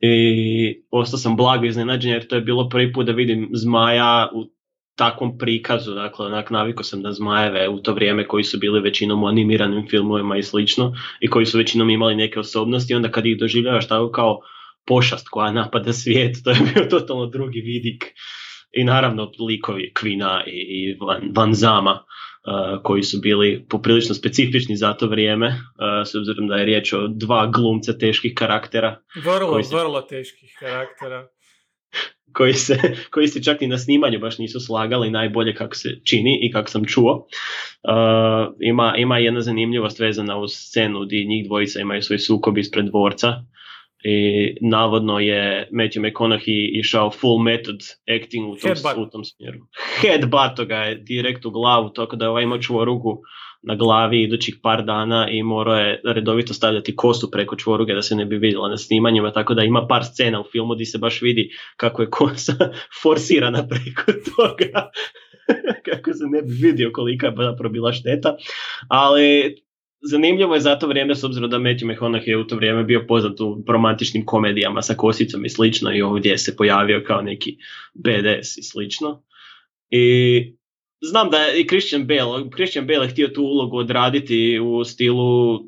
I 0.00 0.82
ostao 0.90 1.18
sam 1.18 1.36
blago 1.36 1.64
iznenađen 1.64 2.12
jer 2.12 2.26
to 2.26 2.34
je 2.34 2.40
bilo 2.40 2.68
prvi 2.68 2.92
put 2.92 3.06
da 3.06 3.12
vidim 3.12 3.50
Zmaja 3.52 4.28
u 4.34 4.44
takvom 4.94 5.38
prikazu, 5.38 5.94
dakle 5.94 6.26
onak 6.26 6.50
navikao 6.50 6.84
sam 6.84 7.02
na 7.02 7.12
Zmajeve 7.12 7.68
u 7.68 7.78
to 7.78 7.94
vrijeme 7.94 8.28
koji 8.28 8.44
su 8.44 8.58
bili 8.58 8.80
većinom 8.80 9.22
u 9.22 9.26
animiranim 9.26 9.88
filmovima 9.90 10.36
i 10.36 10.42
slično 10.42 10.94
i 11.20 11.28
koji 11.28 11.46
su 11.46 11.58
većinom 11.58 11.90
imali 11.90 12.16
neke 12.16 12.40
osobnosti 12.40 12.94
onda 12.94 13.10
kad 13.10 13.26
ih 13.26 13.38
doživljavaš 13.38 13.88
tako 13.88 14.10
kao 14.10 14.40
pošast 14.86 15.28
koja 15.28 15.52
napada 15.52 15.92
svijet, 15.92 16.36
to 16.44 16.50
je 16.50 16.56
bio 16.74 16.84
totalno 16.90 17.26
drugi 17.26 17.60
vidik 17.60 18.14
i 18.72 18.84
naravno 18.84 19.30
likovi 19.48 19.92
Kvina 19.94 20.42
i, 20.46 20.50
i 20.50 20.96
Van, 21.00 21.30
Van 21.36 21.54
Zama 21.54 21.92
uh, 21.92 22.82
koji 22.82 23.02
su 23.02 23.20
bili 23.20 23.66
poprilično 23.68 24.14
specifični 24.14 24.76
za 24.76 24.92
to 24.92 25.06
vrijeme, 25.06 25.46
uh, 25.46 25.54
s 26.06 26.14
obzirom 26.14 26.48
da 26.48 26.56
je 26.56 26.64
riječ 26.64 26.92
o 26.92 27.08
dva 27.08 27.46
glumca 27.46 27.98
teških 27.98 28.34
karaktera 28.34 29.00
Vrlo, 29.24 29.62
se- 29.62 29.76
vrlo 29.76 30.00
teških 30.02 30.56
karaktera. 30.60 31.28
koji 32.36 32.52
se, 32.52 32.78
koji 33.10 33.28
se 33.28 33.42
čak 33.42 33.62
i 33.62 33.66
na 33.66 33.78
snimanju 33.78 34.18
baš 34.18 34.38
nisu 34.38 34.60
slagali 34.60 35.10
najbolje 35.10 35.54
kako 35.54 35.74
se 35.74 35.88
čini 36.04 36.38
i 36.42 36.52
kako 36.52 36.70
sam 36.70 36.84
čuo. 36.84 37.12
Uh, 37.14 38.54
ima, 38.60 38.94
ima 38.96 39.18
jedna 39.18 39.40
zanimljivost 39.40 39.98
vezana 39.98 40.38
uz 40.38 40.50
scenu 40.54 41.00
gdje 41.00 41.24
njih 41.24 41.46
dvojica 41.46 41.80
imaju 41.80 42.02
svoj 42.02 42.18
sukob 42.18 42.58
ispred 42.58 42.86
dvorca 42.86 43.28
i 44.08 44.56
navodno 44.60 45.18
je 45.18 45.68
Matthew 45.72 46.00
McConaughey 46.00 46.80
išao 46.80 47.10
full 47.10 47.42
method 47.42 47.80
acting 48.16 48.48
u 48.48 48.56
tom, 48.56 48.70
Headbutt. 48.70 48.96
u 48.96 49.10
tom 49.10 49.24
smjeru. 49.24 49.58
Headbutt 50.00 50.68
ga 50.68 50.76
je 50.76 50.94
direkt 50.94 51.44
u 51.44 51.50
glavu, 51.50 51.88
tako 51.88 52.16
da 52.16 52.24
je 52.24 52.28
ovaj 52.28 52.42
imao 52.42 52.58
čvorugu 52.58 53.22
na 53.62 53.74
glavi 53.74 54.22
idućih 54.22 54.56
par 54.62 54.84
dana 54.84 55.28
i 55.30 55.42
morao 55.42 55.76
je 55.76 56.00
redovito 56.04 56.54
stavljati 56.54 56.96
kosu 56.96 57.30
preko 57.30 57.56
čvoruge 57.56 57.94
da 57.94 58.02
se 58.02 58.14
ne 58.14 58.24
bi 58.24 58.36
vidjela 58.36 58.68
na 58.68 58.76
snimanjima, 58.76 59.32
tako 59.32 59.54
da 59.54 59.62
ima 59.62 59.86
par 59.86 60.04
scena 60.04 60.40
u 60.40 60.44
filmu 60.52 60.74
gdje 60.74 60.86
se 60.86 60.98
baš 60.98 61.22
vidi 61.22 61.50
kako 61.76 62.02
je 62.02 62.10
kosa 62.10 62.52
forsirana 63.02 63.68
preko 63.68 64.12
toga, 64.36 64.90
kako 65.90 66.12
se 66.12 66.24
ne 66.26 66.42
bi 66.42 66.52
vidio 66.52 66.90
kolika 66.92 67.26
je 67.26 67.32
zapravo 67.36 67.72
bila 67.72 67.92
šteta, 67.92 68.36
ali 68.88 69.56
zanimljivo 70.00 70.54
je 70.54 70.60
za 70.60 70.78
to 70.78 70.86
vrijeme 70.86 71.14
s 71.14 71.24
obzirom 71.24 71.50
da 71.50 71.56
Matthew 71.58 71.94
McConaughey 71.94 72.28
je 72.28 72.36
u 72.36 72.46
to 72.46 72.56
vrijeme 72.56 72.84
bio 72.84 73.04
poznat 73.08 73.40
u 73.40 73.64
romantičnim 73.68 74.26
komedijama 74.26 74.82
sa 74.82 74.94
kosicom 74.94 75.44
i 75.44 75.48
slično 75.48 75.92
i 75.92 76.02
ovdje 76.02 76.38
se 76.38 76.56
pojavio 76.56 77.04
kao 77.06 77.22
neki 77.22 77.56
BDS 77.94 78.56
i 78.56 78.62
slično. 78.62 79.22
I 79.90 80.56
znam 81.00 81.30
da 81.30 81.36
je 81.36 81.60
i 81.60 81.66
Christian 81.66 82.06
Bale, 82.06 82.44
Christian 82.54 82.86
Bale 82.86 83.04
je 83.06 83.10
htio 83.10 83.28
tu 83.28 83.42
ulogu 83.42 83.76
odraditi 83.76 84.60
u 84.60 84.84
stilu 84.84 85.60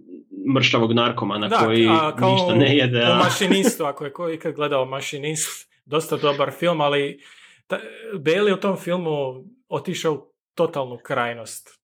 mršavog 0.55 0.93
narkomana 0.93 1.49
koji 1.49 1.87
a, 1.91 2.17
kao 2.17 2.33
ništa 2.33 2.55
ne 2.55 2.77
jede. 2.77 2.99
U 2.99 3.03
a- 3.03 3.19
Mašinistu, 3.19 3.85
ako 3.85 4.05
je 4.05 4.13
ko 4.13 4.31
ikad 4.31 4.55
gledao 4.55 4.85
Mašinist, 4.85 5.69
dosta 5.85 6.17
dobar 6.17 6.51
film, 6.59 6.81
ali 6.81 7.21
ta, 7.67 7.79
Bale 8.19 8.51
je 8.51 8.55
u 8.55 8.61
tom 8.61 8.77
filmu 8.77 9.45
otišao 9.69 10.13
u 10.13 10.33
totalnu 10.55 10.99
krajnost. 11.03 11.79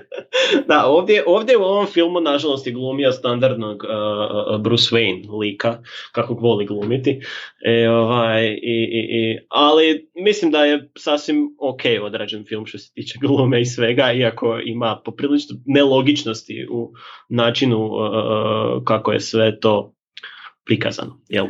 da, 0.68 0.86
ovdje, 0.86 1.24
ovdje 1.26 1.56
u 1.56 1.62
ovom 1.62 1.86
filmu 1.86 2.20
nažalost 2.20 2.66
je 2.66 2.72
glumio 2.72 3.12
standardnog 3.12 3.84
uh, 3.84 3.90
uh, 4.54 4.60
Bruce 4.60 4.96
Wayne 4.96 5.38
lika, 5.38 5.82
kako 6.12 6.34
voli 6.34 6.66
glumiti. 6.66 7.20
E, 7.64 7.88
ovaj, 7.88 8.46
i, 8.46 8.88
i, 8.92 9.00
i, 9.10 9.38
ali 9.48 10.10
mislim 10.14 10.50
da 10.50 10.64
je 10.64 10.90
sasvim 10.98 11.56
ok 11.58 11.80
odrađen 12.02 12.44
film 12.44 12.66
što 12.66 12.78
se 12.78 12.92
tiče 12.94 13.18
glume 13.20 13.60
i 13.60 13.66
svega, 13.66 14.12
iako 14.12 14.58
ima 14.64 15.00
poprilično 15.04 15.56
nelogičnosti 15.66 16.66
u 16.70 16.92
načinu 17.28 17.86
uh, 17.86 17.92
uh, 17.92 18.84
kako 18.84 19.12
je 19.12 19.20
sve 19.20 19.60
to 19.60 19.94
prikazano. 20.64 21.20
Jel? 21.28 21.46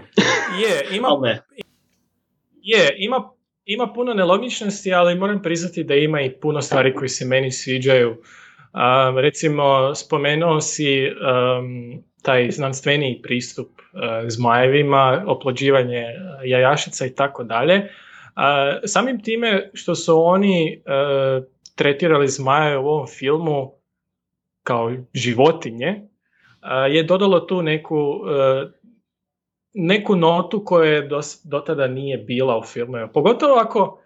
Je, 0.62 0.96
ima, 0.96 1.08
je, 2.72 2.94
ima, 2.98 3.30
ima 3.64 3.92
puno 3.92 4.14
nelogičnosti, 4.14 4.94
ali 4.94 5.14
moram 5.14 5.42
priznati 5.42 5.84
da 5.84 5.94
ima 5.94 6.20
i 6.20 6.30
puno 6.30 6.62
stvari 6.62 6.94
koji 6.94 7.08
se 7.08 7.24
meni 7.24 7.50
sviđaju. 7.50 8.10
Um, 8.10 9.18
recimo, 9.18 9.94
spomenuo 9.94 10.60
si 10.60 11.06
um, 11.06 12.02
taj 12.22 12.50
znanstveni 12.50 13.20
pristup 13.22 13.68
uh, 13.68 14.00
zmajevima, 14.28 15.24
oplođivanje 15.26 16.04
uh, 16.04 16.48
jajašica 16.48 17.06
i 17.06 17.14
tako 17.14 17.44
dalje. 17.44 17.90
Samim 18.86 19.22
time 19.22 19.70
što 19.74 19.94
su 19.94 20.24
oni 20.24 20.82
uh, 20.86 21.44
tretirali 21.74 22.28
zmaje 22.28 22.78
u 22.78 22.86
ovom 22.86 23.06
filmu 23.06 23.72
kao 24.62 24.92
životinje, 25.14 25.88
uh, 25.98 26.94
je 26.94 27.02
dodalo 27.02 27.40
tu 27.40 27.62
neku 27.62 28.20
neku 29.74 30.16
notu 30.16 30.64
koja 30.64 30.90
je 30.90 31.02
dos, 31.08 31.40
do 31.44 31.60
tada 31.60 31.86
nije 31.86 32.18
bila 32.18 32.58
u 32.58 32.62
filmu. 32.62 33.08
Pogotovo 33.14 33.54
ako, 33.54 34.02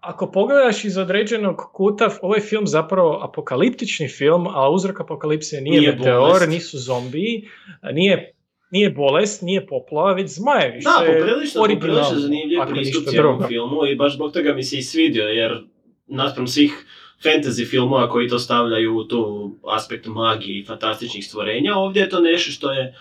ako 0.00 0.30
pogledaš 0.30 0.84
iz 0.84 0.98
određenog 0.98 1.56
kuta, 1.72 2.10
ovaj 2.22 2.40
film 2.40 2.66
zapravo 2.66 3.20
apokaliptični 3.22 4.08
film, 4.08 4.46
a 4.46 4.70
uzrok 4.70 5.00
apokalipse 5.00 5.60
nije, 5.60 5.80
Nije 5.80 5.92
meteor, 5.92 6.20
bolest. 6.20 6.48
nisu 6.48 6.78
zombiji, 6.78 7.48
nije, 7.92 8.32
nije 8.70 8.90
bolest, 8.90 9.42
nije 9.42 9.66
poplava, 9.66 10.12
već 10.12 10.30
zmajevi. 10.30 10.80
Da, 10.80 11.06
poprilično, 11.06 11.62
poprilično 11.62 12.18
zanimljiv 12.18 12.58
pristup 12.70 13.04
cijelom 13.08 13.42
filmu 13.48 13.86
i 13.86 13.96
baš 13.96 14.14
zbog 14.14 14.32
toga 14.32 14.54
mi 14.54 14.62
se 14.62 14.78
i 14.78 14.82
svidio, 14.82 15.24
jer 15.24 15.64
naspram 16.06 16.46
svih 16.46 16.86
fantasy 17.24 17.70
filmova 17.70 18.10
koji 18.10 18.28
to 18.28 18.38
stavljaju 18.38 18.96
u 18.96 19.04
tu 19.04 19.50
aspekt 19.64 20.06
magije 20.06 20.58
i 20.58 20.64
fantastičnih 20.64 21.26
stvorenja, 21.26 21.74
ovdje 21.76 22.00
je 22.00 22.08
to 22.08 22.20
nešto 22.20 22.50
što 22.50 22.72
je 22.72 22.94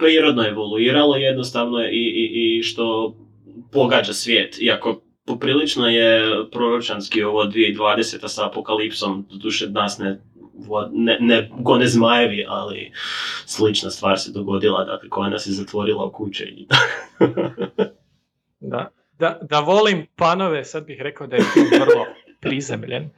prirodno 0.00 0.46
evoluiralo 0.46 1.16
jednostavno 1.16 1.84
i, 1.84 1.88
i, 1.88 2.58
i 2.58 2.62
što 2.62 3.14
pogađa 3.72 4.12
svijet, 4.12 4.56
iako 4.60 5.02
poprilično 5.26 5.88
je 5.88 6.34
proročanski 6.52 7.22
ovo 7.22 7.44
2020. 7.44 8.28
sa 8.28 8.46
apokalipsom, 8.46 9.26
doduše 9.30 9.70
nas 9.70 9.98
ne, 9.98 10.20
ne, 10.92 11.18
ne 11.20 11.50
gone 11.58 11.86
zmajevi, 11.86 12.44
ali 12.48 12.92
slična 13.46 13.90
stvar 13.90 14.18
se 14.18 14.32
dogodila, 14.32 14.84
dakle 14.84 15.08
koja 15.08 15.30
nas 15.30 15.46
je 15.46 15.52
zatvorila 15.52 16.04
u 16.04 16.12
kuće 16.12 16.44
i 16.44 16.66
Da, 18.60 18.90
da, 19.18 19.38
da 19.42 19.60
volim 19.60 20.06
panove, 20.16 20.64
sad 20.64 20.86
bih 20.86 21.00
rekao 21.00 21.26
da 21.26 21.36
je 21.36 21.42
film 21.42 21.66
vrlo 21.70 22.06
prizemljen. 22.40 23.10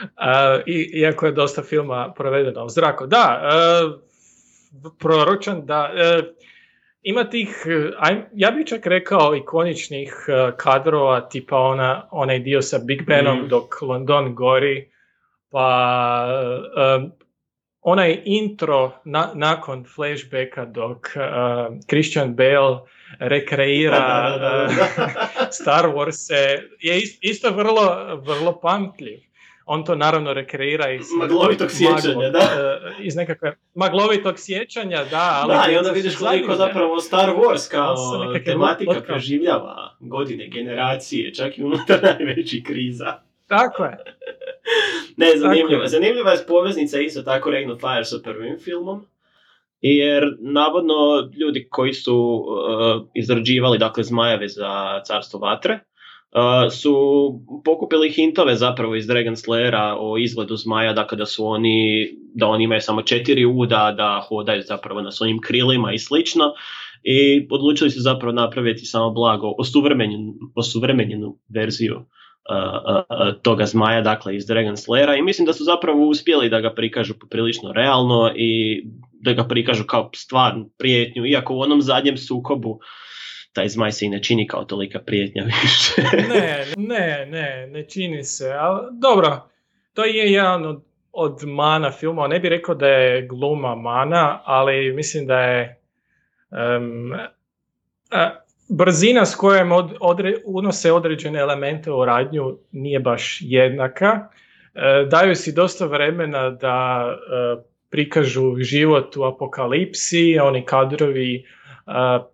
Uh, 0.00 0.62
i, 0.66 0.90
iako 1.00 1.26
je 1.26 1.32
dosta 1.32 1.62
filma 1.62 2.12
provedeno 2.16 2.64
u 2.64 2.68
zraku. 2.68 3.06
Da, 3.06 3.42
uh, 3.84 4.00
proročan, 4.98 5.66
da. 5.66 5.90
Uh, 5.90 6.24
ima 7.02 7.24
tih, 7.24 7.66
aj, 7.98 8.14
ja 8.34 8.50
bih 8.50 8.66
čak 8.66 8.86
rekao 8.86 9.36
ikoničnih 9.36 10.26
uh, 10.28 10.56
kadrova, 10.56 11.20
tipa 11.22 11.56
ona, 11.58 11.90
onaj 12.10 12.38
dio 12.38 12.62
sa 12.62 12.78
Big 12.78 13.06
Benom 13.06 13.38
Mhm. 13.38 13.48
dok 13.48 13.82
London 13.82 14.34
gori, 14.34 14.90
pa 15.50 15.68
um, 16.96 17.12
onaj 17.82 18.22
intro 18.24 18.92
na, 19.04 19.30
nakon 19.34 19.84
flashbacka 19.86 20.64
dok 20.66 21.08
Christian 21.86 22.34
Bale 22.34 22.80
rekreira 23.20 23.98
Da, 23.98 24.38
da, 24.38 24.50
da, 24.58 24.66
da. 24.68 25.48
Star 25.52 25.84
Wars 25.86 26.28
je 26.78 26.94
ist- 26.94 27.18
isto 27.22 27.50
vrlo, 27.50 27.86
vrlo 28.16 28.60
pamtljiv. 28.60 29.20
On 29.70 29.84
to 29.84 29.94
naravno 29.94 30.32
rekreira 30.32 30.90
iz 30.90 31.06
Maglovitog 31.18 31.70
sjećanja, 31.70 32.14
maglo- 32.14 32.30
da. 32.30 32.38
uh, 32.38 33.06
iz 33.06 33.16
nekakve 33.16 33.56
maglovitog 33.74 34.34
sjećanja, 34.38 35.04
da, 35.04 35.40
ali 35.42 35.54
Da, 35.54 35.72
i 35.72 35.76
onda 35.76 35.90
vidiš 35.90 36.16
koliko 36.16 36.54
zapravo 36.54 37.00
Star 37.00 37.30
Wars 37.30 37.70
kao 37.70 37.96
tematika 38.44 39.00
preživljava 39.06 39.96
godine, 40.00 40.48
generacije, 40.48 41.34
čak 41.34 41.58
i 41.58 41.64
unutar 41.64 41.98
najvećih 42.18 42.64
kriza. 42.64 43.14
Tako 43.46 43.84
je. 43.84 43.96
Ne, 45.16 45.26
zanimljiva. 45.36 45.82
je. 45.82 45.88
Zanimljiva 45.88 46.30
je 46.30 46.46
poveznica 46.48 47.00
isto 47.00 47.22
tako 47.22 47.50
Reign 47.50 47.70
of 47.70 47.80
Fire 47.80 48.04
sa 48.04 48.16
prvim 48.24 48.58
filmom. 48.58 49.06
Jer 49.80 50.36
navodno 50.40 50.94
ljudi 51.40 51.68
koji 51.70 51.92
su 51.92 52.16
uh, 52.16 53.06
izrađivali 53.14 53.78
dakle 53.78 54.04
zmajeve 54.04 54.48
za 54.48 55.02
carstvo 55.06 55.40
vatre 55.40 55.78
uh, 56.32 56.72
su 56.72 56.94
pokupili 57.64 58.10
hintove 58.10 58.56
zapravo 58.56 58.96
iz 58.96 59.06
Dragon 59.06 59.34
Slayera 59.36 59.96
o 59.98 60.18
izgledu 60.18 60.56
zmaja, 60.56 60.92
dakle 60.92 61.18
da 61.18 61.26
su 61.26 61.46
oni, 61.46 62.08
da 62.34 62.46
oni 62.46 62.64
imaju 62.64 62.80
samo 62.80 63.02
četiri 63.02 63.44
uda, 63.44 63.94
da 63.96 64.24
hodaju 64.28 64.62
zapravo 64.62 65.02
na 65.02 65.12
svojim 65.12 65.40
krilima 65.40 65.92
i 65.92 65.98
slično. 65.98 66.44
I 67.02 67.46
odlučili 67.50 67.90
su 67.90 68.00
zapravo 68.00 68.32
napraviti 68.32 68.84
samo 68.84 69.10
blago 69.10 69.52
osuvremenjenu, 70.56 71.38
verziju 71.48 71.96
uh, 71.96 72.04
uh, 72.50 73.42
toga 73.42 73.66
zmaja, 73.66 74.00
dakle 74.00 74.36
iz 74.36 74.46
Dragon 74.46 74.76
Slayera 74.76 75.18
i 75.18 75.22
mislim 75.22 75.46
da 75.46 75.52
su 75.52 75.64
zapravo 75.64 76.08
uspjeli 76.08 76.48
da 76.48 76.60
ga 76.60 76.74
prikažu 76.74 77.14
poprilično 77.20 77.72
realno 77.72 78.32
i 78.36 78.82
da 79.20 79.32
ga 79.32 79.44
prikažu 79.44 79.84
kao 79.84 80.10
stvarnu 80.14 80.70
prijetnju, 80.78 81.26
iako 81.26 81.54
u 81.54 81.60
onom 81.60 81.82
zadnjem 81.82 82.16
sukobu 82.16 82.78
taj 83.58 83.68
zmaj 83.68 83.92
se 83.92 84.06
i 84.06 84.08
ne 84.08 84.22
čini 84.22 84.46
kao 84.46 84.64
tolika 84.64 84.98
prijetnja 84.98 85.42
više. 85.42 86.02
Ne, 86.34 86.64
ne, 86.76 87.26
ne, 87.26 87.66
ne 87.66 87.82
čini 87.88 88.24
se. 88.24 88.52
Ali, 88.52 88.88
dobro, 88.92 89.48
to 89.94 90.04
je 90.04 90.32
jedan 90.32 90.66
od, 90.66 90.84
od 91.12 91.44
mana 91.44 91.90
filma. 91.90 92.28
Ne 92.28 92.40
bih 92.40 92.50
rekao 92.50 92.74
da 92.74 92.88
je 92.88 93.26
gluma 93.26 93.74
mana, 93.74 94.42
ali 94.44 94.92
mislim 94.92 95.26
da 95.26 95.40
je 95.40 95.80
em, 96.50 97.12
a, 98.10 98.30
brzina 98.68 99.26
s 99.26 99.34
kojom 99.34 99.72
od, 99.72 99.94
odre, 100.00 100.34
unose 100.44 100.92
određene 100.92 101.38
elemente 101.38 101.92
u 101.92 102.04
radnju 102.04 102.58
nije 102.72 103.00
baš 103.00 103.38
jednaka. 103.40 104.28
E, 104.74 105.06
daju 105.10 105.34
si 105.34 105.52
dosta 105.52 105.86
vremena 105.86 106.50
da 106.50 107.06
e, 107.08 107.62
prikažu 107.90 108.56
život 108.60 109.16
u 109.16 109.22
apokalipsi, 109.22 110.38
oni 110.42 110.64
kadrovi 110.64 111.44
a, 111.86 112.28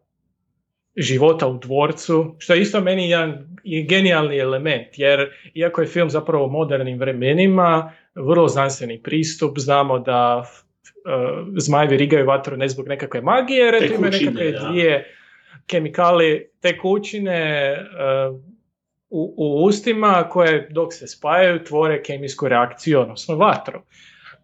života 0.96 1.46
u 1.46 1.58
dvorcu, 1.58 2.34
što 2.38 2.54
je 2.54 2.60
isto 2.60 2.80
meni 2.80 3.10
jedan 3.10 3.56
genijalni 3.88 4.38
element, 4.38 4.86
jer 4.96 5.30
iako 5.54 5.80
je 5.80 5.86
film 5.86 6.10
zapravo 6.10 6.46
u 6.46 6.50
modernim 6.50 6.98
vremenima, 6.98 7.92
vrlo 8.14 8.48
znanstveni 8.48 9.02
pristup, 9.02 9.58
znamo 9.58 9.98
da 9.98 10.38
uh, 10.38 11.46
zmajevi 11.56 11.96
rigaju 11.96 12.26
vatru 12.26 12.56
ne 12.56 12.68
zbog 12.68 12.88
nekakve 12.88 13.20
magije, 13.20 13.64
jer 13.64 13.74
eto 13.74 13.94
imaju 13.94 14.12
nekakve 14.12 14.52
da. 14.52 14.68
dvije 14.68 15.14
kemikali, 15.66 16.50
tekućine 16.60 17.72
uh, 18.30 18.40
u, 19.10 19.34
u 19.36 19.64
ustima 19.64 20.28
koje 20.30 20.68
dok 20.70 20.94
se 20.94 21.06
spajaju 21.06 21.64
tvore 21.64 22.02
kemijsku 22.02 22.48
reakciju, 22.48 23.00
odnosno 23.00 23.36
vatru. 23.36 23.80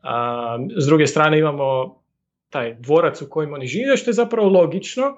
A, 0.03 0.59
s 0.77 0.87
druge 0.87 1.07
strane 1.07 1.39
imamo 1.39 1.97
taj 2.51 2.75
dvorac 2.75 3.23
u 3.23 3.31
kojem 3.31 3.53
oni 3.53 3.67
žive, 3.67 3.97
što 3.97 4.11
je 4.11 4.15
zapravo 4.15 4.49
logično, 4.49 5.17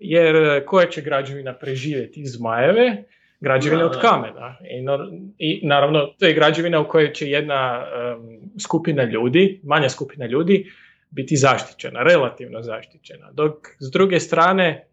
jer 0.00 0.36
e, 0.36 0.64
koja 0.64 0.86
će 0.86 1.00
građevina 1.02 1.54
preživjeti 1.54 2.26
zmajeve? 2.26 3.04
Građevina 3.40 3.84
od 3.84 4.00
kamena. 4.00 4.56
I, 4.70 4.82
nor- 4.82 5.08
I 5.38 5.60
naravno, 5.64 6.06
to 6.18 6.26
je 6.26 6.34
građevina 6.34 6.80
u 6.80 6.88
kojoj 6.88 7.12
će 7.12 7.26
jedna 7.26 7.84
em, 7.86 8.18
skupina 8.60 9.04
ljudi, 9.04 9.60
manja 9.64 9.88
skupina 9.88 10.26
ljudi, 10.26 10.72
biti 11.10 11.36
zaštićena, 11.36 12.02
relativno 12.02 12.62
zaštićena. 12.62 13.30
Dok 13.32 13.52
s 13.78 13.90
druge 13.90 14.20
strane, 14.20 14.86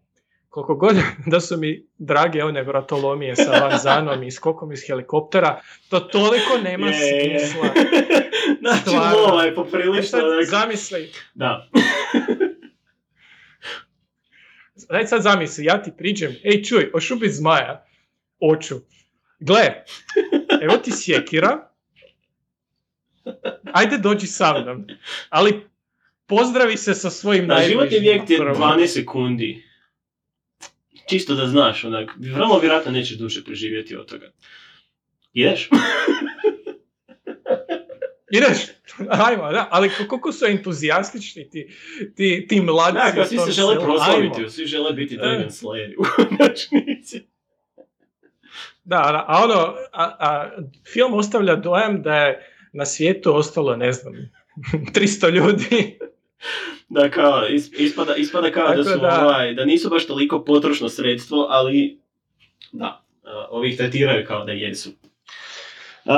koliko 0.48 0.74
god 0.76 0.96
da 1.26 1.40
su 1.40 1.56
mi 1.56 1.86
drage 1.98 2.44
one 2.44 2.62
vratolomije 2.62 3.36
sa 3.36 3.50
vanzanom 3.62 4.22
i 4.22 4.30
skokom 4.30 4.72
iz 4.72 4.80
helikoptera, 4.86 5.60
to 5.90 6.00
toliko 6.00 6.58
nema 6.64 6.86
Je, 6.86 6.94
je. 7.06 7.38
smisla. 7.38 7.68
znači, 8.60 8.80
Stvarno. 8.80 9.18
lova 9.18 9.42
je 9.42 9.50
E 9.50 9.54
poprilično... 9.54 10.02
sad, 10.02 10.20
onak- 10.22 10.44
zamisli, 10.44 11.10
Da. 11.34 11.68
Daj 14.90 15.06
sad 15.06 15.22
zamisli, 15.22 15.64
ja 15.64 15.82
ti 15.82 15.92
priđem, 15.98 16.36
ej 16.44 16.62
čuj, 16.64 16.90
hoću 16.92 17.16
biti 17.16 17.32
zmaja? 17.32 17.86
Oću. 18.40 18.74
Gle, 19.40 19.84
evo 20.62 20.76
ti 20.76 20.90
sjekira, 20.92 21.70
ajde 23.72 23.98
dođi 23.98 24.26
sa 24.26 24.60
mnom, 24.60 24.86
ali 25.28 25.60
pozdravi 26.26 26.76
se 26.76 26.94
sa 26.94 27.10
svojim 27.10 27.46
Da, 27.46 27.54
najbližima 27.54 28.00
vijek 28.00 28.26
ti 28.26 28.32
je 28.32 28.38
prvo. 28.38 28.54
12 28.54 28.86
sekundi. 28.86 29.64
Čisto 31.08 31.34
da 31.34 31.46
znaš, 31.46 31.84
onak, 31.84 32.10
vrlo 32.16 32.58
vjerojatno 32.58 32.92
nećeš 32.92 33.18
duše 33.18 33.44
preživjeti 33.44 33.96
od 33.96 34.06
toga. 34.06 34.32
Ideš? 35.32 35.68
Ideš, 38.30 38.58
ajmo, 39.26 39.52
da, 39.52 39.68
ali 39.70 39.90
koliko 40.08 40.32
su 40.32 40.46
entuzijastični 40.46 41.50
ti, 41.50 41.68
ti, 42.16 42.46
ti 42.48 42.60
mladci. 42.60 43.16
Da, 43.16 43.24
svi 43.24 43.38
se 43.38 43.50
žele 43.52 43.74
proslaviti, 43.76 44.50
svi 44.50 44.66
žele 44.66 44.92
biti 44.92 45.14
E. 45.14 45.18
Dragon 45.18 45.48
Slayer 45.48 45.94
u 45.98 46.02
konačnici. 46.16 47.26
Da, 48.84 48.96
da, 48.96 49.24
a 49.28 49.44
ono, 49.44 49.54
a, 49.92 50.16
a 50.18 50.50
film 50.92 51.14
ostavlja 51.14 51.56
dojam 51.56 52.02
da 52.02 52.16
je 52.16 52.46
na 52.72 52.86
svijetu 52.86 53.36
ostalo, 53.36 53.76
ne 53.76 53.92
znam, 53.92 54.14
300 54.94 55.30
ljudi. 55.30 55.98
Da, 56.88 57.10
kao, 57.10 57.48
is- 57.48 57.70
ispada, 57.78 58.14
ispada 58.16 58.50
kao 58.50 58.68
da 58.68 58.74
Tako 58.74 58.88
su, 58.88 58.98
da- 58.98 59.24
ovaj, 59.24 59.54
da 59.54 59.64
nisu 59.64 59.88
baš 59.90 60.06
toliko 60.06 60.44
potrošno 60.44 60.88
sredstvo, 60.88 61.46
ali 61.50 61.98
da, 62.72 63.04
ovih 63.50 63.76
tretiraju 63.76 64.26
kao 64.26 64.44
da 64.44 64.52
jesu. 64.52 64.90
Uh, 66.08 66.14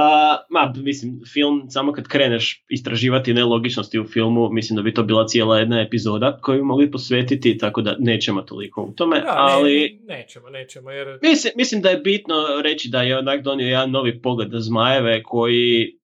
ma, 0.51 0.73
mislim, 0.77 1.21
film, 1.33 1.67
samo 1.69 1.93
kad 1.93 2.09
kreneš 2.09 2.65
istraživati 2.69 3.35
nelogičnosti 3.35 3.99
u 3.99 4.05
filmu, 4.05 4.49
mislim 4.51 4.77
da 4.77 4.83
bi 4.83 4.95
to 4.95 5.03
bila 5.03 5.27
cijela 5.27 5.59
jedna 5.59 5.81
epizoda 5.81 6.39
koju 6.43 6.59
bi 6.59 6.65
mogli 6.65 6.91
posvetiti, 6.91 7.59
tako 7.59 7.83
da 7.83 7.97
nećemo 7.99 8.43
toliko 8.43 8.83
u 8.83 8.93
tome, 8.93 9.21
Da, 9.21 9.27
ne, 9.27 9.33
ali... 9.37 10.01
nećemo, 10.09 10.51
nećemo, 10.51 10.91
jer 10.91 11.19
Mislim, 11.23 11.53
mislim 11.57 11.83
da 11.83 11.91
je 11.91 11.97
bitno 11.97 12.35
reći 12.63 12.89
da 12.89 13.03
je 13.03 13.19
onak 13.19 13.43
donio 13.43 13.67
jedan 13.67 13.91
novi 13.91 14.23
pogled 14.23 14.53
na 14.53 14.61
zmajeve 14.61 15.23
koji 15.23 15.99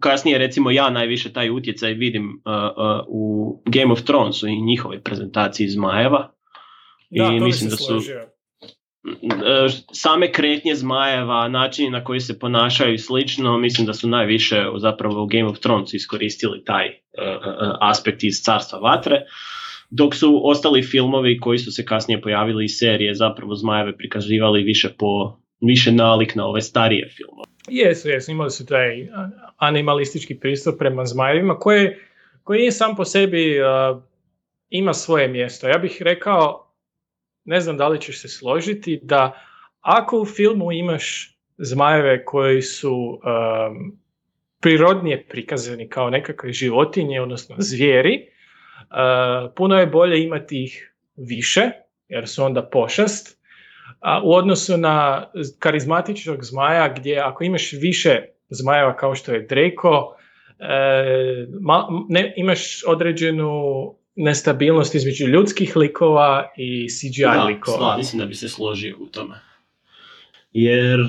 kasnije 0.00 0.38
recimo 0.38 0.70
ja 0.70 0.90
najviše 0.90 1.32
taj 1.32 1.50
utjecaj 1.50 1.92
vidim 1.92 2.42
uh, 2.44 2.52
uh, 2.52 3.04
u 3.08 3.62
Game 3.66 3.92
of 3.92 4.02
Thronesu 4.02 4.48
i 4.48 4.62
njihovoj 4.62 5.02
prezentaciji 5.02 5.68
zmajeva. 5.68 6.32
da, 7.10 7.24
I 7.24 7.40
mislim 7.40 7.70
se 7.70 7.76
da 7.76 7.76
su 7.76 7.84
složio. 7.84 8.37
Same 9.92 10.32
kretnje 10.32 10.74
zmajeva, 10.74 11.48
načini 11.48 11.90
na 11.90 12.04
koji 12.04 12.20
se 12.20 12.38
ponašaju 12.38 12.94
i 12.94 12.98
slično, 12.98 13.58
mislim 13.58 13.86
da 13.86 13.94
su 13.94 14.08
najviše 14.08 14.64
zapravo 14.76 15.22
u 15.22 15.26
Game 15.26 15.46
of 15.46 15.58
Thronesu 15.58 15.96
iskoristili 15.96 16.64
taj 16.64 16.86
uh, 16.86 16.92
uh, 16.92 17.76
aspekt 17.80 18.24
iz 18.24 18.34
Carstva 18.44 18.78
Vatre. 18.78 19.22
Dok 19.90 20.14
su 20.14 20.40
ostali 20.44 20.82
filmovi 20.82 21.40
koji 21.40 21.58
su 21.58 21.72
se 21.72 21.84
kasnije 21.84 22.20
pojavili 22.20 22.64
i 22.64 22.68
serije 22.68 23.14
zapravo 23.14 23.54
zmajeve 23.54 23.96
prikazivali 23.96 24.62
više 24.62 24.88
po 24.98 25.38
više 25.60 25.92
nalik 25.92 26.34
na 26.34 26.46
ove 26.46 26.60
starije 26.60 27.08
filmove. 27.16 27.44
Jesu, 27.68 28.08
jesu, 28.08 28.30
imali 28.30 28.50
su 28.50 28.66
taj 28.66 29.08
animalistički 29.56 30.34
pristup 30.34 30.78
prema 30.78 31.04
zmajevima 31.04 31.58
koji, 31.58 31.88
koji 32.42 32.60
je 32.60 32.72
sam 32.72 32.96
po 32.96 33.04
sebi 33.04 33.60
a, 33.62 34.00
ima 34.70 34.94
svoje 34.94 35.28
mjesto. 35.28 35.68
Ja 35.68 35.78
bih 35.78 35.98
rekao, 36.00 36.67
ne 37.48 37.60
znam 37.60 37.76
da 37.76 37.88
li 37.88 38.00
ćeš 38.00 38.20
se 38.20 38.28
složiti, 38.28 39.00
da 39.02 39.40
ako 39.80 40.20
u 40.20 40.24
filmu 40.24 40.72
imaš 40.72 41.36
zmajeve 41.58 42.24
koji 42.24 42.62
su 42.62 43.20
am, 43.24 44.00
prirodnije 44.60 45.26
prikazani 45.28 45.88
kao 45.88 46.10
nekakve 46.10 46.52
životinje, 46.52 47.20
odnosno 47.20 47.56
zvijeri, 47.58 48.26
a, 48.90 49.50
puno 49.56 49.78
je 49.80 49.86
bolje 49.86 50.22
imati 50.22 50.64
ih 50.64 50.94
više, 51.16 51.70
jer 52.08 52.28
su 52.28 52.44
onda 52.44 52.62
pošast, 52.62 53.38
a, 54.00 54.22
u 54.24 54.32
odnosu 54.32 54.76
na 54.76 55.26
karizmatičnog 55.58 56.44
zmaja 56.44 56.94
gdje 56.96 57.18
ako 57.18 57.44
imaš 57.44 57.72
više 57.72 58.22
zmajeva 58.48 58.96
kao 58.96 59.14
što 59.14 59.32
je 59.32 59.40
Draco, 59.40 60.14
e, 60.58 61.46
ma- 61.60 62.06
ne, 62.08 62.34
imaš 62.36 62.84
određenu 62.86 63.52
nestabilnost 64.18 64.94
između 64.94 65.26
ljudskih 65.26 65.76
likova 65.76 66.48
i 66.56 66.86
CGI 66.90 67.22
Da, 67.22 67.44
likova. 67.44 67.78
sla- 67.78 67.96
mislim 67.96 68.20
da 68.20 68.26
bi 68.26 68.34
se 68.34 68.48
složio 68.48 68.96
u 69.00 69.06
tome. 69.06 69.34
Jer 70.52 71.00
uh, 71.00 71.08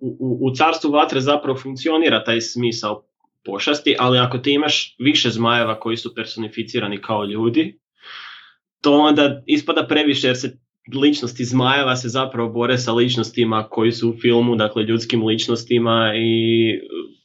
u, 0.00 0.16
u- 0.40 0.54
carstvu 0.54 0.90
vatre 0.90 1.20
zapravo 1.20 1.58
funkcionira 1.58 2.24
taj 2.24 2.40
smisao 2.40 3.04
pošasti, 3.44 3.96
ali 3.98 4.18
ako 4.18 4.38
ti 4.38 4.52
imaš 4.52 4.96
više 4.98 5.30
zmajeva 5.30 5.80
koji 5.80 5.96
su 5.96 6.14
personificirani 6.14 7.00
kao 7.00 7.24
ljudi, 7.24 7.78
to 8.80 8.92
onda 8.92 9.42
ispada 9.46 9.86
previše 9.86 10.26
jer 10.26 10.36
se 10.36 10.58
ličnosti 10.94 11.44
zmajeva 11.44 11.96
se 11.96 12.08
zapravo 12.08 12.48
bore 12.48 12.78
sa 12.78 12.92
ličnostima 12.92 13.68
koji 13.68 13.92
su 13.92 14.10
u 14.10 14.16
filmu, 14.20 14.56
dakle 14.56 14.82
ljudskim 14.82 15.24
ličnostima 15.24 16.12
i 16.16 16.80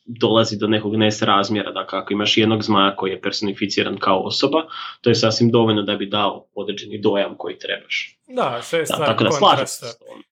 dolazi 0.06 0.58
do 0.58 0.68
nekog 0.68 0.95
nesrazmjera. 0.95 1.72
Dakle, 1.72 1.99
ako 1.99 2.14
imaš 2.14 2.38
jednog 2.38 2.64
zmaja 2.64 2.95
koji 2.95 3.12
je 3.12 3.22
personificiran 3.22 3.97
kao 3.97 4.20
osoba, 4.20 4.66
to 5.01 5.10
je 5.10 5.16
sasvim 5.16 5.51
dovoljno 5.51 5.82
da 5.82 5.95
bi 5.95 6.06
dao 6.06 6.47
određeni 6.54 7.01
dojam 7.01 7.36
koji 7.38 7.58
trebaš. 7.58 8.20
Da, 8.28 8.62
sve 8.62 8.80
je 8.80 8.84
Da, 8.84 8.93
stvar 8.93 9.08
tako 9.08 9.24
da 9.24 9.30
kontrasta. 9.30 9.88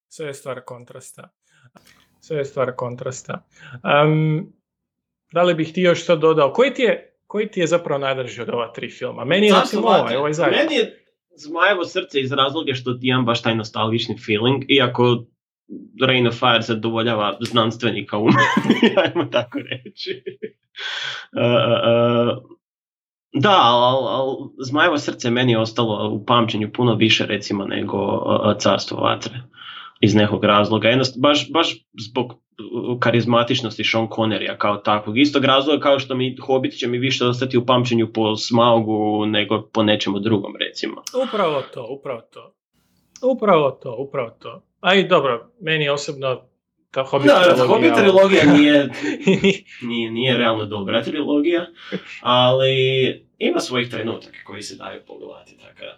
Sve 0.07 0.27
je 0.27 0.33
stvar 0.33 0.61
kontrasta. 0.65 1.29
Sve 2.19 2.37
je 2.37 2.45
stvar 2.45 2.71
kontrasta. 2.75 3.45
Um, 4.03 4.53
da 5.31 5.43
li 5.43 5.53
bih 5.53 5.73
ti 5.73 5.81
još 5.81 6.03
što 6.03 6.15
dodao? 6.15 6.53
Koji 6.53 6.73
ti 6.73 6.81
je, 6.81 7.17
koji 7.27 7.47
ti 7.47 7.59
je 7.59 7.67
zapravo 7.67 7.99
najdrži 7.99 8.41
od 8.41 8.49
ova 8.49 8.73
tri 8.73 8.89
filma? 8.89 9.25
Meni 9.25 9.47
je 9.47 9.55
recimo 9.61 9.87
ovaj, 9.87 10.15
ovaj 10.15 10.33
zadnji. 10.33 10.57
Meni 10.57 10.75
je 10.75 11.01
Zmajevo 11.35 11.85
srce 11.85 12.21
iz 12.21 12.31
razloga 12.31 12.73
što 12.73 12.97
imam 13.01 13.25
baš 13.25 13.41
taj 13.41 13.55
nostalgični 13.55 14.17
feeling, 14.25 14.63
iako 14.67 15.23
Rain 16.07 16.27
of 16.27 16.39
Fire 16.39 16.61
zadovoljava 16.61 17.37
znanstvenika 17.39 18.17
u 18.17 18.25
meni, 18.25 18.95
ajmo 19.05 19.25
tako 19.25 19.59
reći. 19.59 20.23
Uh, 21.31 21.43
uh, 21.43 22.51
da, 23.33 23.59
ali 23.61 24.07
al, 24.07 24.35
Zmajevo 24.65 24.97
srce 24.97 25.29
meni 25.29 25.51
je 25.51 25.59
ostalo 25.59 26.09
u 26.09 26.25
pamćenju 26.25 26.71
puno 26.73 26.95
više 26.95 27.25
recimo 27.25 27.65
nego 27.65 27.97
Carstvo 28.59 28.97
vatre 28.97 29.33
iz 30.01 30.15
nekog 30.15 30.43
razloga. 30.43 30.87
Jednost, 30.87 31.21
baš, 31.21 31.51
baš 31.51 31.85
zbog 32.09 32.41
karizmatičnosti 32.99 33.83
Sean 33.83 34.07
Connerya 34.07 34.57
kao 34.57 34.77
takvog. 34.77 35.17
Istog 35.17 35.45
razloga 35.45 35.79
kao 35.79 35.99
što 35.99 36.15
mi 36.15 36.37
Hobbit 36.37 36.77
će 36.77 36.87
mi 36.87 36.97
više 36.97 37.25
ostati 37.25 37.57
u 37.57 37.65
pamćenju 37.65 38.13
po 38.13 38.35
Smaugu 38.35 39.25
nego 39.25 39.69
po 39.73 39.83
nečemu 39.83 40.19
drugom 40.19 40.53
recimo. 40.67 41.01
Upravo 41.27 41.61
to, 41.73 41.87
upravo 41.99 42.21
to. 42.21 42.53
Upravo 43.33 43.71
to, 43.71 43.95
upravo 43.99 44.29
to. 44.29 44.61
A 44.81 44.95
i 44.95 45.03
dobro, 45.03 45.51
meni 45.59 45.89
osobno 45.89 46.41
ta 46.91 47.03
Hobbit 47.03 47.27
Da, 47.27 47.41
trilogija- 47.43 47.67
Hobbit 47.67 47.95
trilogija 47.95 48.43
nije, 48.47 48.89
nije, 49.89 50.11
nije 50.11 50.37
realno 50.37 50.65
dobra 50.65 51.03
trilogija, 51.03 51.65
ali 52.21 52.71
ima 53.39 53.59
svojih 53.59 53.89
trenutaka 53.89 54.37
koji 54.45 54.61
se 54.61 54.75
daju 54.75 54.99
pogledati. 55.07 55.57
Tako 55.57 55.97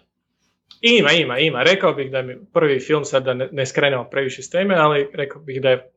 ima, 0.82 1.10
ima, 1.12 1.38
ima. 1.38 1.62
Rekao 1.62 1.92
bih 1.92 2.10
da 2.10 2.22
mi 2.22 2.36
prvi 2.52 2.80
film, 2.80 3.04
sad 3.04 3.24
da 3.24 3.34
ne, 3.34 3.48
ne 3.52 3.66
skrenemo 3.66 4.04
previše 4.04 4.42
s 4.42 4.50
teme, 4.50 4.74
ali 4.74 5.08
rekao 5.14 5.42
bih 5.42 5.62
da 5.62 5.70
je 5.70 5.90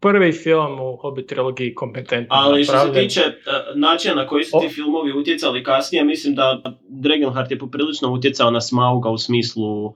prvi 0.00 0.32
film 0.32 0.80
u 0.80 0.96
Hobbit 0.96 1.26
trilogiji 1.26 1.74
kompetentno 1.74 2.36
Ali 2.36 2.64
što 2.64 2.78
se 2.78 2.92
tiče 2.94 3.20
uh, 3.20 3.32
načina 3.76 4.14
na 4.14 4.26
koji 4.26 4.44
su 4.44 4.58
ti 4.60 4.66
O- 4.66 4.70
filmovi 4.70 5.12
utjecali 5.12 5.64
kasnije, 5.64 6.04
mislim 6.04 6.34
da 6.34 6.62
Dragonheart 6.80 7.50
je 7.50 7.58
poprilično 7.58 8.12
utjecao 8.12 8.50
na 8.50 8.60
Smauga 8.60 9.08
u 9.10 9.18
smislu 9.18 9.94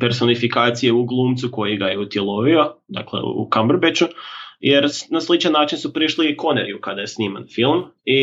personifikacije 0.00 0.92
u 0.92 1.04
glumcu 1.04 1.48
koji 1.52 1.76
ga 1.76 1.86
je 1.86 1.98
utjelovio, 1.98 2.74
dakle 2.88 3.20
u 3.20 3.50
Cumberbatchu, 3.54 4.04
jer 4.60 4.88
na 5.10 5.20
sličan 5.20 5.52
način 5.52 5.78
su 5.78 5.92
prišli 5.92 6.26
i 6.26 6.36
Conneryu 6.36 6.80
kada 6.80 7.00
je 7.00 7.06
sniman 7.06 7.46
film 7.54 7.84
i 8.04 8.18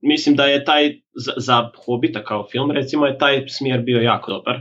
mislim 0.00 0.36
da 0.36 0.46
je 0.46 0.64
taj, 0.64 1.00
za, 1.14 1.32
za 1.36 1.70
Hobbita 1.84 2.24
kao 2.24 2.46
film 2.50 2.70
recimo, 2.70 3.06
je 3.06 3.18
taj 3.18 3.48
smjer 3.48 3.80
bio 3.80 4.00
jako 4.00 4.32
dobar 4.32 4.60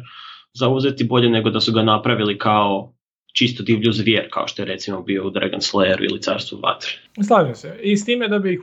zauzeti 0.53 1.03
bolje 1.03 1.29
nego 1.29 1.49
da 1.49 1.59
su 1.59 1.71
ga 1.73 1.83
napravili 1.83 2.37
kao 2.37 2.93
čisto 3.33 3.63
divlju 3.63 3.91
zvijer, 3.91 4.27
kao 4.31 4.47
što 4.47 4.61
je 4.61 4.65
recimo 4.65 5.01
bio 5.01 5.27
u 5.27 5.29
Dragon 5.29 5.59
Slayeru 5.59 6.03
ili 6.09 6.21
Carstvu 6.21 6.59
vatre. 6.59 6.89
Slažem 7.27 7.55
se. 7.55 7.79
I 7.81 7.97
s 7.97 8.05
time 8.05 8.27
da 8.27 8.39
bih 8.39 8.59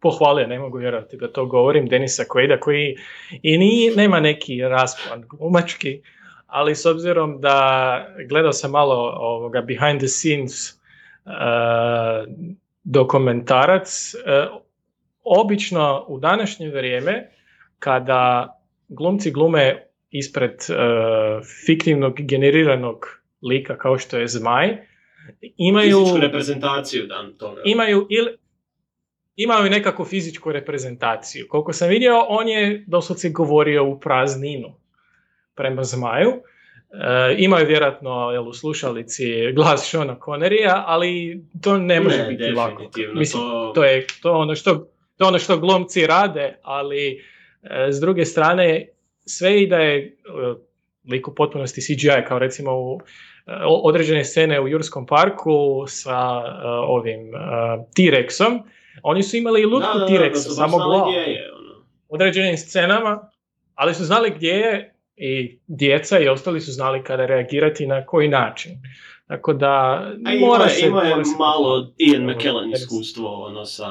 pohvalio, 0.00 0.46
ne 0.46 0.58
mogu 0.58 0.78
vjerovati 0.78 1.16
da 1.16 1.32
to 1.32 1.46
govorim, 1.46 1.88
Denisa 1.88 2.24
Quaida 2.34 2.58
koji 2.60 2.96
i 3.42 3.58
nije, 3.58 3.96
nema 3.96 4.20
neki 4.20 4.60
raspon 4.60 5.24
glumački, 5.28 6.00
ali 6.54 6.74
s 6.74 6.86
obzirom 6.86 7.40
da 7.40 8.06
gledao 8.28 8.52
sam 8.52 8.70
malo 8.70 9.12
ovoga 9.16 9.60
behind 9.62 9.98
the 9.98 10.08
scenes 10.08 10.70
uh, 10.72 11.32
dokumentarac, 12.84 14.14
uh, 14.14 14.60
obično 15.24 16.04
u 16.08 16.18
današnje 16.18 16.68
vrijeme 16.70 17.30
kada 17.78 18.54
glumci 18.88 19.30
glume 19.30 19.86
ispred 20.10 20.50
uh, 20.50 21.46
fiktivnog 21.66 22.14
generiranog 22.18 23.06
lika 23.42 23.78
kao 23.78 23.98
što 23.98 24.18
je 24.18 24.28
Zmaj, 24.28 24.86
imaju 25.56 25.98
Fizičku 25.98 26.20
reprezentaciju 26.20 27.06
dan 27.06 27.32
toga. 27.38 27.62
imaju 27.64 28.06
ili 28.10 28.36
imaju 29.36 29.70
nekakvu 29.70 30.04
fizičku 30.04 30.52
reprezentaciju. 30.52 31.46
Koliko 31.48 31.72
sam 31.72 31.88
vidio, 31.88 32.26
on 32.28 32.48
je 32.48 32.84
doslovce 32.86 33.30
govorio 33.30 33.84
u 33.84 34.00
prazninu 34.00 34.83
prema 35.54 35.84
zmaju. 35.84 36.30
E, 36.30 37.34
imaju 37.38 37.66
vjerojatno 37.66 38.30
jel, 38.30 38.48
u 38.48 38.52
slušalici 38.52 39.24
glas 39.52 39.86
Shona 39.86 40.16
Connerya, 40.16 40.82
ali 40.86 41.42
to 41.62 41.78
ne 41.78 42.00
može 42.00 42.18
Ne, 42.18 42.24
biti 42.24 42.50
lako. 42.50 42.82
Mislim, 43.14 43.42
to- 43.42 43.72
to... 43.74 43.84
je 43.84 44.06
to 44.22 44.32
ono 44.32 44.54
što 44.54 44.86
to 45.16 45.26
ono 45.26 45.38
što 45.38 45.58
glumci 45.58 46.06
rade, 46.06 46.58
ali 46.62 47.22
e, 47.62 47.86
s 47.90 48.00
druge 48.00 48.24
strane 48.24 48.88
sve 49.26 49.62
i 49.62 49.66
da 49.66 49.76
je 49.76 49.96
e, 49.98 50.10
lik 51.10 51.28
u 51.28 51.34
potpunosti 51.34 51.80
CGI, 51.80 52.24
kao 52.28 52.38
recimo 52.38 52.72
u 52.72 53.00
e, 53.46 53.52
određene 53.64 54.24
scene 54.24 54.60
u 54.60 54.68
Jurskom 54.68 55.06
parku 55.06 55.84
sa 55.86 56.18
e, 56.44 56.66
ovim 56.68 57.34
e, 57.34 57.38
T-Rexom, 57.96 58.62
Oni 59.02 59.22
su 59.22 59.36
imali 59.36 59.60
i 59.60 59.66
lutku 59.66 59.98
T-Rexa, 60.08 60.54
samo 60.54 60.76
glavu. 60.76 60.92
ono. 60.92 61.10
određenim 62.08 62.56
scenama, 62.56 63.30
ali 63.74 63.94
su 63.94 64.04
znali 64.04 64.32
gdje 64.36 64.48
je 64.50 64.93
i 65.16 65.58
djeca 65.66 66.18
i 66.18 66.28
ostali 66.28 66.60
su 66.60 66.72
znali 66.72 67.04
kada 67.04 67.26
reagirati 67.26 67.86
na 67.86 68.06
koji 68.06 68.28
način. 68.28 68.72
Tako 69.26 69.52
da 69.52 69.70
A 70.26 70.32
ima, 70.32 70.46
mora 70.46 70.68
se... 70.68 70.86
ima 70.86 71.02
je 71.02 71.10
mora 71.10 71.24
se- 71.24 71.36
malo 71.38 71.92
Ian 71.98 72.30
McKellen 72.30 72.72
iskustvo 72.72 73.44
ono 73.44 73.64
sa 73.64 73.90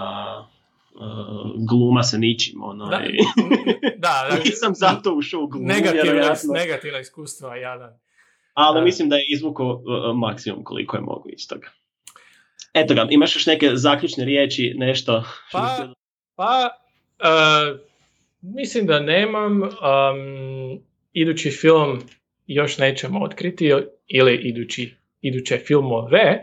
uh, 0.95 1.51
gluma 1.69 2.03
sa 2.03 2.17
ničim 2.17 2.63
ono 2.63 2.85
Da, 2.89 3.01
i 3.05 3.17
da, 4.03 4.27
da, 4.29 4.35
nisam 4.45 4.75
zato 4.75 5.13
ušao 5.13 5.41
u 5.41 5.47
glumu 5.47 5.67
negativna, 5.67 6.33
negativna 6.53 6.99
iskustva, 6.99 7.55
jadan. 7.55 7.99
ali 8.53 8.79
da. 8.79 8.83
mislim 8.83 9.09
da 9.09 9.15
je 9.15 9.25
izvukao 9.27 9.67
uh, 9.71 9.81
maksimum 10.17 10.63
koliko 10.63 10.97
je 10.97 11.01
mogu 11.01 11.29
iz 11.29 11.47
toga. 11.47 11.67
Eto 12.73 12.93
ga, 12.93 13.07
imaš 13.09 13.35
još 13.35 13.45
neke 13.45 13.69
zaključne 13.73 14.25
riječi, 14.25 14.73
nešto? 14.77 15.23
što 15.47 15.57
Pa, 15.57 15.87
Pa, 16.35 16.69
e, 17.19 17.77
mislim 18.41 18.85
da 18.85 18.99
nemam. 18.99 19.61
um, 19.61 19.69
idući 21.13 21.51
film 21.51 22.01
još 22.47 22.77
nećemo 22.77 23.23
otkriti 23.23 23.71
ili 24.07 24.35
idući, 24.35 24.95
iduće 25.21 25.57
filmove, 25.57 26.41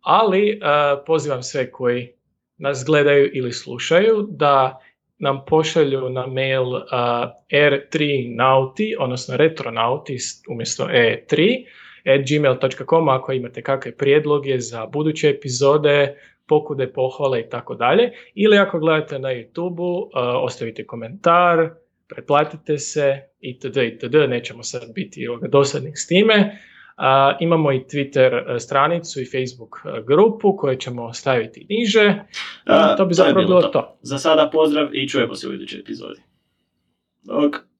ali 0.00 0.50
e, 0.50 0.58
pozivam 1.06 1.42
sve 1.42 1.70
koji 1.70 2.12
nas 2.58 2.84
gledaju 2.86 3.30
ili 3.32 3.52
slušaju 3.52 4.26
da 4.30 4.80
nam 5.22 5.44
pošalju 5.46 6.10
na 6.10 6.26
mail 6.26 6.68
uh, 6.68 6.82
r3nauti, 7.52 8.94
odnosno 8.98 9.36
retronauti 9.36 10.16
umjesto 10.48 10.84
e3, 10.84 11.64
at 12.14 12.20
gmail.com 12.28 13.08
ako 13.08 13.32
imate 13.32 13.62
kakve 13.62 13.96
prijedloge 13.96 14.58
za 14.58 14.86
buduće 14.86 15.28
epizode, 15.28 16.16
pokude, 16.46 16.92
pohvale 16.92 17.40
i 17.40 17.48
tako 17.50 17.74
dalje. 17.74 18.12
Ili 18.34 18.58
ako 18.58 18.78
gledate 18.78 19.18
na 19.18 19.28
YouTube-u, 19.28 19.98
uh, 19.98 20.10
ostavite 20.44 20.86
komentar, 20.86 21.70
pretplatite 22.14 22.78
se 22.78 23.20
itd. 23.40 23.76
itd. 23.76 24.14
Nećemo 24.28 24.62
sad 24.62 24.82
biti 24.94 25.28
ovoga 25.28 25.48
dosadnih 25.48 25.92
s 25.96 26.06
time. 26.06 26.58
Uh, 26.96 27.36
imamo 27.40 27.72
i 27.72 27.78
Twitter 27.78 28.32
uh, 28.34 28.56
stranicu 28.58 29.20
i 29.20 29.24
Facebook 29.24 29.76
uh, 29.84 30.06
grupu 30.06 30.56
koje 30.56 30.78
ćemo 30.78 31.12
staviti 31.12 31.66
niže. 31.70 32.14
To 32.96 33.04
bi 33.04 33.10
je 33.10 33.14
zapravo 33.14 33.46
bilo 33.46 33.62
to. 33.62 33.98
Za 34.02 34.18
sada 34.18 34.50
pozdrav 34.52 34.94
i 34.94 35.08
čujemo 35.08 35.34
se 35.34 35.48
u 35.48 35.52
idućoj 35.52 35.80
epizodi. 35.80 36.20
Dok. 37.22 37.71